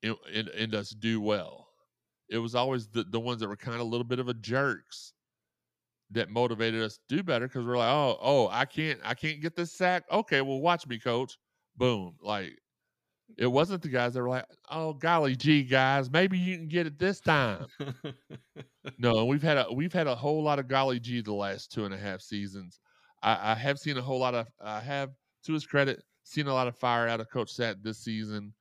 in, 0.04 0.16
in, 0.34 0.48
in 0.50 0.76
us 0.76 0.90
do 0.90 1.22
well. 1.22 1.68
It 2.30 2.38
was 2.38 2.56
always 2.56 2.88
the, 2.88 3.04
the 3.04 3.20
ones 3.20 3.40
that 3.42 3.50
were 3.50 3.56
kind 3.56 3.76
of 3.76 3.82
a 3.82 3.90
little 3.90 4.06
bit 4.06 4.20
of 4.20 4.30
a 4.30 4.34
jerks 4.34 5.14
that 6.12 6.30
motivated 6.30 6.82
us 6.82 6.98
to 6.98 7.18
do 7.18 7.24
better 7.24 7.48
because 7.48 7.66
we're 7.66 7.78
like, 7.78 7.92
oh, 7.92 8.18
oh, 8.22 8.48
I 8.50 8.66
can't, 8.66 9.00
I 9.04 9.14
can't 9.14 9.42
get 9.42 9.56
this 9.56 9.74
sack. 9.74 10.04
Okay, 10.12 10.42
well, 10.42 10.60
watch 10.60 10.88
me, 10.88 11.00
coach. 11.00 11.38
Boom. 11.78 12.16
Like 12.22 12.60
it 13.38 13.48
wasn't 13.48 13.82
the 13.82 13.90
guys 13.90 14.14
that 14.14 14.22
were 14.22 14.30
like, 14.30 14.46
oh, 14.72 14.94
golly 14.94 15.36
gee, 15.36 15.64
guys, 15.64 16.10
maybe 16.10 16.38
you 16.38 16.58
can 16.58 16.68
get 16.68 16.88
it 16.88 16.98
this 17.00 17.20
time. 17.20 17.68
No, 18.98 19.26
we've 19.26 19.44
had 19.44 19.58
a 19.58 19.68
we've 19.72 19.94
had 19.94 20.08
a 20.08 20.16
whole 20.16 20.42
lot 20.42 20.58
of 20.58 20.68
golly 20.68 21.00
gee 21.00 21.22
the 21.22 21.34
last 21.34 21.72
two 21.72 21.86
and 21.86 21.94
a 21.94 21.98
half 21.98 22.22
seasons. 22.22 22.80
I, 23.22 23.52
I 23.52 23.56
have 23.56 23.78
seen 23.78 23.98
a 23.98 24.02
whole 24.02 24.20
lot 24.20 24.34
of 24.34 24.48
I 24.60 24.80
have 24.80 25.12
to 25.46 25.54
his 25.54 25.66
credit 25.66 26.02
seen 26.24 26.48
a 26.48 26.54
lot 26.54 26.68
of 26.68 26.76
fire 26.76 27.08
out 27.08 27.20
of 27.20 27.30
Coach 27.30 27.52
Sat 27.52 27.84
this 27.84 28.00
season. 28.00 28.54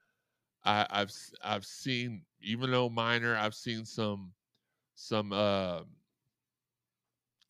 I, 0.64 0.86
I've 0.90 1.08
s- 1.08 1.34
I've 1.42 1.66
seen 1.66 2.24
even 2.40 2.70
though 2.70 2.88
minor, 2.88 3.36
I've 3.36 3.54
seen 3.54 3.84
some 3.84 4.34
some 4.94 5.32
uh 5.32 5.84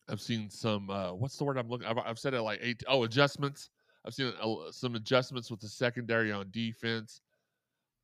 I've 0.07 0.21
seen 0.21 0.49
some 0.49 0.89
uh 0.89 1.13
what's 1.13 1.37
the 1.37 1.43
word 1.43 1.57
I'm 1.57 1.69
looking 1.69 1.87
I've, 1.87 1.97
I've 1.99 2.19
said 2.19 2.33
it 2.33 2.41
like 2.41 2.59
eight 2.61 2.83
oh 2.87 3.03
adjustments. 3.03 3.69
I've 4.05 4.13
seen 4.13 4.33
some 4.71 4.95
adjustments 4.95 5.51
with 5.51 5.59
the 5.59 5.67
secondary 5.67 6.31
on 6.31 6.51
defense. 6.51 7.21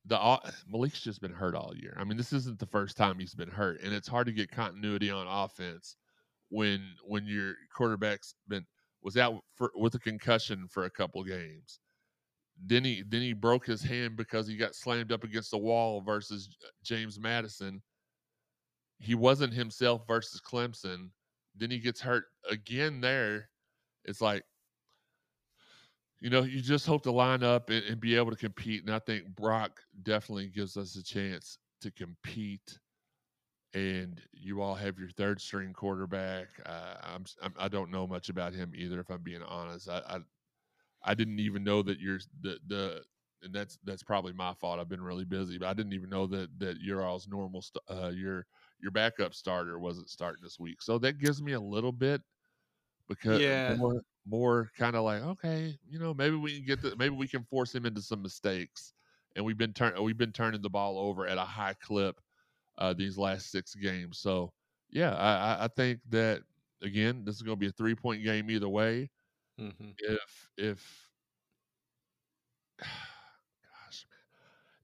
The 0.06 0.18
Malik's 0.68 1.02
just 1.02 1.20
been 1.20 1.32
hurt 1.32 1.54
all 1.56 1.74
year. 1.76 1.96
I 1.98 2.04
mean, 2.04 2.16
this 2.16 2.32
isn't 2.32 2.58
the 2.60 2.66
first 2.66 2.96
time 2.96 3.18
he's 3.18 3.34
been 3.34 3.50
hurt, 3.50 3.80
and 3.82 3.94
it's 3.94 4.08
hard 4.08 4.26
to 4.28 4.32
get 4.32 4.50
continuity 4.50 5.10
on 5.10 5.26
offense 5.28 5.96
when 6.50 6.96
when 7.04 7.26
your 7.26 7.54
quarterback's 7.74 8.34
been 8.48 8.66
was 9.02 9.16
out 9.16 9.44
for, 9.54 9.72
with 9.76 9.94
a 9.96 10.00
concussion 10.00 10.68
for 10.68 10.84
a 10.84 10.90
couple 10.90 11.22
games. 11.24 11.80
Then 12.64 12.84
he 12.84 13.02
then 13.06 13.20
he 13.20 13.32
broke 13.32 13.66
his 13.66 13.82
hand 13.82 14.16
because 14.16 14.46
he 14.46 14.56
got 14.56 14.74
slammed 14.74 15.12
up 15.12 15.24
against 15.24 15.50
the 15.50 15.58
wall 15.58 16.00
versus 16.00 16.56
James 16.82 17.18
Madison. 17.18 17.82
He 18.98 19.14
wasn't 19.14 19.52
himself 19.52 20.06
versus 20.06 20.40
Clemson. 20.40 21.10
Then 21.54 21.70
he 21.70 21.78
gets 21.78 22.00
hurt 22.00 22.24
again 22.50 23.00
there. 23.00 23.50
It's 24.04 24.20
like 24.20 24.44
you 26.20 26.30
know, 26.30 26.42
you 26.42 26.60
just 26.60 26.86
hope 26.86 27.02
to 27.02 27.12
line 27.12 27.42
up 27.42 27.70
and, 27.70 27.84
and 27.84 28.00
be 28.00 28.16
able 28.16 28.30
to 28.30 28.36
compete. 28.36 28.84
And 28.84 28.94
I 28.94 28.98
think 29.00 29.26
Brock 29.36 29.80
definitely 30.02 30.48
gives 30.48 30.76
us 30.76 30.96
a 30.96 31.04
chance 31.04 31.58
to 31.82 31.90
compete. 31.90 32.78
And 33.74 34.20
you 34.32 34.62
all 34.62 34.74
have 34.74 34.98
your 34.98 35.10
third 35.10 35.40
string 35.40 35.74
quarterback. 35.74 36.48
Uh, 36.64 36.94
I'm, 37.02 37.24
I'm 37.42 37.54
I 37.58 37.68
don't 37.68 37.90
know 37.90 38.06
much 38.06 38.30
about 38.30 38.54
him 38.54 38.72
either, 38.74 39.00
if 39.00 39.10
I'm 39.10 39.22
being 39.22 39.42
honest. 39.42 39.90
I 39.90 40.00
I, 40.08 40.18
I 41.06 41.14
didn't 41.14 41.40
even 41.40 41.64
know 41.64 41.82
that 41.82 42.00
you're 42.00 42.20
the 42.40 42.60
the 42.66 43.04
and 43.42 43.54
that's 43.54 43.78
that's 43.84 44.02
probably 44.02 44.32
my 44.32 44.54
fault. 44.54 44.80
I've 44.80 44.88
been 44.88 45.02
really 45.02 45.24
busy, 45.24 45.58
but 45.58 45.68
I 45.68 45.74
didn't 45.74 45.94
even 45.94 46.10
know 46.10 46.26
that 46.28 46.58
that 46.60 46.80
your 46.80 47.02
all's 47.04 47.28
normal 47.28 47.62
st- 47.62 47.84
uh, 47.90 48.08
your 48.10 48.46
your 48.80 48.90
backup 48.92 49.34
starter 49.34 49.78
wasn't 49.78 50.10
starting 50.10 50.42
this 50.42 50.58
week. 50.60 50.82
So 50.82 50.98
that 51.00 51.18
gives 51.18 51.42
me 51.42 51.52
a 51.52 51.60
little 51.60 51.92
bit 51.92 52.22
because 53.08 53.40
Yeah. 53.40 53.76
more 53.76 54.02
more 54.26 54.70
kind 54.76 54.96
of 54.96 55.04
like 55.04 55.22
okay, 55.22 55.78
you 55.86 55.98
know, 55.98 56.12
maybe 56.14 56.36
we 56.36 56.56
can 56.56 56.66
get 56.66 56.82
the 56.82 56.96
maybe 56.96 57.14
we 57.14 57.28
can 57.28 57.44
force 57.44 57.74
him 57.74 57.86
into 57.86 58.02
some 58.02 58.22
mistakes. 58.22 58.94
And 59.36 59.44
we've 59.44 59.58
been 59.58 59.72
turn 59.74 60.02
we've 60.02 60.16
been 60.18 60.32
turning 60.32 60.62
the 60.62 60.70
ball 60.70 60.98
over 60.98 61.26
at 61.26 61.38
a 61.38 61.44
high 61.44 61.74
clip 61.74 62.20
uh, 62.78 62.94
these 62.94 63.18
last 63.18 63.50
six 63.50 63.74
games. 63.74 64.18
So 64.18 64.52
yeah, 64.90 65.14
I, 65.14 65.54
I- 65.56 65.64
I 65.64 65.68
think 65.68 66.00
that 66.10 66.42
again, 66.82 67.24
this 67.24 67.36
is 67.36 67.42
going 67.42 67.56
to 67.56 67.60
be 67.60 67.68
a 67.68 67.72
three 67.72 67.94
point 67.94 68.22
game 68.24 68.50
either 68.50 68.68
way. 68.68 69.10
Mhm. 69.58 69.96
If 69.98 70.50
if 70.56 71.10
gosh, 72.78 74.06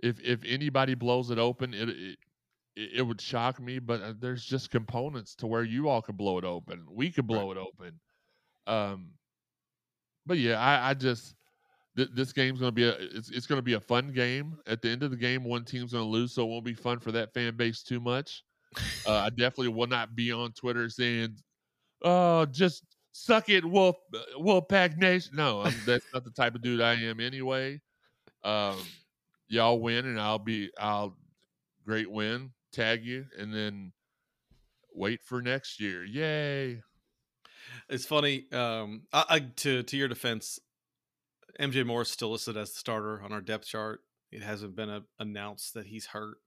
if 0.00 0.20
if 0.20 0.44
anybody 0.44 0.94
blows 0.94 1.30
it 1.30 1.38
open, 1.38 1.74
it 1.74 1.88
it, 1.90 2.18
it 2.76 3.02
would 3.02 3.20
shock 3.22 3.61
me. 3.61 3.78
But 3.78 4.02
uh, 4.02 4.14
there's 4.18 4.44
just 4.44 4.70
components 4.70 5.37
to 5.37 5.46
where 5.46 5.64
you 5.64 5.88
all 5.88 6.02
could 6.02 6.16
blow 6.16 6.38
it 6.38 6.44
open. 6.44 6.87
We 6.90 7.12
could 7.12 7.26
Right. 7.28 7.46
blow 7.46 7.52
it 7.52 7.58
open. 7.58 8.00
Um, 8.66 9.14
but 10.26 10.38
yeah, 10.38 10.61
I, 10.61 10.90
I 10.90 10.94
just 10.94 11.37
th- 11.96 12.11
this 12.14 12.32
game's 12.32 12.61
gonna 12.61 12.72
be 12.72 12.85
a 12.85 12.96
it's 12.98 13.30
it's 13.30 13.46
gonna 13.46 13.62
be 13.62 13.74
a 13.74 13.80
fun 13.80 14.12
game. 14.12 14.58
At 14.66 14.82
the 14.82 14.90
end 14.90 15.02
of 15.02 15.11
the 15.11 15.16
game, 15.16 15.44
one 15.44 15.64
team's 15.64 15.92
gonna 15.92 16.04
lose, 16.04 16.35
so 16.35 16.44
it 16.44 16.50
won't 16.50 16.64
be 16.64 16.74
fun 16.74 17.00
for 17.00 17.12
that 17.12 17.35
fan 17.35 17.56
base 17.56 17.82
too 17.82 18.00
much. 18.00 18.44
Uh, 19.06 19.18
I 19.26 19.30
definitely 19.37 19.70
will 19.70 19.88
not 19.88 20.16
be 20.16 20.32
on 20.32 20.52
Twitter 20.52 20.88
saying, 20.90 21.38
"Oh, 22.02 22.46
just 22.46 22.91
suck 23.12 23.48
it, 23.48 23.64
Wolf 23.64 23.96
Wolfpack 24.38 24.96
Nation." 24.96 25.37
No, 25.37 25.62
I'm, 25.62 25.75
that's 25.87 26.07
not 26.12 26.25
the 26.25 26.31
type 26.31 26.55
of 26.55 26.62
dude 26.62 26.81
I 26.81 26.94
am 26.94 27.20
anyway. 27.20 27.81
Um, 28.42 28.77
y'all 29.48 29.81
win, 29.81 30.07
and 30.07 30.20
I'll 30.20 30.38
be 30.38 30.70
I'll 30.79 31.16
great 31.85 32.11
win, 32.11 32.51
tag 32.72 33.05
you, 33.05 33.27
and 33.38 33.55
then 33.55 33.92
wait 34.94 35.22
for 35.25 35.42
next 35.42 35.81
year. 35.81 36.05
Yay! 36.05 36.83
It's 37.88 38.07
funny. 38.07 38.46
Um, 38.53 39.03
I, 39.12 39.25
I 39.29 39.40
to 39.57 39.83
to 39.83 39.96
your 39.96 40.09
defense, 40.09 40.59
MJ 41.61 41.85
Morris 41.87 42.09
is 42.09 42.14
still 42.14 42.33
listed 42.33 42.57
as 42.57 42.72
the 42.72 42.79
starter 42.79 43.22
on 43.22 43.33
our 43.33 43.40
depth 43.40 43.66
chart. 43.66 44.01
It 44.31 44.42
hasn't 44.42 44.75
been 44.75 44.88
a, 44.88 45.03
announced 45.18 45.75
that 45.75 45.87
he's 45.87 46.07
hurt. 46.07 46.38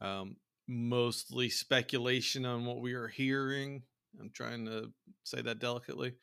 Um, 0.00 0.36
mostly 0.68 1.48
speculation 1.48 2.44
on 2.44 2.64
what 2.64 2.80
we 2.80 2.92
are 2.92 3.08
hearing. 3.08 3.82
I'm 4.20 4.30
trying 4.30 4.66
to 4.66 4.92
say 5.24 5.42
that 5.42 5.58
delicately. 5.58 6.14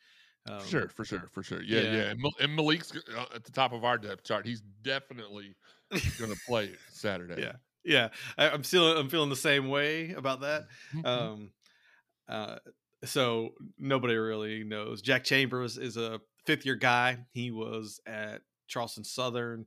Um, 0.48 0.64
sure, 0.64 0.88
for 0.88 1.04
sure, 1.04 1.28
for 1.32 1.42
sure. 1.42 1.62
Yeah, 1.62 1.80
yeah. 1.80 1.92
yeah. 1.92 2.02
And, 2.10 2.20
Mal- 2.20 2.34
and 2.40 2.54
Malik's 2.54 2.92
uh, 2.94 3.24
at 3.34 3.44
the 3.44 3.52
top 3.52 3.72
of 3.72 3.84
our 3.84 3.98
depth 3.98 4.22
chart. 4.24 4.46
He's 4.46 4.62
definitely 4.82 5.56
going 5.90 6.30
to 6.32 6.38
play 6.46 6.72
Saturday. 6.92 7.42
Yeah. 7.42 7.52
Yeah, 7.84 8.08
I, 8.36 8.50
I'm 8.50 8.64
still 8.64 8.96
I'm 8.98 9.08
feeling 9.08 9.30
the 9.30 9.36
same 9.36 9.68
way 9.68 10.10
about 10.12 10.40
that. 10.40 10.64
Mhm. 10.92 11.06
Um, 11.06 11.50
uh, 12.28 12.56
so 13.04 13.50
nobody 13.78 14.16
really 14.16 14.64
knows. 14.64 15.02
Jack 15.02 15.22
Chambers 15.22 15.78
is 15.78 15.96
a 15.96 16.20
fifth 16.46 16.66
year 16.66 16.74
guy. 16.74 17.18
He 17.32 17.52
was 17.52 18.00
at 18.04 18.42
Charleston 18.66 19.04
Southern, 19.04 19.66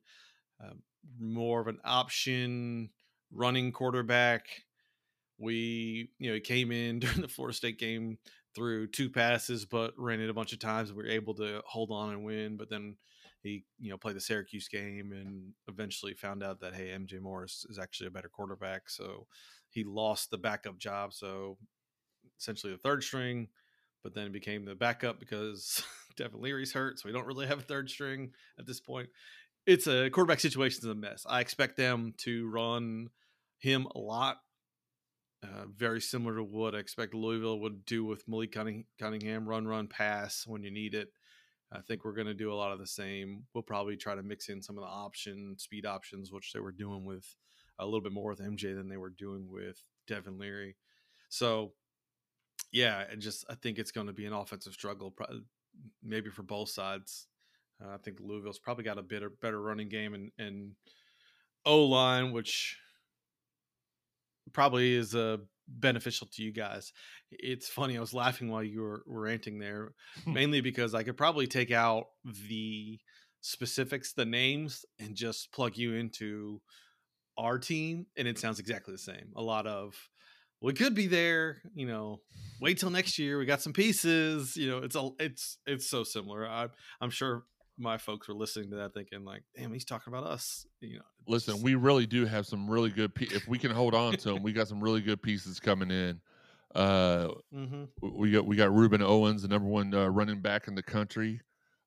um, 0.61 0.83
more 1.17 1.61
of 1.61 1.67
an 1.67 1.79
option 1.85 2.89
running 3.31 3.71
quarterback. 3.71 4.47
We, 5.39 6.11
you 6.19 6.29
know, 6.29 6.35
he 6.35 6.41
came 6.41 6.71
in 6.71 6.99
during 6.99 7.21
the 7.21 7.27
Florida 7.27 7.55
State 7.55 7.79
game 7.79 8.17
through 8.55 8.87
two 8.87 9.09
passes, 9.09 9.65
but 9.65 9.93
ran 9.97 10.19
it 10.19 10.29
a 10.29 10.33
bunch 10.33 10.53
of 10.53 10.59
times. 10.59 10.91
We 10.91 11.03
were 11.03 11.09
able 11.09 11.33
to 11.35 11.61
hold 11.65 11.91
on 11.91 12.11
and 12.11 12.23
win, 12.23 12.57
but 12.57 12.69
then 12.69 12.97
he, 13.41 13.63
you 13.79 13.89
know, 13.89 13.97
played 13.97 14.15
the 14.15 14.21
Syracuse 14.21 14.67
game 14.67 15.11
and 15.11 15.53
eventually 15.67 16.13
found 16.13 16.43
out 16.43 16.59
that 16.59 16.75
hey, 16.75 16.89
MJ 16.89 17.21
Morris 17.21 17.65
is 17.69 17.79
actually 17.79 18.07
a 18.07 18.11
better 18.11 18.29
quarterback. 18.29 18.89
So 18.89 19.27
he 19.69 19.83
lost 19.83 20.29
the 20.29 20.37
backup 20.37 20.77
job. 20.77 21.13
So 21.13 21.57
essentially 22.39 22.73
the 22.73 22.79
third 22.79 23.03
string, 23.03 23.47
but 24.03 24.13
then 24.13 24.31
became 24.31 24.65
the 24.65 24.75
backup 24.75 25.19
because 25.19 25.83
Devin 26.17 26.41
Leary's 26.41 26.73
hurt. 26.73 26.99
So 26.99 27.07
we 27.07 27.13
don't 27.13 27.25
really 27.25 27.47
have 27.47 27.59
a 27.59 27.63
third 27.63 27.89
string 27.89 28.31
at 28.57 28.65
this 28.65 28.79
point. 28.79 29.09
It's 29.65 29.87
a 29.87 30.09
quarterback 30.09 30.39
situation 30.39 30.79
is 30.79 30.85
a 30.85 30.95
mess. 30.95 31.25
I 31.29 31.41
expect 31.41 31.77
them 31.77 32.13
to 32.19 32.49
run 32.49 33.09
him 33.59 33.87
a 33.93 33.99
lot. 33.99 34.37
Uh, 35.41 35.65
very 35.73 36.01
similar 36.01 36.35
to 36.35 36.43
what 36.43 36.75
I 36.75 36.79
expect 36.79 37.13
Louisville 37.13 37.59
would 37.61 37.85
do 37.85 38.03
with 38.03 38.27
Malik 38.27 38.51
Cunningham 38.99 39.47
run, 39.47 39.65
run, 39.65 39.87
pass 39.87 40.45
when 40.45 40.63
you 40.63 40.71
need 40.71 40.93
it. 40.93 41.09
I 41.71 41.79
think 41.81 42.03
we're 42.03 42.13
going 42.13 42.27
to 42.27 42.33
do 42.33 42.51
a 42.51 42.55
lot 42.55 42.73
of 42.73 42.79
the 42.79 42.87
same. 42.87 43.43
We'll 43.53 43.61
probably 43.61 43.95
try 43.95 44.15
to 44.15 44.23
mix 44.23 44.49
in 44.49 44.61
some 44.61 44.77
of 44.77 44.83
the 44.83 44.89
option, 44.89 45.55
speed 45.57 45.85
options, 45.85 46.31
which 46.31 46.51
they 46.51 46.59
were 46.59 46.71
doing 46.71 47.05
with 47.05 47.35
a 47.77 47.85
little 47.85 48.01
bit 48.01 48.11
more 48.11 48.31
with 48.31 48.41
MJ 48.41 48.75
than 48.75 48.89
they 48.89 48.97
were 48.97 49.11
doing 49.11 49.47
with 49.49 49.81
Devin 50.07 50.39
Leary. 50.39 50.75
So, 51.29 51.73
yeah, 52.71 53.03
and 53.09 53.21
just 53.21 53.45
I 53.49 53.55
think 53.55 53.77
it's 53.77 53.91
going 53.91 54.07
to 54.07 54.13
be 54.13 54.25
an 54.25 54.33
offensive 54.33 54.73
struggle, 54.73 55.15
maybe 56.03 56.29
for 56.29 56.43
both 56.43 56.69
sides. 56.69 57.27
Uh, 57.81 57.93
I 57.93 57.97
think 57.97 58.17
Louisville's 58.19 58.59
probably 58.59 58.83
got 58.83 58.97
a 58.97 59.03
better 59.03 59.29
better 59.29 59.61
running 59.61 59.87
game 59.87 60.13
and 60.13 60.31
and 60.37 60.71
O 61.65 61.85
line, 61.85 62.33
which 62.33 62.77
probably 64.53 64.95
is 64.95 65.15
a 65.15 65.39
beneficial 65.67 66.27
to 66.33 66.43
you 66.43 66.51
guys. 66.51 66.91
It's 67.31 67.69
funny. 67.69 67.97
I 67.97 68.01
was 68.01 68.13
laughing 68.13 68.49
while 68.49 68.63
you 68.63 68.81
were, 68.81 69.03
were 69.05 69.21
ranting 69.21 69.59
there, 69.59 69.93
hmm. 70.23 70.33
mainly 70.33 70.61
because 70.61 70.93
I 70.93 71.03
could 71.03 71.17
probably 71.17 71.47
take 71.47 71.71
out 71.71 72.05
the 72.47 72.99
specifics, 73.41 74.13
the 74.13 74.25
names, 74.25 74.85
and 74.99 75.15
just 75.15 75.51
plug 75.51 75.77
you 75.77 75.93
into 75.93 76.61
our 77.37 77.57
team, 77.57 78.07
and 78.17 78.27
it 78.27 78.37
sounds 78.37 78.59
exactly 78.59 78.93
the 78.93 78.97
same. 78.97 79.31
A 79.35 79.41
lot 79.41 79.65
of 79.65 79.95
we 80.61 80.73
could 80.73 80.93
be 80.93 81.07
there, 81.07 81.61
you 81.73 81.87
know. 81.87 82.19
Wait 82.59 82.77
till 82.77 82.89
next 82.89 83.17
year. 83.17 83.39
We 83.39 83.45
got 83.45 83.61
some 83.61 83.71
pieces. 83.71 84.57
You 84.57 84.69
know, 84.69 84.77
it's 84.79 84.95
a 84.95 85.09
it's 85.19 85.57
it's 85.65 85.89
so 85.89 86.03
similar. 86.03 86.45
I, 86.45 86.67
I'm 86.99 87.09
sure 87.09 87.43
my 87.79 87.97
folks 87.97 88.27
were 88.27 88.33
listening 88.33 88.69
to 88.71 88.75
that 88.75 88.93
thinking 88.93 89.23
like, 89.23 89.43
damn, 89.55 89.71
he's 89.71 89.85
talking 89.85 90.13
about 90.13 90.25
us. 90.25 90.67
You 90.81 90.97
know, 90.97 91.05
listen, 91.27 91.61
we 91.61 91.75
really 91.75 92.05
do 92.05 92.25
have 92.25 92.45
some 92.45 92.69
really 92.69 92.89
good. 92.89 93.15
Pe- 93.15 93.27
if 93.27 93.47
we 93.47 93.57
can 93.57 93.71
hold 93.71 93.95
on 93.95 94.13
to 94.13 94.33
them, 94.33 94.43
we 94.43 94.51
got 94.51 94.67
some 94.67 94.81
really 94.81 95.01
good 95.01 95.21
pieces 95.21 95.59
coming 95.59 95.89
in. 95.89 96.19
Uh, 96.75 97.29
mm-hmm. 97.55 97.83
we 98.01 98.31
got 98.31 98.45
we 98.45 98.55
got 98.55 98.69
Rueben 98.69 99.01
Owens, 99.01 99.41
the 99.41 99.47
number 99.47 99.67
one 99.67 99.93
uh, 99.93 100.07
running 100.07 100.41
back 100.41 100.67
in 100.67 100.75
the 100.75 100.83
country. 100.83 101.41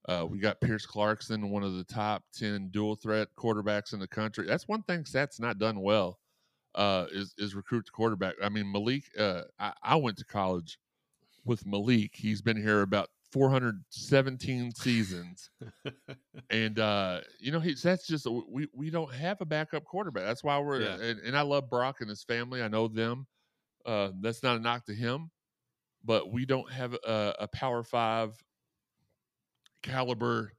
Uh, 0.08 0.26
we 0.28 0.38
got 0.38 0.60
Pierce 0.60 0.84
Clarkson, 0.84 1.50
one 1.50 1.62
of 1.62 1.74
the 1.74 1.84
top 1.84 2.24
ten 2.36 2.68
dual 2.70 2.96
threat 2.96 3.28
quarterbacks 3.36 3.92
in 3.92 4.00
the 4.00 4.08
country. 4.08 4.46
That's 4.46 4.66
one 4.66 4.82
thing 4.82 5.04
Sat's 5.04 5.38
not 5.38 5.58
done 5.58 5.80
well. 5.80 6.18
Uh, 6.74 7.06
is 7.12 7.34
is 7.38 7.54
recruit 7.54 7.84
the 7.86 7.92
quarterback. 7.92 8.34
I 8.42 8.48
mean, 8.48 8.70
Malik. 8.72 9.04
Uh, 9.16 9.42
I, 9.60 9.72
I 9.82 9.96
went 9.96 10.16
to 10.18 10.24
college 10.24 10.78
with 11.44 11.66
Malik. 11.66 12.12
He's 12.14 12.42
been 12.42 12.56
here 12.56 12.82
about 12.82 13.10
417 13.32 14.74
seasons. 14.74 15.50
and 16.50 16.78
uh, 16.78 17.20
you 17.40 17.50
know, 17.50 17.60
he's 17.60 17.82
that's 17.82 18.06
just 18.06 18.26
we 18.26 18.68
we 18.74 18.90
don't 18.90 19.12
have 19.12 19.40
a 19.40 19.46
backup 19.46 19.84
quarterback. 19.84 20.24
That's 20.24 20.44
why 20.44 20.58
we're 20.58 20.82
yeah. 20.82 21.00
and, 21.00 21.18
and, 21.20 21.36
I 21.36 21.40
love 21.40 21.70
Brock 21.70 22.00
and 22.00 22.10
his 22.10 22.22
family. 22.22 22.62
I 22.62 22.68
know 22.68 22.88
them. 22.88 23.26
Uh, 23.86 24.10
that's 24.20 24.42
not 24.42 24.56
a 24.56 24.60
knock 24.60 24.84
to 24.86 24.94
him, 24.94 25.30
but 26.04 26.30
we 26.30 26.44
don't 26.44 26.70
have 26.70 26.94
a, 26.94 27.34
a 27.40 27.48
power 27.48 27.82
five 27.82 28.34
caliber. 29.82 30.52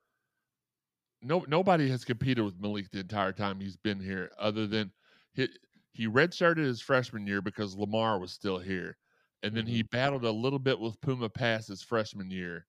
No, 1.21 1.45
nobody 1.47 1.89
has 1.89 2.03
competed 2.03 2.43
with 2.43 2.59
Malik 2.59 2.91
the 2.91 2.99
entire 2.99 3.31
time 3.31 3.59
he's 3.59 3.77
been 3.77 3.99
here, 3.99 4.31
other 4.37 4.67
than 4.67 4.91
he, 5.33 5.47
he 5.93 6.07
redshirted 6.07 6.57
his 6.57 6.81
freshman 6.81 7.25
year 7.27 7.41
because 7.41 7.77
Lamar 7.77 8.19
was 8.19 8.31
still 8.31 8.57
here 8.57 8.97
and 9.43 9.53
then 9.55 9.67
he 9.67 9.79
mm-hmm. 9.79 9.95
battled 9.95 10.23
a 10.23 10.31
little 10.31 10.57
bit 10.59 10.79
with 10.79 10.99
Puma 11.01 11.29
Pass 11.29 11.67
his 11.67 11.83
freshman 11.83 12.31
year, 12.31 12.65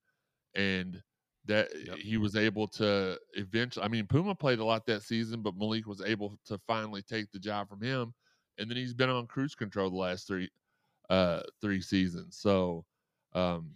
and 0.54 1.00
that 1.46 1.68
yep. 1.86 1.96
he 1.96 2.16
was 2.16 2.36
able 2.36 2.66
to 2.68 3.18
eventually. 3.34 3.84
I 3.84 3.88
mean, 3.88 4.06
Puma 4.06 4.34
played 4.34 4.58
a 4.58 4.64
lot 4.64 4.84
that 4.86 5.02
season, 5.02 5.40
but 5.40 5.56
Malik 5.56 5.86
was 5.86 6.02
able 6.02 6.38
to 6.46 6.58
finally 6.66 7.02
take 7.02 7.30
the 7.30 7.38
job 7.38 7.68
from 7.68 7.80
him, 7.80 8.12
and 8.58 8.68
then 8.68 8.76
he's 8.76 8.94
been 8.94 9.08
on 9.08 9.26
cruise 9.26 9.54
control 9.54 9.88
the 9.90 9.96
last 9.96 10.26
three 10.26 10.50
uh 11.10 11.40
three 11.60 11.80
seasons. 11.80 12.36
So, 12.38 12.84
um, 13.34 13.70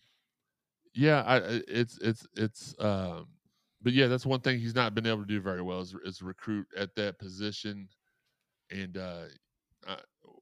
yeah, 0.94 1.22
I, 1.26 1.36
it's 1.68 1.99
it's 1.99 2.26
it's 2.36 2.74
um, 2.80 3.28
but 3.80 3.92
yeah, 3.92 4.09
that's 4.09 4.26
one 4.26 4.40
thing 4.40 4.59
he's 4.59 4.74
not 4.74 4.94
been 4.94 5.07
able 5.07 5.20
to 5.20 5.26
do 5.26 5.40
very 5.40 5.62
well 5.62 5.80
is, 5.80 5.94
is 6.05 6.20
recruit 6.20 6.66
at 6.76 6.94
that 6.96 7.18
position, 7.18 7.88
and 8.72 8.96
uh, 8.96 9.24
uh 9.89 9.97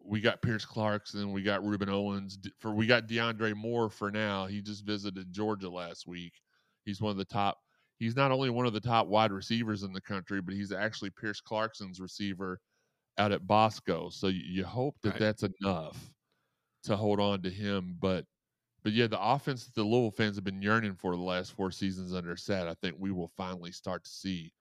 we 0.09 0.20
got 0.20 0.40
Pierce 0.40 0.64
Clarkson, 0.64 1.32
we 1.32 1.42
got 1.42 1.62
Rueben 1.62 1.88
Owens 1.88 2.38
for 2.59 2.72
we 2.72 2.86
got 2.86 3.09
DeAndre 3.09 3.55
Moore 3.55 3.90
for 3.90 4.11
now. 4.11 4.47
He 4.47 4.61
just 4.62 4.84
visited 4.84 5.32
Georgia 5.32 5.68
last 5.68 6.07
week. 6.07 6.32
He's 6.84 7.01
one 7.01 7.11
of 7.11 7.16
the 7.16 7.24
top. 7.24 7.59
He's 7.99 8.14
not 8.14 8.30
only 8.30 8.51
one 8.51 8.66
of 8.66 8.72
the 8.72 8.80
top 8.80 9.07
wide 9.09 9.32
receivers 9.32 9.82
in 9.82 9.92
the 9.92 10.01
country, 10.01 10.40
but 10.40 10.55
he's 10.55 10.70
actually 10.70 11.11
Pierce 11.11 11.40
Clarkson's 11.40 12.01
receiver 12.01 12.61
out 13.18 13.32
at 13.32 13.47
Bosco. 13.47 14.11
So 14.11 14.28
you, 14.28 14.42
you 14.47 14.64
hope 14.64 14.97
that 15.03 15.11
right. 15.11 15.18
that's 15.18 15.44
enough 15.61 15.99
to 16.84 16.97
hold 16.97 17.20
on 17.20 17.42
to 17.42 17.51
him. 17.51 17.97
But 18.01 18.24
but 18.82 18.92
yeah, 18.92 19.09
the 19.09 19.20
offense 19.20 19.64
that 19.64 19.74
the 19.74 19.82
Louisville 19.82 20.12
fans 20.12 20.36
have 20.36 20.44
been 20.44 20.62
yearning 20.62 20.94
for 20.94 21.16
the 21.16 21.22
last 21.22 21.53
four 21.53 21.72
seasons 21.72 22.14
under 22.14 22.36
Sat, 22.36 22.68
I 22.68 22.74
think 22.74 22.94
we 22.99 23.11
will 23.11 23.32
finally 23.36 23.72
start 23.72 24.05
to 24.05 24.11
see 24.11 24.53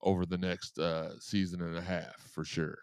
over 0.00 0.24
the 0.24 0.38
next 0.38 0.78
uh, 0.78 1.18
season 1.18 1.60
and 1.60 1.76
a 1.76 1.82
half 1.82 2.16
for 2.32 2.44
sure. 2.44 2.78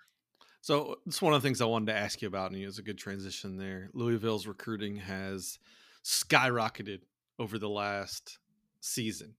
So 0.62 1.00
it's 1.08 1.22
one 1.22 1.34
of 1.34 1.42
the 1.42 1.48
things 1.48 1.60
I 1.60 1.66
wanted 1.66 1.88
to 1.88 1.98
ask 1.98 2.22
you 2.22 2.28
about, 2.28 2.52
and 2.52 2.62
it 2.62 2.66
was 2.68 2.78
a 2.78 2.84
good 2.84 3.00
transition 3.00 3.58
there. 3.58 3.90
Louisville's 3.94 4.46
recruiting 4.46 4.98
has 4.98 5.58
skyrocketed 6.04 7.02
over 7.40 7.58
the 7.58 7.70
last 7.70 8.38
season. 8.80 9.34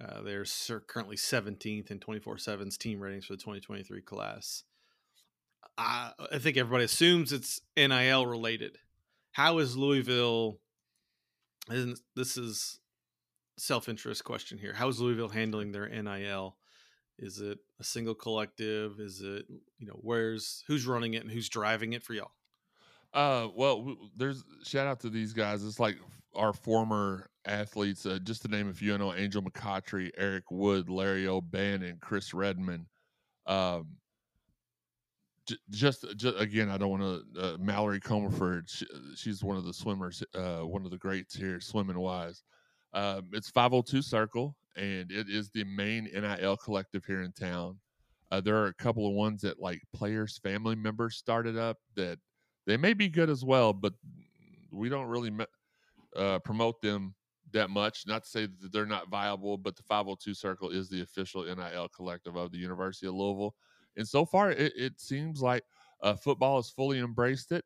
Uh, 0.00 0.22
they're 0.22 0.44
currently 0.86 1.16
17th 1.16 1.90
in 1.90 1.98
24/7's 1.98 2.78
team 2.78 3.00
ratings 3.00 3.26
for 3.26 3.34
the 3.34 3.38
2023 3.38 4.00
class. 4.02 4.62
I, 5.76 6.12
I 6.32 6.38
think 6.38 6.56
everybody 6.56 6.84
assumes 6.84 7.32
it's 7.32 7.60
NIL 7.76 8.24
related. 8.24 8.78
How 9.32 9.58
is 9.58 9.76
Louisville? 9.76 10.60
And 11.68 12.00
this 12.14 12.36
is 12.36 12.78
self 13.58 13.88
interest 13.88 14.24
question 14.24 14.58
here. 14.58 14.74
How 14.74 14.88
is 14.88 15.00
Louisville 15.00 15.28
handling 15.28 15.72
their 15.72 15.88
NIL 15.88 16.56
is 17.20 17.40
it 17.40 17.58
a 17.78 17.84
single 17.84 18.14
collective? 18.14 18.98
Is 18.98 19.20
it 19.20 19.46
you 19.78 19.86
know 19.86 19.98
where's 20.00 20.64
who's 20.66 20.86
running 20.86 21.14
it 21.14 21.22
and 21.22 21.30
who's 21.30 21.48
driving 21.48 21.92
it 21.92 22.02
for 22.02 22.14
y'all? 22.14 22.32
Uh, 23.12 23.48
well, 23.54 23.96
there's 24.16 24.44
shout 24.64 24.86
out 24.86 25.00
to 25.00 25.10
these 25.10 25.32
guys. 25.32 25.64
It's 25.64 25.80
like 25.80 25.96
our 26.34 26.52
former 26.52 27.28
athletes. 27.44 28.06
Uh, 28.06 28.18
just 28.22 28.42
to 28.42 28.48
name 28.48 28.68
a 28.68 28.72
few, 28.72 28.94
I 28.94 28.96
know 28.96 29.14
Angel 29.14 29.42
McCoughtry, 29.42 30.10
Eric 30.16 30.50
Wood, 30.50 30.88
Larry 30.88 31.26
O'Bannon, 31.26 31.98
Chris 32.00 32.32
Redman. 32.32 32.86
Um, 33.46 33.88
just, 35.70 36.06
just 36.16 36.40
again, 36.40 36.70
I 36.70 36.78
don't 36.78 36.90
want 36.90 37.02
to. 37.02 37.40
Uh, 37.40 37.56
Mallory 37.58 38.00
Comerford, 38.00 38.68
she, 38.68 38.86
she's 39.16 39.42
one 39.42 39.56
of 39.56 39.64
the 39.64 39.74
swimmers, 39.74 40.22
uh, 40.34 40.60
one 40.60 40.84
of 40.84 40.90
the 40.90 40.98
greats 40.98 41.34
here, 41.34 41.60
swimming 41.60 41.98
wise. 41.98 42.44
Um, 42.92 43.28
it's 43.32 43.50
502 43.50 44.02
Circle 44.02 44.56
and 44.76 45.10
it 45.10 45.28
is 45.28 45.50
the 45.50 45.64
main 45.64 46.04
NIL 46.04 46.56
collective 46.56 47.04
here 47.04 47.22
in 47.22 47.32
town. 47.32 47.78
Uh, 48.30 48.40
there 48.40 48.56
are 48.56 48.66
a 48.66 48.74
couple 48.74 49.06
of 49.06 49.14
ones 49.14 49.42
that 49.42 49.60
like 49.60 49.80
players' 49.92 50.38
family 50.38 50.76
members 50.76 51.16
started 51.16 51.58
up 51.58 51.78
that 51.96 52.18
they 52.66 52.76
may 52.76 52.94
be 52.94 53.08
good 53.08 53.28
as 53.28 53.44
well, 53.44 53.72
but 53.72 53.92
we 54.70 54.88
don't 54.88 55.06
really 55.06 55.32
uh, 56.16 56.38
promote 56.40 56.80
them 56.80 57.14
that 57.52 57.70
much. 57.70 58.04
Not 58.06 58.22
to 58.22 58.28
say 58.28 58.46
that 58.46 58.72
they're 58.72 58.86
not 58.86 59.10
viable, 59.10 59.58
but 59.58 59.76
the 59.76 59.82
502 59.82 60.34
Circle 60.34 60.70
is 60.70 60.88
the 60.88 61.02
official 61.02 61.42
NIL 61.44 61.88
collective 61.88 62.36
of 62.36 62.52
the 62.52 62.58
University 62.58 63.08
of 63.08 63.14
Louisville. 63.14 63.54
And 63.96 64.06
so 64.06 64.24
far, 64.24 64.52
it, 64.52 64.72
it 64.76 65.00
seems 65.00 65.42
like 65.42 65.64
uh, 66.02 66.14
football 66.14 66.56
has 66.56 66.70
fully 66.70 67.00
embraced 67.00 67.50
it. 67.50 67.64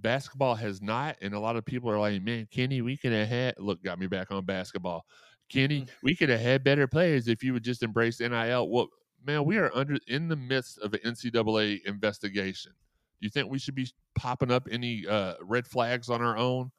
Basketball 0.00 0.54
has 0.54 0.80
not, 0.80 1.16
and 1.20 1.34
a 1.34 1.40
lot 1.40 1.56
of 1.56 1.64
people 1.64 1.90
are 1.90 1.98
like, 1.98 2.22
"Man, 2.22 2.46
Kenny, 2.50 2.82
we 2.82 2.96
could 2.96 3.12
have 3.12 3.28
had." 3.28 3.54
Look, 3.58 3.82
got 3.82 3.98
me 3.98 4.06
back 4.06 4.30
on 4.30 4.44
basketball. 4.44 5.04
Kenny, 5.48 5.82
mm. 5.82 5.88
we 6.02 6.14
could 6.14 6.28
have 6.28 6.40
had 6.40 6.62
better 6.62 6.86
players 6.86 7.26
if 7.28 7.42
you 7.42 7.52
would 7.52 7.64
just 7.64 7.82
embrace 7.82 8.20
NIL. 8.20 8.68
Well, 8.68 8.88
man, 9.24 9.44
we 9.44 9.56
are 9.58 9.70
under 9.74 9.98
in 10.06 10.28
the 10.28 10.36
midst 10.36 10.78
of 10.78 10.94
an 10.94 11.00
NCAA 11.04 11.84
investigation. 11.86 12.72
Do 13.20 13.26
you 13.26 13.30
think 13.30 13.50
we 13.50 13.58
should 13.58 13.74
be 13.74 13.88
popping 14.14 14.52
up 14.52 14.68
any 14.70 15.06
uh, 15.06 15.34
red 15.42 15.66
flags 15.66 16.08
on 16.08 16.22
our 16.22 16.36
own? 16.36 16.70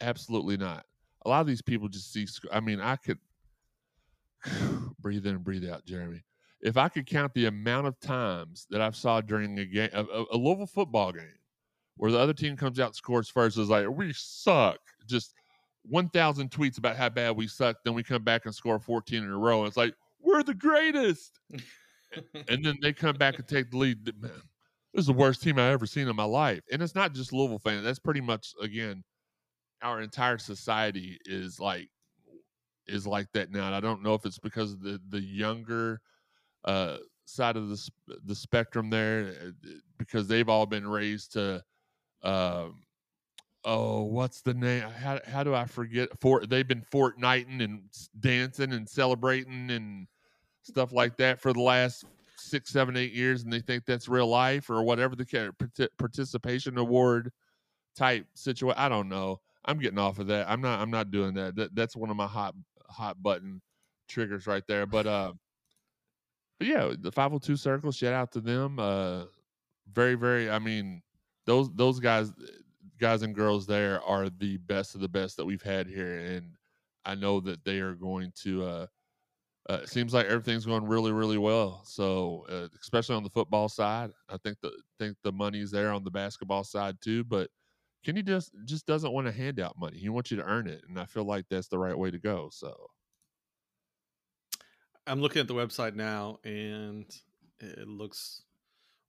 Absolutely 0.00 0.56
not. 0.56 0.84
A 1.24 1.28
lot 1.28 1.40
of 1.40 1.46
these 1.46 1.62
people 1.62 1.88
just 1.88 2.12
see. 2.12 2.26
I 2.52 2.60
mean, 2.60 2.80
I 2.80 2.96
could 2.96 3.18
breathe 5.00 5.26
in 5.26 5.36
and 5.36 5.44
breathe 5.44 5.68
out, 5.68 5.84
Jeremy. 5.84 6.22
If 6.60 6.76
I 6.76 6.88
could 6.88 7.06
count 7.06 7.32
the 7.32 7.46
amount 7.46 7.86
of 7.86 7.98
times 8.00 8.66
that 8.70 8.82
I've 8.82 8.96
saw 8.96 9.22
during 9.22 9.58
a 9.58 9.64
game, 9.64 9.88
a, 9.94 10.04
a 10.32 10.36
Louisville 10.36 10.66
football 10.66 11.12
game, 11.12 11.24
where 11.96 12.10
the 12.10 12.18
other 12.18 12.32
team 12.32 12.56
comes 12.56 12.80
out 12.80 12.86
and 12.86 12.96
scores 12.96 13.28
first, 13.28 13.58
is 13.58 13.68
like 13.68 13.88
we 13.88 14.12
suck. 14.12 14.78
Just 15.06 15.34
1,000 15.88 16.50
tweets 16.50 16.78
about 16.78 16.96
how 16.96 17.08
bad 17.08 17.36
we 17.36 17.46
suck. 17.46 17.76
Then 17.84 17.94
we 17.94 18.02
come 18.02 18.22
back 18.22 18.46
and 18.46 18.54
score 18.54 18.78
14 18.78 19.22
in 19.22 19.30
a 19.30 19.36
row. 19.36 19.60
And 19.60 19.68
it's 19.68 19.76
like, 19.76 19.94
we're 20.20 20.42
the 20.42 20.54
greatest. 20.54 21.38
and 22.48 22.64
then 22.64 22.78
they 22.82 22.92
come 22.92 23.16
back 23.16 23.38
and 23.38 23.46
take 23.46 23.70
the 23.70 23.78
lead. 23.78 24.04
Man, 24.20 24.30
this 24.92 25.02
is 25.02 25.06
the 25.06 25.12
worst 25.12 25.42
team 25.42 25.58
I've 25.58 25.72
ever 25.72 25.86
seen 25.86 26.08
in 26.08 26.16
my 26.16 26.24
life. 26.24 26.62
And 26.70 26.82
it's 26.82 26.94
not 26.94 27.14
just 27.14 27.32
Louisville 27.32 27.58
fans. 27.58 27.84
That's 27.84 27.98
pretty 27.98 28.20
much, 28.20 28.54
again, 28.60 29.02
our 29.82 30.00
entire 30.00 30.38
society 30.38 31.18
is 31.24 31.58
like, 31.58 31.88
is 32.86 33.06
like 33.06 33.30
that 33.32 33.50
now. 33.50 33.66
And 33.66 33.74
I 33.74 33.80
don't 33.80 34.02
know 34.02 34.14
if 34.14 34.26
it's 34.26 34.38
because 34.38 34.72
of 34.72 34.82
the, 34.82 35.00
the 35.08 35.20
younger 35.20 36.00
uh, 36.64 36.98
side 37.24 37.56
of 37.56 37.68
the, 37.68 37.90
the 38.24 38.34
spectrum 38.34 38.90
there, 38.90 39.34
uh, 39.46 39.68
because 39.98 40.26
they've 40.26 40.48
all 40.48 40.66
been 40.66 40.86
raised 40.86 41.32
to, 41.32 41.62
um, 42.22 42.82
oh, 43.64 44.02
what's 44.02 44.42
the 44.42 44.54
name? 44.54 44.82
How 44.82 45.20
how 45.26 45.42
do 45.42 45.54
I 45.54 45.66
forget? 45.66 46.08
For 46.20 46.44
they've 46.46 46.66
been 46.66 46.84
fortnighting 46.92 47.62
and 47.62 47.82
dancing 48.20 48.72
and 48.72 48.88
celebrating 48.88 49.70
and 49.70 50.06
stuff 50.62 50.92
like 50.92 51.16
that 51.18 51.40
for 51.40 51.52
the 51.52 51.60
last 51.60 52.04
six, 52.36 52.70
seven, 52.70 52.96
eight 52.96 53.12
years, 53.12 53.42
and 53.42 53.52
they 53.52 53.60
think 53.60 53.84
that's 53.84 54.08
real 54.08 54.26
life 54.26 54.70
or 54.70 54.82
whatever 54.82 55.14
the 55.14 55.88
participation 55.98 56.78
award 56.78 57.30
type 57.96 58.26
situation. 58.34 58.78
I 58.78 58.88
don't 58.88 59.08
know. 59.08 59.40
I'm 59.64 59.78
getting 59.78 59.98
off 59.98 60.18
of 60.18 60.26
that. 60.28 60.48
I'm 60.48 60.60
not. 60.60 60.80
I'm 60.80 60.90
not 60.90 61.10
doing 61.10 61.34
that. 61.34 61.56
that 61.56 61.74
that's 61.74 61.96
one 61.96 62.10
of 62.10 62.16
my 62.16 62.26
hot 62.26 62.54
hot 62.88 63.22
button 63.22 63.60
triggers 64.08 64.46
right 64.46 64.66
there. 64.66 64.86
But 64.86 65.06
uh, 65.06 65.32
but 66.58 66.68
yeah, 66.68 66.92
the 66.98 67.12
502 67.12 67.56
Circle. 67.56 67.92
Shout 67.92 68.12
out 68.12 68.32
to 68.32 68.40
them. 68.40 68.78
Uh, 68.78 69.24
very 69.92 70.14
very. 70.14 70.50
I 70.50 70.58
mean 70.58 71.02
those 71.46 71.70
those 71.74 72.00
guys 72.00 72.32
guys 73.00 73.22
and 73.22 73.34
girls 73.34 73.66
there 73.66 74.02
are 74.02 74.28
the 74.28 74.58
best 74.58 74.94
of 74.94 75.00
the 75.00 75.08
best 75.08 75.36
that 75.36 75.44
we've 75.44 75.62
had 75.62 75.86
here, 75.86 76.18
and 76.18 76.52
I 77.04 77.14
know 77.14 77.40
that 77.40 77.64
they 77.64 77.80
are 77.80 77.94
going 77.94 78.32
to. 78.42 78.64
Uh, 78.64 78.86
uh, 79.68 79.80
it 79.82 79.88
seems 79.88 80.12
like 80.14 80.26
everything's 80.26 80.66
going 80.66 80.84
really, 80.84 81.12
really 81.12 81.38
well. 81.38 81.82
So, 81.84 82.46
uh, 82.48 82.68
especially 82.80 83.14
on 83.14 83.22
the 83.22 83.30
football 83.30 83.68
side, 83.68 84.10
I 84.28 84.36
think 84.38 84.58
the 84.60 84.72
think 84.98 85.16
the 85.22 85.32
money's 85.32 85.70
there 85.70 85.92
on 85.92 86.02
the 86.02 86.10
basketball 86.10 86.64
side 86.64 86.96
too. 87.00 87.24
But 87.24 87.50
Kenny 88.04 88.22
just 88.22 88.52
just 88.64 88.86
doesn't 88.86 89.12
want 89.12 89.26
to 89.26 89.32
hand 89.32 89.60
out 89.60 89.78
money. 89.78 89.98
He 89.98 90.08
wants 90.08 90.30
you 90.30 90.36
to 90.38 90.44
earn 90.44 90.66
it, 90.66 90.82
and 90.88 90.98
I 90.98 91.04
feel 91.04 91.24
like 91.24 91.46
that's 91.48 91.68
the 91.68 91.78
right 91.78 91.96
way 91.96 92.10
to 92.10 92.18
go. 92.18 92.48
So, 92.52 92.74
I'm 95.06 95.20
looking 95.20 95.40
at 95.40 95.48
the 95.48 95.54
website 95.54 95.94
now, 95.94 96.38
and 96.44 97.04
it 97.60 97.86
looks 97.86 98.42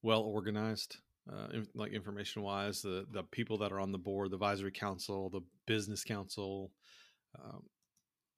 well 0.03 0.21
organized. 0.21 0.97
Uh, 1.31 1.47
in, 1.53 1.67
like 1.75 1.91
information 1.91 2.41
wise, 2.41 2.81
the 2.81 3.05
the 3.11 3.23
people 3.23 3.59
that 3.59 3.71
are 3.71 3.79
on 3.79 3.91
the 3.91 3.97
board, 3.97 4.31
the 4.31 4.35
advisory 4.35 4.71
council, 4.71 5.29
the 5.29 5.41
business 5.67 6.03
council, 6.03 6.71
um, 7.39 7.61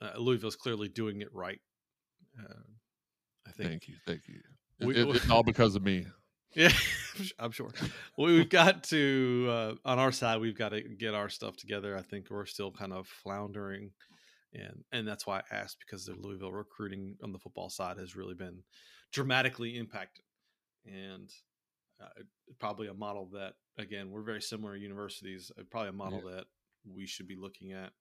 uh, 0.01 0.17
Louisville's 0.17 0.57
clearly 0.57 0.89
doing 0.89 1.21
it 1.21 1.33
right. 1.33 1.61
Uh, 2.37 2.61
I 3.47 3.51
think. 3.51 3.69
Thank 3.69 3.87
you, 3.87 3.95
thank 4.05 4.27
you. 4.27 4.41
We, 4.85 4.95
it, 4.95 5.07
it's 5.15 5.29
all 5.29 5.43
because 5.43 5.75
of 5.75 5.83
me. 5.83 6.05
Yeah, 6.55 6.71
I'm 7.39 7.49
sure. 7.49 7.71
We've 8.15 8.47
got 8.47 8.83
to 8.83 9.47
uh, 9.49 9.73
on 9.85 9.97
our 9.97 10.11
side. 10.11 10.39
We've 10.39 10.55
got 10.55 10.69
to 10.69 10.81
get 10.83 11.15
our 11.15 11.27
stuff 11.27 11.57
together. 11.57 11.97
I 11.97 12.03
think 12.03 12.29
we're 12.29 12.45
still 12.45 12.71
kind 12.71 12.93
of 12.93 13.07
floundering, 13.07 13.89
and 14.53 14.83
and 14.91 15.07
that's 15.07 15.25
why 15.25 15.39
I 15.39 15.55
asked 15.55 15.77
because 15.79 16.05
the 16.05 16.13
Louisville 16.13 16.51
recruiting 16.51 17.15
on 17.23 17.31
the 17.31 17.39
football 17.39 17.71
side 17.71 17.97
has 17.97 18.15
really 18.15 18.35
been 18.35 18.61
dramatically 19.11 19.77
impacted, 19.77 20.25
and 20.85 21.27
uh, 22.03 22.23
probably 22.59 22.87
a 22.87 22.93
model 22.93 23.29
that 23.33 23.53
again 23.77 24.11
we're 24.11 24.23
very 24.23 24.41
similar 24.41 24.75
universities. 24.75 25.51
Uh, 25.57 25.63
probably 25.69 25.89
a 25.89 25.93
model 25.93 26.21
yeah. 26.25 26.35
that 26.35 26.45
we 26.85 27.05
should 27.05 27.27
be 27.27 27.35
looking 27.35 27.71
at 27.71 27.91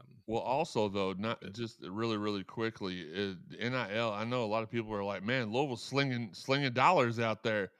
um, 0.00 0.06
well, 0.26 0.42
also 0.42 0.88
though, 0.88 1.14
not 1.16 1.40
just 1.52 1.80
really, 1.82 2.16
really 2.16 2.44
quickly, 2.44 3.00
it, 3.00 3.36
NIL. 3.60 4.10
I 4.10 4.24
know 4.24 4.44
a 4.44 4.46
lot 4.46 4.62
of 4.62 4.70
people 4.70 4.92
are 4.94 5.04
like, 5.04 5.22
"Man, 5.22 5.52
Louisville 5.52 5.76
slinging 5.76 6.30
slinging 6.32 6.72
dollars 6.72 7.20
out 7.20 7.42
there." 7.42 7.70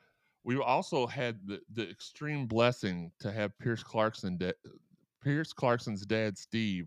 We 0.45 0.59
also 0.59 1.07
had 1.07 1.39
the, 1.47 1.61
the 1.73 1.89
extreme 1.89 2.47
blessing 2.47 3.11
to 3.21 3.33
have 3.33 3.59
Pierce 3.59 3.83
Clarkson, 3.83 4.37
da- 4.37 4.53
Pierce 5.23 5.55
Clarkson's 5.55 6.05
dad, 6.05 6.37
Steve, 6.37 6.87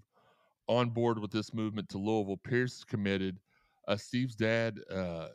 on 0.67 0.91
board 0.91 1.17
with 1.17 1.31
this 1.31 1.53
movement 1.53 1.89
to 1.89 1.97
Louisville. 1.97 2.37
Pierce 2.37 2.83
committed. 2.83 3.39
Uh, 3.87 3.97
Steve's 3.97 4.35
dad 4.35 4.79
uh, 4.91 5.29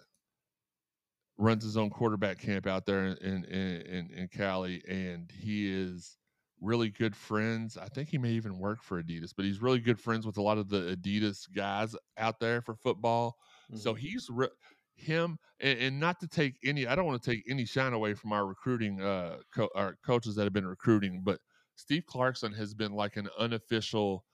runs 1.39 1.65
his 1.65 1.77
own 1.77 1.91
quarterback 1.91 2.39
camp 2.39 2.67
out 2.67 2.87
there 2.87 3.07
in 3.07 3.17
in, 3.19 3.45
in 3.45 4.11
in 4.15 4.29
Cali, 4.29 4.83
and 4.89 5.31
he 5.31 5.71
is 5.71 6.17
really 6.61 6.91
good 6.91 7.17
friends. 7.17 7.77
I 7.77 7.89
think 7.89 8.09
he 8.09 8.19
may 8.19 8.31
even 8.31 8.59
work 8.59 8.83
for 8.83 9.03
Adidas, 9.03 9.33
but 9.37 9.45
he's 9.45 9.61
really 9.61 9.81
good 9.81 10.01
friends 10.01 10.27
with 10.27 10.37
a 10.37 10.43
lot 10.43 10.59
of 10.59 10.69
the 10.69 10.97
Adidas 10.97 11.53
guys 11.55 11.97
out 12.19 12.39
there 12.39 12.63
for 12.63 12.75
football. 12.77 13.37
Mm-hmm. 13.71 13.79
So 13.79 13.95
he's 13.95 14.29
re- 14.31 14.49
him, 14.95 15.39
and, 15.61 15.79
and, 15.79 16.01
not 16.01 16.21
to 16.21 16.29
take 16.29 16.55
any. 16.65 16.87
I 16.87 16.95
don't 16.95 17.07
want 17.07 17.21
to 17.23 17.31
take 17.31 17.45
any 17.49 17.65
shine 17.65 17.93
away 17.93 18.15
from 18.15 18.33
our 18.33 18.47
recruiting, 18.47 19.01
uh, 19.01 19.39
co- 19.55 19.71
our 19.75 19.97
coaches 20.05 20.37
that 20.37 20.45
have 20.45 20.53
been 20.53 20.67
recruiting, 20.67 21.23
but 21.25 21.41
Steve 21.75 22.07
Clarkson 22.07 22.53
has 22.53 22.75
been 22.75 22.93
like 22.93 23.17
an 23.17 23.29
unofficial. 23.39 24.25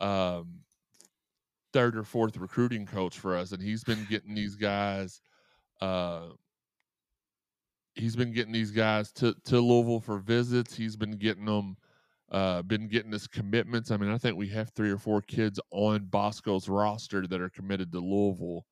Um, 0.00 0.60
third 1.72 1.96
or 1.96 2.04
fourth 2.04 2.36
recruiting 2.36 2.86
coach 2.86 3.18
for 3.18 3.36
us 3.36 3.50
and 3.50 3.60
he's 3.60 3.82
been 3.82 4.06
getting 4.08 4.32
these 4.32 4.54
guys 4.54 5.20
uh 5.80 6.28
he's 7.94 8.16
been 8.16 8.32
getting 8.32 8.52
these 8.52 8.70
guys 8.70 9.12
to 9.12 9.34
to 9.44 9.60
Louisville 9.60 10.00
for 10.00 10.18
visits. 10.18 10.74
He's 10.76 10.96
been 10.96 11.12
getting 11.12 11.44
them, 11.44 11.76
uh, 12.30 12.62
been 12.62 12.88
getting 12.88 13.12
his 13.12 13.26
commitments. 13.26 13.90
I 13.90 13.96
mean, 13.96 14.10
I 14.10 14.18
think 14.18 14.36
we 14.36 14.48
have 14.48 14.70
three 14.70 14.90
or 14.90 14.98
four 14.98 15.22
kids 15.22 15.60
on 15.70 16.06
Bosco's 16.06 16.68
roster 16.68 17.26
that 17.26 17.40
are 17.40 17.50
committed 17.50 17.92
to 17.92 18.00
Louisville, 18.00 18.66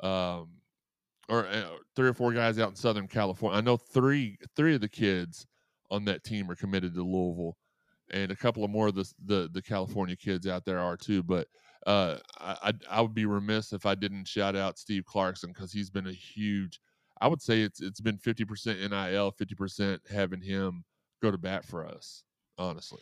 um, 0.00 0.48
or 1.28 1.46
uh, 1.46 1.68
three 1.94 2.08
or 2.08 2.14
four 2.14 2.32
guys 2.32 2.58
out 2.58 2.70
in 2.70 2.76
Southern 2.76 3.08
California. 3.08 3.58
I 3.58 3.62
know 3.62 3.76
three 3.76 4.36
three 4.56 4.74
of 4.74 4.80
the 4.80 4.88
kids 4.88 5.46
on 5.90 6.04
that 6.04 6.24
team 6.24 6.50
are 6.50 6.56
committed 6.56 6.94
to 6.94 7.02
Louisville, 7.02 7.56
and 8.10 8.30
a 8.30 8.36
couple 8.36 8.64
of 8.64 8.70
more 8.70 8.88
of 8.88 8.94
the 8.94 9.10
the, 9.24 9.48
the 9.52 9.62
California 9.62 10.16
kids 10.16 10.46
out 10.46 10.64
there 10.64 10.80
are 10.80 10.96
too. 10.96 11.22
But 11.22 11.46
uh, 11.86 12.18
I 12.40 12.72
I 12.90 13.00
would 13.00 13.14
be 13.14 13.26
remiss 13.26 13.72
if 13.72 13.86
I 13.86 13.94
didn't 13.94 14.26
shout 14.26 14.56
out 14.56 14.78
Steve 14.78 15.04
Clarkson 15.04 15.50
because 15.50 15.72
he's 15.72 15.90
been 15.90 16.08
a 16.08 16.12
huge 16.12 16.80
I 17.20 17.28
would 17.28 17.42
say 17.42 17.62
it's 17.62 17.80
it's 17.80 18.00
been 18.00 18.18
50% 18.18 18.90
NIL, 18.90 19.32
50% 19.32 19.98
having 20.10 20.40
him 20.40 20.84
go 21.22 21.30
to 21.30 21.38
bat 21.38 21.64
for 21.64 21.86
us, 21.86 22.22
honestly. 22.56 23.00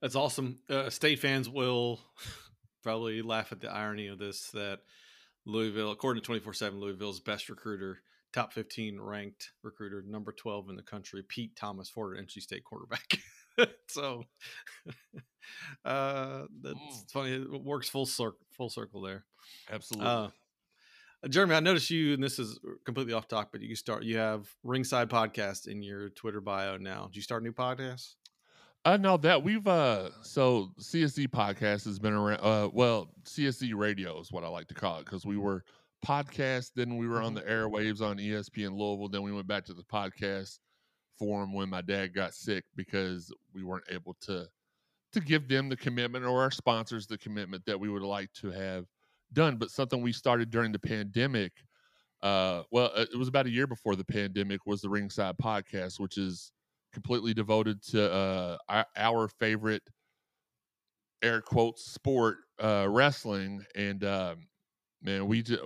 That's 0.00 0.16
awesome. 0.16 0.58
Uh, 0.68 0.90
state 0.90 1.18
fans 1.18 1.48
will 1.48 2.00
probably 2.82 3.22
laugh 3.22 3.52
at 3.52 3.60
the 3.60 3.70
irony 3.70 4.08
of 4.08 4.18
this 4.18 4.50
that 4.50 4.80
Louisville, 5.44 5.90
according 5.90 6.22
to 6.22 6.26
24 6.26 6.54
7, 6.54 6.80
Louisville's 6.80 7.20
best 7.20 7.48
recruiter, 7.48 8.00
top 8.32 8.52
15 8.52 9.00
ranked 9.00 9.50
recruiter, 9.62 10.02
number 10.06 10.32
12 10.32 10.70
in 10.70 10.76
the 10.76 10.82
country, 10.82 11.22
Pete 11.26 11.56
Thomas, 11.56 11.88
former 11.88 12.20
NC 12.20 12.40
State 12.40 12.64
quarterback. 12.64 13.18
so 13.88 14.24
uh, 15.84 16.42
that's 16.62 16.78
mm. 16.78 17.10
funny. 17.12 17.32
It 17.34 17.62
works 17.62 17.88
full 17.88 18.06
circle, 18.06 18.46
full 18.56 18.70
circle 18.70 19.02
there. 19.02 19.24
Absolutely. 19.70 20.06
Uh, 20.06 20.10
uh, 20.10 20.30
Jeremy, 21.28 21.54
I 21.54 21.60
noticed 21.60 21.90
you, 21.90 22.14
and 22.14 22.22
this 22.22 22.38
is 22.38 22.58
completely 22.86 23.12
off 23.12 23.28
topic, 23.28 23.52
but 23.52 23.60
you 23.60 23.76
start. 23.76 24.04
You 24.04 24.16
have 24.16 24.48
Ringside 24.64 25.10
Podcast 25.10 25.68
in 25.68 25.82
your 25.82 26.08
Twitter 26.08 26.40
bio 26.40 26.78
now. 26.78 27.06
Did 27.06 27.16
you 27.16 27.22
start 27.22 27.42
a 27.42 27.44
new 27.44 27.52
podcast? 27.52 28.14
Uh 28.82 28.96
no, 28.96 29.18
that 29.18 29.42
we've 29.42 29.66
uh 29.66 30.08
so 30.22 30.70
CSZ 30.80 31.28
podcast 31.28 31.84
has 31.84 31.98
been 31.98 32.14
around 32.14 32.40
uh 32.40 32.70
well, 32.72 33.10
CSZ 33.24 33.74
radio 33.74 34.18
is 34.20 34.32
what 34.32 34.42
I 34.42 34.48
like 34.48 34.68
to 34.68 34.74
call 34.74 34.98
it 35.00 35.04
because 35.04 35.26
we 35.26 35.36
were 35.36 35.64
podcast, 36.06 36.70
then 36.74 36.96
we 36.96 37.06
were 37.06 37.20
on 37.20 37.34
mm-hmm. 37.34 37.46
the 37.46 37.52
airwaves 37.52 38.00
on 38.00 38.16
ESPN 38.16 38.78
Louisville, 38.78 39.10
then 39.10 39.22
we 39.22 39.32
went 39.32 39.46
back 39.46 39.66
to 39.66 39.74
the 39.74 39.82
podcast 39.82 40.58
forum 41.18 41.52
when 41.52 41.68
my 41.68 41.82
dad 41.82 42.14
got 42.14 42.32
sick 42.32 42.64
because 42.74 43.30
we 43.52 43.62
weren't 43.62 43.84
able 43.90 44.16
to 44.22 44.46
to 45.12 45.20
give 45.20 45.46
them 45.48 45.68
the 45.68 45.76
commitment 45.76 46.24
or 46.24 46.40
our 46.40 46.50
sponsors 46.50 47.06
the 47.06 47.18
commitment 47.18 47.66
that 47.66 47.78
we 47.78 47.90
would 47.90 48.00
like 48.00 48.32
to 48.32 48.50
have 48.50 48.86
done, 49.32 49.56
but 49.56 49.70
something 49.70 50.02
we 50.02 50.12
started 50.12 50.50
during 50.50 50.72
the 50.72 50.78
pandemic. 50.78 51.52
Uh, 52.22 52.62
well, 52.70 52.90
uh, 52.94 53.06
it 53.12 53.18
was 53.18 53.28
about 53.28 53.46
a 53.46 53.50
year 53.50 53.66
before 53.66 53.96
the 53.96 54.04
pandemic. 54.04 54.66
Was 54.66 54.82
the 54.82 54.88
Ringside 54.88 55.38
Podcast, 55.38 55.98
which 55.98 56.18
is 56.18 56.52
completely 56.92 57.32
devoted 57.34 57.82
to 57.82 58.12
uh, 58.12 58.58
our, 58.96 59.28
favorite 59.28 59.82
air 61.22 61.40
quotes 61.40 61.84
sport, 61.84 62.38
uh, 62.62 62.86
wrestling. 62.88 63.64
And 63.74 64.04
um, 64.04 64.48
man, 65.02 65.26
we 65.26 65.42
just 65.42 65.62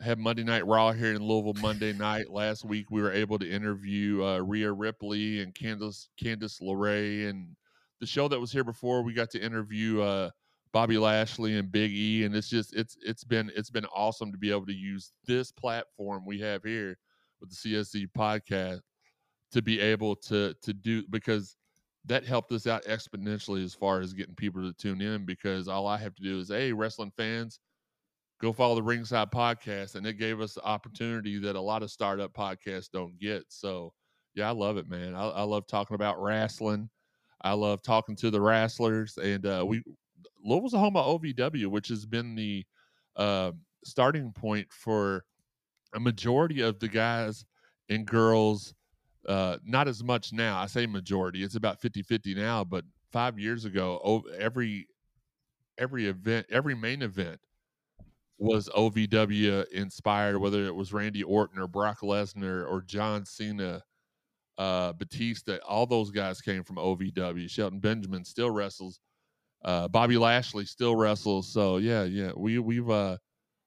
had 0.00 0.18
Monday 0.18 0.44
Night 0.44 0.66
Raw 0.66 0.92
here 0.92 1.12
in 1.12 1.22
Louisville 1.22 1.60
Monday 1.60 1.92
night. 1.92 2.30
Last 2.30 2.64
week, 2.64 2.90
we 2.90 3.02
were 3.02 3.12
able 3.12 3.38
to 3.38 3.50
interview 3.50 4.24
uh, 4.24 4.38
Rhea 4.38 4.72
Ripley 4.72 5.42
and 5.42 5.54
Candice 5.54 6.08
Candice 6.22 6.62
LeRae, 6.62 7.28
and 7.28 7.56
the 8.00 8.06
show 8.06 8.28
that 8.28 8.40
was 8.40 8.52
here 8.52 8.64
before. 8.64 9.02
We 9.02 9.12
got 9.12 9.30
to 9.30 9.40
interview 9.40 10.00
uh, 10.00 10.30
Bobby 10.72 10.98
Lashley 10.98 11.56
and 11.56 11.70
Big 11.70 11.92
E, 11.92 12.24
and 12.24 12.34
it's 12.34 12.48
just 12.48 12.74
it's 12.74 12.96
it's 13.04 13.24
been 13.24 13.50
it's 13.56 13.70
been 13.70 13.86
awesome 13.86 14.32
to 14.32 14.38
be 14.38 14.50
able 14.50 14.66
to 14.66 14.74
use 14.74 15.12
this 15.26 15.50
platform 15.50 16.24
we 16.26 16.38
have 16.40 16.62
here 16.62 16.98
with 17.40 17.50
the 17.50 17.56
CSZ 17.56 18.08
podcast 18.16 18.80
to 19.52 19.62
be 19.62 19.80
able 19.80 20.14
to 20.16 20.54
to 20.62 20.72
do 20.72 21.04
because 21.10 21.56
that 22.04 22.24
helped 22.24 22.52
us 22.52 22.66
out 22.66 22.84
exponentially 22.84 23.64
as 23.64 23.74
far 23.74 24.00
as 24.00 24.12
getting 24.12 24.34
people 24.34 24.62
to 24.62 24.72
tune 24.74 25.00
in 25.00 25.24
because 25.24 25.68
all 25.68 25.86
I 25.86 25.98
have 25.98 26.14
to 26.16 26.22
do 26.22 26.38
is 26.38 26.48
hey 26.48 26.72
wrestling 26.72 27.12
fans 27.16 27.60
go 28.40 28.52
follow 28.52 28.76
the 28.76 28.82
ringside 28.82 29.30
podcast 29.30 29.94
and 29.94 30.06
it 30.06 30.14
gave 30.14 30.40
us 30.40 30.54
the 30.54 30.64
opportunity 30.64 31.38
that 31.38 31.56
a 31.56 31.60
lot 31.60 31.82
of 31.82 31.90
startup 31.90 32.32
podcasts 32.32 32.90
don't 32.90 33.18
get. 33.18 33.44
So 33.48 33.92
yeah 34.34 34.48
I 34.48 34.52
love 34.52 34.76
it 34.76 34.88
man. 34.88 35.14
I, 35.14 35.28
I 35.28 35.42
love 35.42 35.66
talking 35.66 35.94
about 35.94 36.22
wrestling. 36.22 36.88
I 37.42 37.52
love 37.52 37.82
talking 37.82 38.16
to 38.16 38.30
the 38.30 38.40
wrestlers 38.40 39.16
and 39.16 39.46
uh, 39.46 39.64
we 39.66 39.82
Louisville's 40.44 40.74
a 40.74 40.78
home 40.78 40.96
of 40.96 41.20
OVW, 41.20 41.66
which 41.66 41.88
has 41.88 42.06
been 42.06 42.34
the 42.34 42.64
uh, 43.16 43.52
starting 43.84 44.32
point 44.32 44.68
for 44.72 45.24
a 45.94 46.00
majority 46.00 46.60
of 46.60 46.78
the 46.78 46.88
guys 46.88 47.44
and 47.88 48.06
girls. 48.06 48.74
Uh, 49.26 49.58
not 49.64 49.88
as 49.88 50.02
much 50.02 50.32
now. 50.32 50.58
I 50.58 50.66
say 50.66 50.86
majority; 50.86 51.42
it's 51.42 51.56
about 51.56 51.80
50-50 51.80 52.36
now. 52.36 52.64
But 52.64 52.84
five 53.12 53.38
years 53.38 53.64
ago, 53.64 54.22
every 54.38 54.86
every 55.76 56.06
event, 56.06 56.46
every 56.50 56.74
main 56.74 57.02
event 57.02 57.40
was 58.38 58.68
OVW 58.70 59.68
inspired. 59.70 60.38
Whether 60.38 60.64
it 60.64 60.74
was 60.74 60.92
Randy 60.92 61.22
Orton 61.22 61.58
or 61.58 61.66
Brock 61.66 62.00
Lesnar 62.00 62.66
or 62.70 62.80
John 62.82 63.26
Cena, 63.26 63.82
uh, 64.56 64.92
Batista, 64.92 65.58
all 65.66 65.86
those 65.86 66.10
guys 66.10 66.40
came 66.40 66.62
from 66.62 66.76
OVW. 66.76 67.50
Shelton 67.50 67.80
Benjamin 67.80 68.24
still 68.24 68.50
wrestles 68.50 69.00
uh, 69.64 69.88
Bobby 69.88 70.16
Lashley 70.16 70.64
still 70.64 70.96
wrestles. 70.96 71.52
So 71.52 71.78
yeah, 71.78 72.04
yeah, 72.04 72.32
we 72.36 72.58
we've 72.58 72.88
uh, 72.88 73.18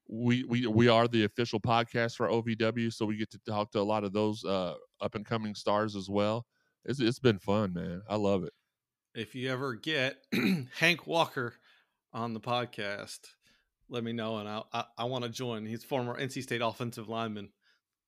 we 0.08 0.44
we 0.44 0.68
we 0.68 0.88
are 0.88 1.08
the 1.08 1.24
official 1.24 1.60
podcast 1.60 2.16
for 2.16 2.28
OVW, 2.28 2.94
so 2.94 3.06
we 3.06 3.18
get 3.18 3.32
to 3.32 3.40
talk 3.48 3.72
to 3.72 3.80
a 3.80 3.82
lot 3.82 4.04
of 4.04 4.14
those 4.14 4.44
uh, 4.44 4.76
up 5.02 5.16
and 5.16 5.26
coming 5.26 5.56
stars 5.56 5.96
as 5.96 6.10
well. 6.10 6.46
it's 6.86 7.00
it's 7.00 7.20
been 7.20 7.40
fun, 7.40 7.74
man. 7.74 8.02
I 8.10 8.16
love 8.16 8.44
it. 8.44 8.54
If 9.16 9.36
you 9.36 9.50
ever 9.50 9.74
get 9.74 10.18
Hank 10.80 11.08
Walker 11.08 11.54
on 12.14 12.34
the 12.34 12.40
podcast, 12.40 13.20
let 13.90 14.04
me 14.04 14.14
know, 14.14 14.38
and 14.38 14.48
I 14.48 14.64
I, 14.74 14.86
I 15.00 15.04
want 15.06 15.24
to 15.24 15.30
join. 15.30 15.66
He's 15.66 15.84
former 15.84 16.20
NC 16.20 16.44
State 16.44 16.62
offensive 16.62 17.10
lineman. 17.10 17.50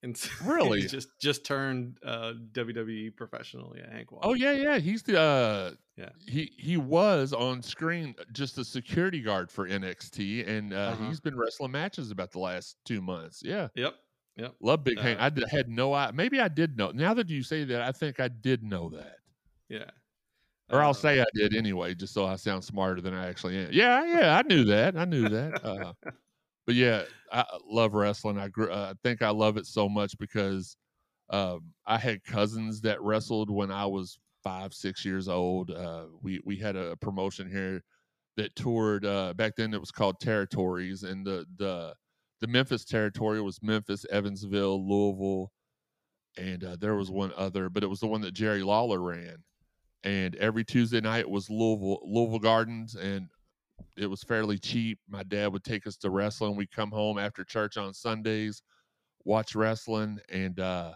And 0.03 0.19
really, 0.45 0.81
just 0.81 1.17
just 1.19 1.45
turned 1.45 1.97
uh, 2.05 2.33
WWE 2.51 3.15
professional. 3.15 3.73
Yeah, 3.75 3.89
Hank. 3.89 4.09
Oh 4.21 4.33
yeah, 4.33 4.51
yeah. 4.51 4.77
He's 4.77 5.01
the 5.01 5.19
uh, 5.19 5.71
yeah. 5.95 6.09
He 6.27 6.51
he 6.57 6.75
was 6.75 7.31
on 7.31 7.63
screen 7.63 8.13
just 8.33 8.57
a 8.57 8.65
security 8.65 9.21
guard 9.21 9.49
for 9.49 9.67
NXT, 9.67 10.47
and 10.47 10.73
uh, 10.73 10.77
uh-huh. 10.77 11.07
he's 11.07 11.21
been 11.21 11.37
wrestling 11.37 11.71
matches 11.71 12.11
about 12.11 12.31
the 12.31 12.39
last 12.39 12.75
two 12.83 13.01
months. 13.01 13.41
Yeah. 13.43 13.69
Yep. 13.75 13.95
Yep. 14.35 14.55
Love 14.61 14.83
Big 14.83 14.97
uh, 14.97 15.03
Hank. 15.03 15.19
I 15.21 15.29
did, 15.29 15.47
had 15.47 15.69
no 15.69 15.93
I 15.93 16.11
maybe 16.11 16.41
I 16.41 16.49
did 16.49 16.77
know. 16.77 16.91
Now 16.91 17.13
that 17.13 17.29
you 17.29 17.41
say 17.41 17.63
that, 17.63 17.81
I 17.81 17.93
think 17.93 18.19
I 18.19 18.27
did 18.27 18.61
know 18.61 18.89
that. 18.89 19.19
Yeah. 19.69 19.89
Or 20.69 20.81
I'll 20.81 20.89
uh, 20.89 20.93
say 20.93 21.21
I 21.21 21.25
did 21.33 21.55
anyway, 21.55 21.93
just 21.93 22.13
so 22.13 22.25
I 22.25 22.35
sound 22.35 22.63
smarter 22.63 22.99
than 22.99 23.13
I 23.13 23.27
actually 23.27 23.57
am. 23.57 23.69
Yeah, 23.71 24.03
yeah, 24.03 24.37
I 24.37 24.41
knew 24.41 24.65
that. 24.65 24.97
I 24.97 25.05
knew 25.05 25.29
that. 25.29 25.95
But 26.65 26.75
yeah, 26.75 27.03
I 27.31 27.45
love 27.67 27.93
wrestling. 27.93 28.37
I 28.37 28.47
grew, 28.47 28.71
uh, 28.71 28.93
I 28.93 28.93
think 29.03 29.21
I 29.21 29.29
love 29.29 29.57
it 29.57 29.65
so 29.65 29.89
much 29.89 30.17
because 30.17 30.77
um, 31.29 31.73
I 31.85 31.97
had 31.97 32.23
cousins 32.23 32.81
that 32.81 33.01
wrestled 33.01 33.49
when 33.49 33.71
I 33.71 33.85
was 33.85 34.17
five, 34.43 34.73
six 34.73 35.03
years 35.03 35.27
old. 35.27 35.71
Uh, 35.71 36.05
we 36.21 36.39
we 36.45 36.57
had 36.57 36.75
a 36.75 36.95
promotion 36.97 37.49
here 37.49 37.81
that 38.37 38.55
toured 38.55 39.05
uh, 39.05 39.33
back 39.33 39.55
then. 39.55 39.73
It 39.73 39.79
was 39.79 39.91
called 39.91 40.19
Territories, 40.19 41.03
and 41.03 41.25
the 41.25 41.45
the 41.57 41.93
the 42.41 42.47
Memphis 42.47 42.83
territory 42.83 43.41
was 43.41 43.59
Memphis, 43.61 44.05
Evansville, 44.11 44.85
Louisville, 44.87 45.51
and 46.37 46.63
uh, 46.63 46.75
there 46.79 46.95
was 46.95 47.09
one 47.09 47.31
other, 47.37 47.69
but 47.69 47.83
it 47.83 47.87
was 47.87 47.99
the 47.99 48.07
one 48.07 48.21
that 48.21 48.33
Jerry 48.33 48.63
Lawler 48.63 48.99
ran. 48.99 49.37
And 50.03 50.35
every 50.35 50.65
Tuesday 50.65 50.99
night 50.99 51.21
it 51.21 51.29
was 51.29 51.49
Louisville 51.49 52.01
Louisville 52.05 52.39
Gardens, 52.39 52.95
and 52.95 53.29
it 53.97 54.07
was 54.07 54.23
fairly 54.23 54.57
cheap. 54.57 54.99
My 55.09 55.23
dad 55.23 55.51
would 55.53 55.63
take 55.63 55.87
us 55.87 55.97
to 55.97 56.09
wrestling. 56.09 56.55
We'd 56.55 56.71
come 56.71 56.91
home 56.91 57.17
after 57.17 57.43
church 57.43 57.77
on 57.77 57.93
Sundays, 57.93 58.61
watch 59.25 59.55
wrestling, 59.55 60.19
and 60.29 60.59
uh, 60.59 60.93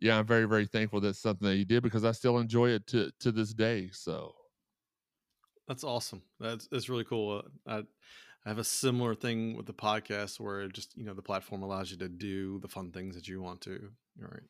yeah, 0.00 0.18
I'm 0.18 0.26
very 0.26 0.44
very 0.44 0.66
thankful 0.66 1.00
that's 1.00 1.20
something 1.20 1.48
that 1.48 1.56
he 1.56 1.64
did 1.64 1.82
because 1.82 2.04
I 2.04 2.12
still 2.12 2.38
enjoy 2.38 2.70
it 2.70 2.86
to 2.88 3.10
to 3.20 3.32
this 3.32 3.54
day. 3.54 3.90
So 3.92 4.32
that's 5.66 5.84
awesome. 5.84 6.22
That's 6.40 6.66
that's 6.68 6.88
really 6.88 7.04
cool. 7.04 7.42
Uh, 7.66 7.70
I 7.70 7.78
I 8.46 8.48
have 8.48 8.58
a 8.58 8.64
similar 8.64 9.14
thing 9.14 9.56
with 9.56 9.66
the 9.66 9.74
podcast 9.74 10.40
where 10.40 10.62
it 10.62 10.72
just 10.72 10.96
you 10.96 11.04
know 11.04 11.14
the 11.14 11.22
platform 11.22 11.62
allows 11.62 11.90
you 11.90 11.96
to 11.98 12.08
do 12.08 12.58
the 12.60 12.68
fun 12.68 12.90
things 12.90 13.14
that 13.14 13.28
you 13.28 13.42
want 13.42 13.60
to. 13.62 13.90
Right. 14.18 14.42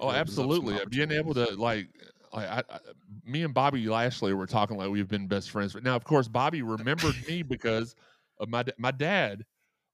Oh, 0.00 0.10
absolutely. 0.10 0.78
Being 0.88 1.12
able 1.12 1.34
to 1.34 1.54
like 1.56 1.88
I, 2.32 2.58
I, 2.58 2.78
me 3.24 3.42
and 3.42 3.52
Bobby 3.52 3.86
Lashley 3.88 4.34
were 4.34 4.46
talking 4.46 4.76
like 4.76 4.90
we've 4.90 5.08
been 5.08 5.26
best 5.26 5.50
friends. 5.50 5.72
But 5.72 5.82
now, 5.82 5.96
of 5.96 6.04
course, 6.04 6.28
Bobby 6.28 6.62
remembered 6.62 7.16
me 7.26 7.42
because 7.48 7.94
of 8.38 8.48
my 8.48 8.64
my 8.78 8.90
dad 8.90 9.44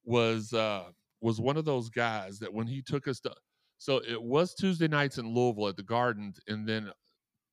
was 0.04 0.52
uh, 0.52 0.84
was 1.20 1.40
one 1.40 1.56
of 1.56 1.64
those 1.64 1.88
guys 1.88 2.38
that 2.40 2.52
when 2.52 2.66
he 2.66 2.82
took 2.82 3.08
us 3.08 3.20
to, 3.20 3.32
so 3.78 4.02
it 4.06 4.22
was 4.22 4.54
Tuesday 4.54 4.88
nights 4.88 5.18
in 5.18 5.32
Louisville 5.32 5.68
at 5.68 5.76
the 5.76 5.82
Garden, 5.82 6.34
and 6.46 6.68
then 6.68 6.90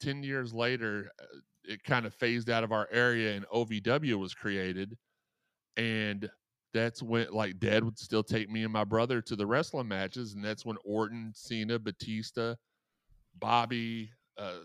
ten 0.02 0.24
years 0.24 0.54
later, 0.54 1.12
uh, 1.22 1.38
it 1.64 1.84
kind 1.84 2.06
of 2.06 2.14
phased 2.14 2.50
out 2.50 2.64
of 2.64 2.72
our 2.72 2.88
area, 2.92 3.36
and 3.36 3.46
OVW 3.48 4.16
was 4.16 4.34
created, 4.34 4.98
and 5.78 6.30
that's 6.74 7.02
when 7.02 7.28
like 7.32 7.60
Dad 7.60 7.84
would 7.84 7.98
still 7.98 8.24
take 8.24 8.50
me 8.50 8.64
and 8.64 8.74
my 8.74 8.84
brother 8.84 9.22
to 9.22 9.36
the 9.36 9.46
wrestling 9.46 9.88
matches, 9.88 10.34
and 10.34 10.44
that's 10.44 10.66
when 10.66 10.78
Orton, 10.84 11.32
Cena, 11.34 11.80
Batista, 11.80 12.56
Bobby, 13.40 14.12
uh, 14.38 14.60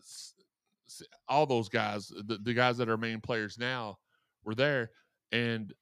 all 1.28 1.46
those 1.46 1.68
guys, 1.68 2.08
the, 2.08 2.38
the 2.42 2.54
guys 2.54 2.76
that 2.78 2.88
are 2.88 2.96
main 2.96 3.20
players 3.20 3.58
now, 3.58 3.98
were 4.44 4.54
there, 4.54 4.90
and 5.32 5.72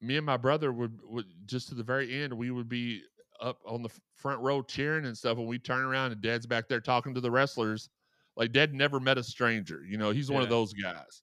me 0.00 0.16
and 0.16 0.26
my 0.26 0.36
brother 0.36 0.72
would 0.72 0.98
would 1.04 1.26
just 1.46 1.68
to 1.68 1.74
the 1.74 1.82
very 1.82 2.22
end 2.22 2.32
we 2.32 2.50
would 2.50 2.68
be 2.68 3.02
up 3.40 3.58
on 3.66 3.82
the 3.82 3.90
front 4.16 4.40
row 4.40 4.62
cheering 4.62 5.06
and 5.06 5.16
stuff, 5.16 5.38
and 5.38 5.46
we 5.46 5.58
turn 5.58 5.84
around 5.84 6.12
and 6.12 6.20
Dad's 6.20 6.46
back 6.46 6.68
there 6.68 6.80
talking 6.80 7.14
to 7.14 7.20
the 7.20 7.30
wrestlers. 7.30 7.88
Like 8.36 8.52
Dad 8.52 8.72
never 8.72 9.00
met 9.00 9.18
a 9.18 9.22
stranger, 9.22 9.82
you 9.86 9.98
know. 9.98 10.10
He's 10.10 10.30
one 10.30 10.42
of 10.42 10.48
those 10.48 10.72
guys. 10.72 11.22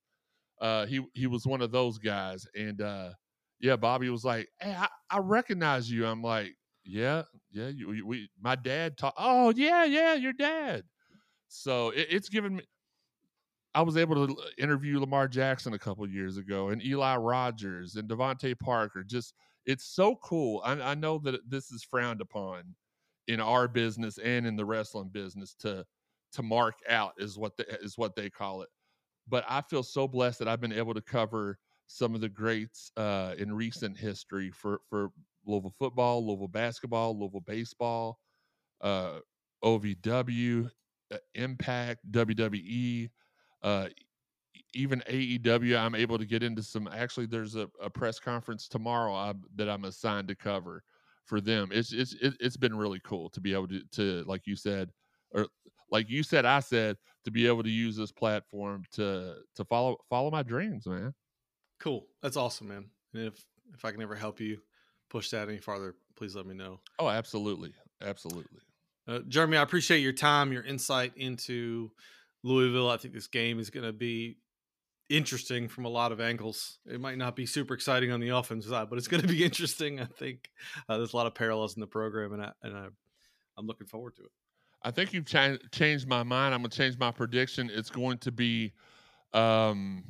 Uh, 0.61 0.85
he 0.85 1.01
he 1.13 1.27
was 1.27 1.45
one 1.45 1.61
of 1.61 1.71
those 1.71 1.97
guys, 1.97 2.45
and 2.55 2.81
uh, 2.81 3.11
yeah, 3.59 3.75
Bobby 3.75 4.09
was 4.09 4.23
like, 4.23 4.47
"Hey, 4.59 4.73
I, 4.73 4.87
I 5.09 5.19
recognize 5.19 5.89
you." 5.89 6.05
I'm 6.05 6.21
like, 6.21 6.55
"Yeah, 6.83 7.23
yeah." 7.51 7.69
You, 7.69 8.05
we, 8.05 8.29
my 8.39 8.55
dad 8.55 8.97
taught. 8.97 9.15
Oh, 9.17 9.51
yeah, 9.55 9.85
yeah, 9.85 10.13
your 10.13 10.33
dad. 10.33 10.83
So 11.49 11.89
it, 11.89 12.07
it's 12.09 12.29
given 12.29 12.55
me. 12.55 12.63
I 13.75 13.81
was 13.81 13.97
able 13.97 14.27
to 14.27 14.35
interview 14.57 14.99
Lamar 14.99 15.27
Jackson 15.27 15.73
a 15.73 15.79
couple 15.79 16.07
years 16.07 16.37
ago, 16.37 16.69
and 16.69 16.83
Eli 16.83 17.17
Rogers 17.17 17.95
and 17.95 18.09
DeVante 18.09 18.57
Parker. 18.57 19.03
Just 19.03 19.33
it's 19.65 19.85
so 19.85 20.15
cool. 20.23 20.61
I, 20.63 20.73
I 20.81 20.95
know 20.95 21.19
that 21.19 21.47
this 21.47 21.71
is 21.71 21.83
frowned 21.83 22.21
upon 22.21 22.63
in 23.27 23.39
our 23.39 23.67
business 23.67 24.17
and 24.17 24.47
in 24.47 24.55
the 24.55 24.65
wrestling 24.65 25.09
business 25.09 25.53
to 25.59 25.85
to 26.31 26.43
mark 26.43 26.75
out 26.87 27.13
is 27.17 27.37
what 27.37 27.57
the, 27.57 27.65
is 27.81 27.97
what 27.97 28.15
they 28.15 28.29
call 28.29 28.61
it. 28.61 28.69
But 29.27 29.43
I 29.47 29.61
feel 29.61 29.83
so 29.83 30.07
blessed 30.07 30.39
that 30.39 30.47
I've 30.47 30.61
been 30.61 30.73
able 30.73 30.93
to 30.93 31.01
cover 31.01 31.57
some 31.87 32.15
of 32.15 32.21
the 32.21 32.29
greats 32.29 32.91
uh, 32.97 33.33
in 33.37 33.51
recent 33.51 33.97
history 33.97 34.51
for 34.51 34.81
for 34.89 35.09
Louisville 35.45 35.73
football, 35.77 36.25
Louisville 36.25 36.47
basketball, 36.47 37.17
Louisville 37.17 37.43
baseball, 37.45 38.19
uh, 38.81 39.19
OVW, 39.63 40.65
uh, 40.65 40.69
Impact, 41.35 42.11
WWE, 42.11 43.09
uh, 43.63 43.87
even 44.73 45.01
AEW. 45.09 45.77
I'm 45.77 45.95
able 45.95 46.17
to 46.17 46.25
get 46.25 46.43
into 46.43 46.63
some. 46.63 46.87
Actually, 46.87 47.25
there's 47.25 47.55
a, 47.55 47.69
a 47.81 47.89
press 47.89 48.19
conference 48.19 48.67
tomorrow 48.67 49.13
I, 49.13 49.33
that 49.55 49.69
I'm 49.69 49.85
assigned 49.85 50.27
to 50.29 50.35
cover 50.35 50.83
for 51.25 51.41
them. 51.41 51.69
It's 51.71 51.93
it's 51.93 52.15
it's 52.21 52.57
been 52.57 52.75
really 52.75 52.99
cool 53.03 53.29
to 53.29 53.41
be 53.41 53.53
able 53.53 53.67
to 53.69 53.81
to 53.93 54.23
like 54.27 54.45
you 54.45 54.55
said, 54.55 54.91
or 55.31 55.47
like 55.91 56.09
you 56.09 56.23
said, 56.23 56.45
I 56.45 56.59
said 56.59 56.97
to 57.25 57.31
be 57.31 57.47
able 57.47 57.63
to 57.63 57.69
use 57.69 57.95
this 57.95 58.11
platform 58.11 58.83
to 58.93 59.37
to 59.55 59.65
follow 59.65 59.97
follow 60.09 60.31
my 60.31 60.43
dreams, 60.43 60.87
man. 60.87 61.13
Cool. 61.79 62.07
That's 62.21 62.37
awesome, 62.37 62.67
man. 62.67 62.85
And 63.13 63.27
if 63.27 63.45
if 63.73 63.85
I 63.85 63.91
can 63.91 64.01
ever 64.01 64.15
help 64.15 64.39
you 64.39 64.59
push 65.09 65.29
that 65.29 65.47
any 65.47 65.59
farther, 65.59 65.95
please 66.15 66.35
let 66.35 66.45
me 66.45 66.55
know. 66.55 66.79
Oh, 66.97 67.09
absolutely, 67.09 67.73
absolutely. 68.01 68.59
Uh, 69.09 69.19
Jeremy, 69.27 69.57
I 69.57 69.63
appreciate 69.63 69.99
your 69.99 70.13
time, 70.13 70.53
your 70.53 70.63
insight 70.63 71.13
into 71.15 71.89
Louisville. 72.43 72.89
I 72.89 72.97
think 72.97 73.13
this 73.13 73.27
game 73.27 73.59
is 73.59 73.71
going 73.71 73.85
to 73.85 73.93
be 73.93 74.37
interesting 75.09 75.67
from 75.67 75.85
a 75.85 75.89
lot 75.89 76.11
of 76.11 76.21
angles. 76.21 76.77
It 76.85 77.01
might 77.01 77.17
not 77.17 77.35
be 77.35 77.47
super 77.47 77.73
exciting 77.73 78.11
on 78.11 78.19
the 78.19 78.29
offensive 78.29 78.69
side, 78.69 78.87
but 78.87 78.99
it's 78.99 79.07
going 79.07 79.21
to 79.27 79.27
be 79.27 79.43
interesting. 79.43 79.99
I 79.99 80.05
think 80.05 80.51
uh, 80.87 80.97
there's 80.97 81.13
a 81.13 81.17
lot 81.17 81.25
of 81.25 81.33
parallels 81.33 81.75
in 81.75 81.81
the 81.81 81.87
program, 81.87 82.33
and 82.33 82.43
I 82.43 82.51
and 82.61 82.77
I, 82.77 82.87
I'm 83.57 83.65
looking 83.65 83.87
forward 83.87 84.15
to 84.17 84.23
it. 84.23 84.31
I 84.83 84.91
think 84.91 85.11
you've 85.11 85.25
cha- 85.25 85.57
changed 85.71 86.07
my 86.07 86.23
mind. 86.23 86.53
I'm 86.53 86.61
going 86.61 86.69
to 86.69 86.77
change 86.77 86.97
my 86.97 87.11
prediction. 87.11 87.69
It's 87.73 87.89
going 87.89 88.19
to 88.19 88.31
be 88.31 88.73
um, 89.33 90.03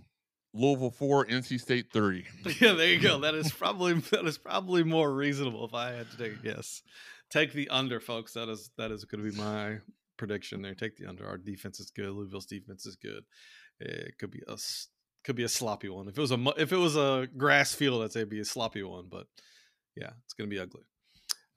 Louisville 0.54 0.92
four, 0.92 1.26
NC 1.26 1.60
State 1.60 1.92
three. 1.92 2.26
Yeah, 2.60 2.74
there 2.74 2.88
you 2.88 3.00
go. 3.00 3.20
That 3.20 3.36
is 3.36 3.52
probably 3.52 3.94
that 4.12 4.26
is 4.26 4.38
probably 4.38 4.84
more 4.84 5.12
reasonable 5.14 5.66
if 5.66 5.74
I 5.74 5.92
had 5.92 6.12
to 6.12 6.18
take 6.18 6.34
a 6.34 6.44
guess. 6.44 6.84
Take 7.30 7.54
the 7.54 7.70
under, 7.70 8.00
folks. 8.00 8.34
That 8.34 8.50
is 8.50 8.72
that 8.78 8.92
is 8.92 9.06
going 9.06 9.24
to 9.24 9.32
be 9.32 9.38
my 9.38 9.78
prediction 10.18 10.62
there. 10.62 10.76
Take 10.76 10.98
the 10.98 11.08
under. 11.08 11.28
Our 11.28 11.38
defense 11.38 11.80
is 11.80 11.92
good. 11.92 12.12
Louisville's 12.12 12.46
defense 12.46 12.86
is 12.86 12.96
good. 12.96 13.24
It 13.80 14.18
could 14.20 14.32
be 14.32 14.42
a 14.48 14.58
could 15.24 15.36
be 15.36 15.44
a 15.44 15.50
sloppy 15.50 15.90
one. 15.90 16.08
If 16.08 16.18
it 16.18 16.22
was 16.22 16.32
a 16.32 16.54
if 16.58 16.72
it 16.72 16.78
was 16.78 16.96
a 16.96 17.28
grass 17.38 17.74
field, 17.74 18.04
I'd 18.04 18.12
say 18.12 18.22
it'd 18.22 18.30
be 18.30 18.40
a 18.40 18.46
sloppy 18.46 18.84
one. 18.84 19.08
But 19.10 19.28
yeah, 19.96 20.12
it's 20.26 20.34
going 20.34 20.50
to 20.50 20.56
be 20.56 20.60
ugly. 20.60 20.84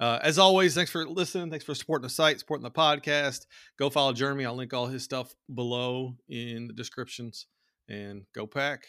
Uh, 0.00 0.18
as 0.22 0.38
always, 0.38 0.74
thanks 0.74 0.90
for 0.90 1.06
listening. 1.06 1.48
Thanks 1.48 1.64
for 1.64 1.74
supporting 1.74 2.02
the 2.02 2.10
site, 2.10 2.40
supporting 2.40 2.64
the 2.64 2.70
podcast. 2.70 3.46
Go 3.78 3.88
follow 3.88 4.12
Jeremy. 4.12 4.44
I'll 4.44 4.56
link 4.56 4.74
all 4.74 4.86
his 4.86 5.04
stuff 5.04 5.32
below 5.54 6.16
in 6.28 6.66
the 6.66 6.72
descriptions 6.72 7.46
and 7.88 8.24
go 8.34 8.46
pack. 8.46 8.86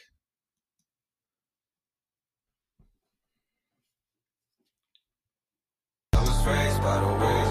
got 6.84 7.02
away. 7.02 7.43